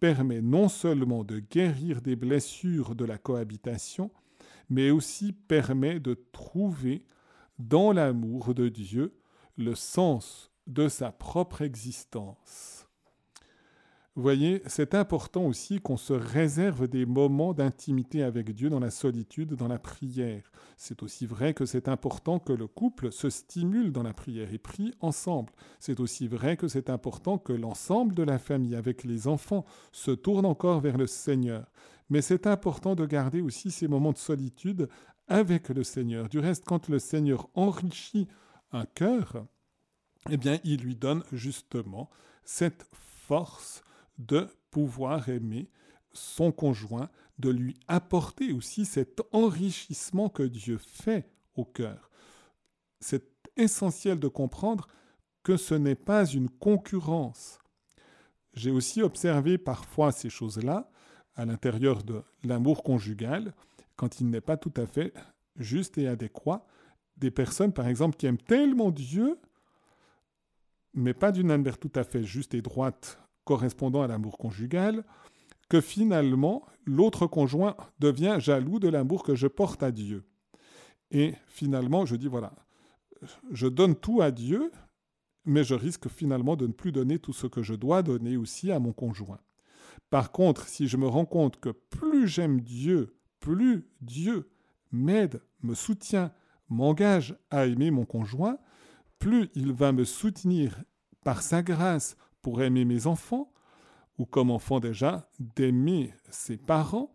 permet 0.00 0.40
non 0.40 0.68
seulement 0.68 1.24
de 1.24 1.40
guérir 1.40 2.00
des 2.00 2.16
blessures 2.16 2.94
de 2.94 3.04
la 3.04 3.18
cohabitation, 3.18 4.10
mais 4.70 4.90
aussi 4.90 5.32
permet 5.32 6.00
de 6.00 6.14
trouver 6.32 7.04
dans 7.58 7.92
l'amour 7.92 8.54
de 8.54 8.68
Dieu 8.68 9.14
le 9.56 9.74
sens 9.74 10.52
de 10.66 10.88
sa 10.88 11.10
propre 11.10 11.62
existence. 11.62 12.77
Vous 14.18 14.22
voyez, 14.22 14.62
c'est 14.66 14.96
important 14.96 15.44
aussi 15.44 15.80
qu'on 15.80 15.96
se 15.96 16.12
réserve 16.12 16.88
des 16.88 17.06
moments 17.06 17.54
d'intimité 17.54 18.24
avec 18.24 18.52
Dieu 18.52 18.68
dans 18.68 18.80
la 18.80 18.90
solitude, 18.90 19.54
dans 19.54 19.68
la 19.68 19.78
prière. 19.78 20.50
C'est 20.76 21.04
aussi 21.04 21.24
vrai 21.24 21.54
que 21.54 21.66
c'est 21.66 21.88
important 21.88 22.40
que 22.40 22.52
le 22.52 22.66
couple 22.66 23.12
se 23.12 23.30
stimule 23.30 23.92
dans 23.92 24.02
la 24.02 24.12
prière 24.12 24.52
et 24.52 24.58
prie 24.58 24.92
ensemble. 24.98 25.52
C'est 25.78 26.00
aussi 26.00 26.26
vrai 26.26 26.56
que 26.56 26.66
c'est 26.66 26.90
important 26.90 27.38
que 27.38 27.52
l'ensemble 27.52 28.12
de 28.12 28.24
la 28.24 28.40
famille, 28.40 28.74
avec 28.74 29.04
les 29.04 29.28
enfants, 29.28 29.64
se 29.92 30.10
tourne 30.10 30.46
encore 30.46 30.80
vers 30.80 30.98
le 30.98 31.06
Seigneur. 31.06 31.70
Mais 32.10 32.20
c'est 32.20 32.48
important 32.48 32.96
de 32.96 33.06
garder 33.06 33.40
aussi 33.40 33.70
ces 33.70 33.86
moments 33.86 34.10
de 34.10 34.18
solitude 34.18 34.88
avec 35.28 35.68
le 35.68 35.84
Seigneur. 35.84 36.28
Du 36.28 36.40
reste, 36.40 36.64
quand 36.64 36.88
le 36.88 36.98
Seigneur 36.98 37.48
enrichit 37.54 38.26
un 38.72 38.84
cœur, 38.84 39.46
eh 40.28 40.36
bien, 40.36 40.58
il 40.64 40.80
lui 40.80 40.96
donne 40.96 41.22
justement 41.30 42.10
cette 42.42 42.84
force 43.28 43.84
de 44.18 44.48
pouvoir 44.70 45.28
aimer 45.28 45.70
son 46.12 46.52
conjoint, 46.52 47.08
de 47.38 47.50
lui 47.50 47.78
apporter 47.86 48.52
aussi 48.52 48.84
cet 48.84 49.20
enrichissement 49.32 50.28
que 50.28 50.42
Dieu 50.42 50.78
fait 50.78 51.30
au 51.54 51.64
cœur. 51.64 52.10
C'est 53.00 53.30
essentiel 53.56 54.18
de 54.18 54.28
comprendre 54.28 54.88
que 55.42 55.56
ce 55.56 55.74
n'est 55.74 55.94
pas 55.94 56.26
une 56.26 56.50
concurrence. 56.50 57.58
J'ai 58.54 58.70
aussi 58.70 59.02
observé 59.02 59.56
parfois 59.56 60.12
ces 60.12 60.30
choses-là 60.30 60.90
à 61.36 61.44
l'intérieur 61.44 62.02
de 62.02 62.22
l'amour 62.42 62.82
conjugal, 62.82 63.54
quand 63.96 64.20
il 64.20 64.28
n'est 64.30 64.40
pas 64.40 64.56
tout 64.56 64.72
à 64.76 64.86
fait 64.86 65.14
juste 65.56 65.98
et 65.98 66.08
adéquat. 66.08 66.66
Des 67.16 67.30
personnes, 67.30 67.72
par 67.72 67.86
exemple, 67.86 68.16
qui 68.16 68.26
aiment 68.26 68.38
tellement 68.38 68.90
Dieu, 68.90 69.38
mais 70.94 71.14
pas 71.14 71.30
d'une 71.30 71.46
manière 71.46 71.78
tout 71.78 71.92
à 71.94 72.04
fait 72.04 72.24
juste 72.24 72.54
et 72.54 72.62
droite 72.62 73.20
correspondant 73.48 74.02
à 74.02 74.06
l'amour 74.06 74.36
conjugal, 74.36 75.04
que 75.70 75.80
finalement 75.80 76.66
l'autre 76.84 77.26
conjoint 77.26 77.76
devient 77.98 78.36
jaloux 78.38 78.78
de 78.78 78.88
l'amour 78.88 79.22
que 79.22 79.34
je 79.34 79.46
porte 79.46 79.82
à 79.82 79.90
Dieu. 79.90 80.26
Et 81.10 81.32
finalement, 81.46 82.04
je 82.04 82.16
dis, 82.16 82.28
voilà, 82.28 82.52
je 83.50 83.66
donne 83.66 83.94
tout 83.94 84.20
à 84.20 84.30
Dieu, 84.30 84.70
mais 85.46 85.64
je 85.64 85.74
risque 85.74 86.08
finalement 86.08 86.56
de 86.56 86.66
ne 86.66 86.72
plus 86.72 86.92
donner 86.92 87.18
tout 87.18 87.32
ce 87.32 87.46
que 87.46 87.62
je 87.62 87.72
dois 87.72 88.02
donner 88.02 88.36
aussi 88.36 88.70
à 88.70 88.78
mon 88.80 88.92
conjoint. 88.92 89.40
Par 90.10 90.30
contre, 90.30 90.68
si 90.68 90.86
je 90.86 90.98
me 90.98 91.06
rends 91.06 91.24
compte 91.24 91.58
que 91.58 91.70
plus 91.70 92.28
j'aime 92.28 92.60
Dieu, 92.60 93.16
plus 93.40 93.88
Dieu 94.02 94.50
m'aide, 94.92 95.40
me 95.62 95.74
soutient, 95.74 96.32
m'engage 96.68 97.34
à 97.50 97.64
aimer 97.64 97.90
mon 97.90 98.04
conjoint, 98.04 98.58
plus 99.18 99.48
il 99.54 99.72
va 99.72 99.92
me 99.92 100.04
soutenir 100.04 100.84
par 101.24 101.40
sa 101.40 101.62
grâce 101.62 102.18
pour 102.48 102.62
aimer 102.62 102.86
mes 102.86 103.06
enfants, 103.06 103.52
ou 104.16 104.24
comme 104.24 104.50
enfant 104.50 104.80
déjà, 104.80 105.28
d'aimer 105.38 106.14
ses 106.30 106.56
parents, 106.56 107.14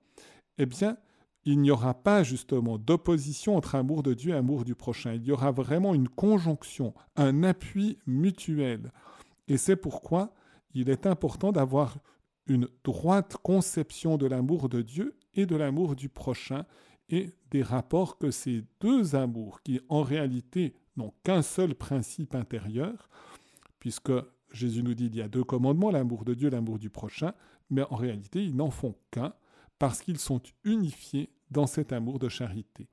eh 0.59 0.67
bien, 0.67 0.95
il 1.43 1.59
n'y 1.59 1.71
aura 1.71 1.95
pas 1.95 2.21
justement 2.21 2.77
d'opposition 2.77 3.57
entre 3.57 3.73
amour 3.73 4.03
de 4.03 4.13
Dieu 4.13 4.29
et 4.29 4.37
amour 4.37 4.63
du 4.63 4.75
prochain. 4.75 5.15
Il 5.15 5.23
y 5.23 5.31
aura 5.31 5.49
vraiment 5.49 5.95
une 5.95 6.07
conjonction, 6.07 6.93
un 7.15 7.41
appui 7.41 7.97
mutuel. 8.05 8.91
Et 9.47 9.57
c'est 9.57 9.75
pourquoi 9.75 10.35
il 10.75 10.87
est 10.87 11.07
important 11.07 11.51
d'avoir 11.51 11.97
une 12.45 12.67
droite 12.83 13.37
conception 13.41 14.17
de 14.17 14.27
l'amour 14.27 14.69
de 14.69 14.83
Dieu 14.83 15.17
et 15.33 15.47
de 15.47 15.55
l'amour 15.55 15.95
du 15.95 16.09
prochain 16.09 16.67
et 17.09 17.31
des 17.49 17.63
rapports 17.63 18.19
que 18.19 18.29
ces 18.29 18.65
deux 18.81 19.15
amours, 19.15 19.63
qui 19.63 19.81
en 19.89 20.03
réalité 20.03 20.75
n'ont 20.95 21.11
qu'un 21.23 21.41
seul 21.41 21.73
principe 21.73 22.35
intérieur, 22.35 23.09
puisque 23.79 24.11
Jésus 24.53 24.83
nous 24.83 24.93
dit 24.93 25.09
qu'il 25.09 25.17
y 25.17 25.21
a 25.21 25.27
deux 25.27 25.43
commandements, 25.43 25.91
l'amour 25.91 26.23
de 26.23 26.33
Dieu, 26.33 26.49
l'amour 26.49 26.79
du 26.79 26.89
prochain, 26.89 27.33
mais 27.69 27.83
en 27.89 27.95
réalité, 27.95 28.43
ils 28.43 28.55
n'en 28.55 28.69
font 28.69 28.95
qu'un 29.11 29.33
parce 29.79 30.01
qu'ils 30.01 30.19
sont 30.19 30.41
unifiés 30.63 31.29
dans 31.51 31.67
cet 31.67 31.91
amour 31.91 32.19
de 32.19 32.29
charité. 32.29 32.87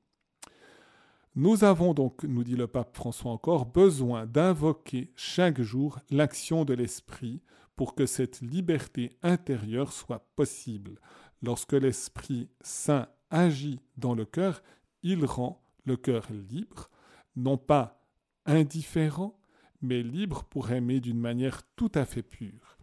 Nous 1.35 1.63
avons 1.63 1.93
donc, 1.93 2.23
nous 2.23 2.43
dit 2.43 2.57
le 2.57 2.67
pape 2.67 2.95
François 2.95 3.31
encore, 3.31 3.65
besoin 3.65 4.25
d'invoquer 4.25 5.13
chaque 5.15 5.61
jour 5.61 5.99
l'action 6.09 6.65
de 6.65 6.73
l'Esprit 6.73 7.41
pour 7.77 7.95
que 7.95 8.05
cette 8.05 8.41
liberté 8.41 9.17
intérieure 9.23 9.93
soit 9.93 10.27
possible. 10.35 10.99
Lorsque 11.41 11.73
l'Esprit 11.73 12.49
Saint 12.61 13.07
agit 13.29 13.79
dans 13.95 14.13
le 14.13 14.25
cœur, 14.25 14.61
il 15.03 15.25
rend 15.25 15.63
le 15.85 15.95
cœur 15.95 16.27
libre, 16.49 16.89
non 17.35 17.57
pas 17.57 18.03
indifférent, 18.45 19.39
mais 19.81 20.03
libre 20.03 20.43
pour 20.43 20.71
aimer 20.71 20.99
d'une 20.99 21.19
manière 21.19 21.63
tout 21.75 21.91
à 21.95 22.05
fait 22.05 22.23
pure. 22.23 22.77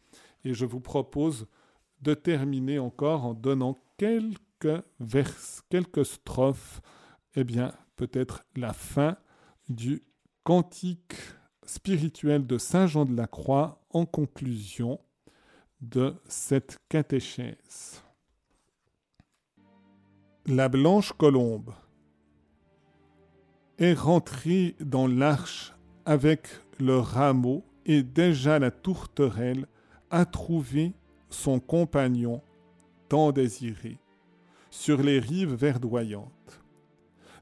Et 0.44 0.55
je 0.55 0.64
vous 0.64 0.80
propose 0.80 1.46
de 2.03 2.14
terminer 2.14 2.78
encore 2.78 3.24
en 3.24 3.34
donnant 3.34 3.76
quelques 3.96 4.82
vers, 5.01 5.32
quelques 5.68 6.05
strophes, 6.05 6.80
eh 7.34 7.44
bien 7.44 7.72
peut-être 7.96 8.44
la 8.57 8.72
fin 8.72 9.16
du 9.68 10.03
cantique 10.44 11.14
spirituel 11.64 12.46
de 12.46 12.57
Saint 12.59 12.86
Jean 12.86 13.05
de 13.05 13.16
la 13.16 13.26
Croix 13.26 13.84
en 13.90 14.07
conclusion 14.07 15.01
de 15.80 16.14
cette 16.26 16.78
catéchèse. 16.88 18.03
La 20.46 20.68
blanche 20.68 21.12
colombe 21.12 21.74
est 23.78 23.92
rentrée 23.92 24.76
dans 24.80 25.07
l'arche 25.07 25.74
avec 26.07 26.49
le 26.81 26.99
rameau 26.99 27.64
et 27.87 28.03
déjà 28.03 28.59
la 28.59 28.70
tourterelle 28.70 29.66
a 30.11 30.24
trouvé 30.24 30.93
son 31.31 31.61
compagnon 31.61 32.43
tant 33.09 33.33
désiré 33.33 33.99
sur 34.70 35.03
les 35.03 35.18
rives 35.18 35.55
verdoyantes. 35.55 36.61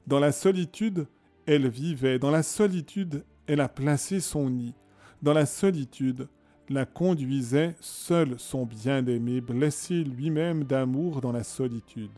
Dans 0.05 0.19
la 0.19 0.31
solitude, 0.31 1.07
elle 1.45 1.67
vivait, 1.67 2.19
dans 2.19 2.31
la 2.31 2.43
solitude, 2.43 3.23
elle 3.45 3.61
a 3.61 3.69
placé 3.69 4.19
son 4.19 4.49
nid, 4.49 4.73
dans 5.21 5.33
la 5.33 5.45
solitude, 5.45 6.27
la 6.69 6.85
conduisait 6.85 7.75
seul 7.79 8.35
son 8.37 8.65
bien-aimé, 8.65 9.41
blessé 9.41 10.03
lui-même 10.03 10.63
d'amour 10.63 11.21
dans 11.21 11.31
la 11.31 11.43
solitude. 11.43 12.09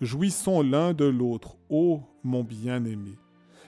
Jouissons 0.00 0.62
l'un 0.62 0.92
de 0.92 1.04
l'autre, 1.04 1.56
ô 1.68 2.00
mon 2.22 2.44
bien-aimé, 2.44 3.16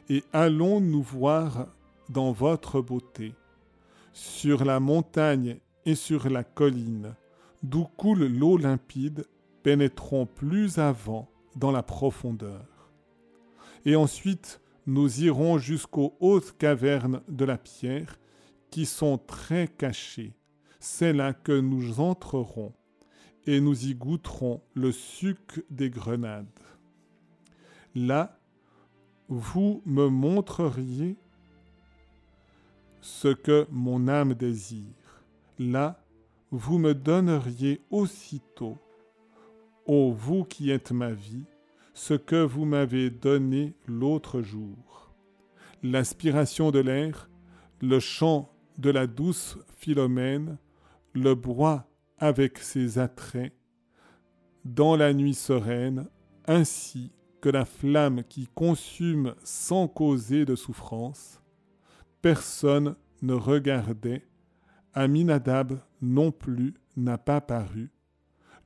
et 0.09 0.23
allons 0.33 0.81
nous 0.81 1.03
voir 1.03 1.67
dans 2.09 2.33
votre 2.33 2.81
beauté, 2.81 3.35
sur 4.13 4.65
la 4.65 4.81
montagne 4.81 5.59
et 5.85 5.95
sur 5.95 6.29
la 6.31 6.45
colline, 6.45 7.15
d'où 7.63 7.85
coule 7.85 8.27
l'eau 8.27 8.57
limpide, 8.57 9.27
pénétrons 9.63 10.27
plus 10.27 10.79
avant 10.79 11.29
dans 11.57 11.73
la 11.73 11.83
profondeur. 11.83 12.91
Et 13.85 13.97
ensuite, 13.97 14.61
nous 14.87 15.23
irons 15.25 15.59
jusqu'aux 15.59 16.17
hautes 16.21 16.57
cavernes 16.59 17.23
de 17.29 17.45
la 17.45 17.59
pierre, 17.59 18.19
qui 18.71 18.87
sont 18.87 19.19
très 19.19 19.69
cachées. 19.69 20.35
C'est 20.81 21.13
là 21.13 21.33
que 21.33 21.59
nous 21.59 22.01
entrerons, 22.01 22.73
et 23.47 23.61
nous 23.61 23.87
y 23.87 23.95
goûterons 23.95 24.61
le 24.75 24.93
suc 24.93 25.65
des 25.71 25.91
grenades. 25.91 26.47
Là, 27.95 28.39
vous 29.29 29.83
me 29.87 30.09
montreriez 30.09 31.17
ce 33.01 33.29
que 33.29 33.67
mon 33.71 34.09
âme 34.09 34.35
désire. 34.35 35.23
Là, 35.59 36.03
vous 36.51 36.79
me 36.79 36.95
donneriez 36.95 37.81
aussitôt, 37.91 38.79
ô 39.87 40.13
vous 40.13 40.45
qui 40.45 40.71
êtes 40.71 40.93
ma 40.93 41.13
vie, 41.13 41.45
ce 41.95 42.15
que 42.15 42.43
vous 42.43 42.65
m'avez 42.65 43.11
donné 43.11 43.75
l'autre 43.87 44.43
jour. 44.43 45.15
L'aspiration 45.83 46.71
de 46.71 46.79
l'air, 46.79 47.31
le 47.81 48.01
chant 48.01 48.53
de 48.79 48.91
la 48.91 49.07
douce 49.07 49.59
Philomène, 49.77 50.59
le 51.15 51.35
bois 51.35 51.89
avec 52.19 52.59
ses 52.59 52.99
attraits, 52.99 53.53
dans 54.65 54.97
la 54.97 55.15
nuit 55.15 55.35
sereine, 55.35 56.09
ainsi 56.47 57.13
que 57.41 57.49
la 57.49 57.65
flamme 57.65 58.25
qui 58.25 58.49
consume 58.55 59.35
sans 59.45 59.89
causer 59.89 60.45
de 60.45 60.55
souffrance, 60.55 61.41
personne 62.27 62.97
ne 63.23 63.35
regardait, 63.35 64.27
Aminadab 64.95 65.79
non 66.03 66.33
plus 66.33 66.75
n'a 66.97 67.19
pas 67.19 67.41
paru, 67.41 67.93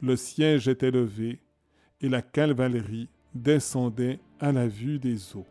le 0.00 0.16
siège 0.16 0.66
était 0.66 0.90
levé, 0.90 1.42
et 2.00 2.08
la 2.08 2.22
cavalerie 2.22 3.10
descendait 3.34 4.18
à 4.38 4.50
la 4.50 4.66
vue 4.66 4.98
des 4.98 5.36
eaux. 5.36 5.46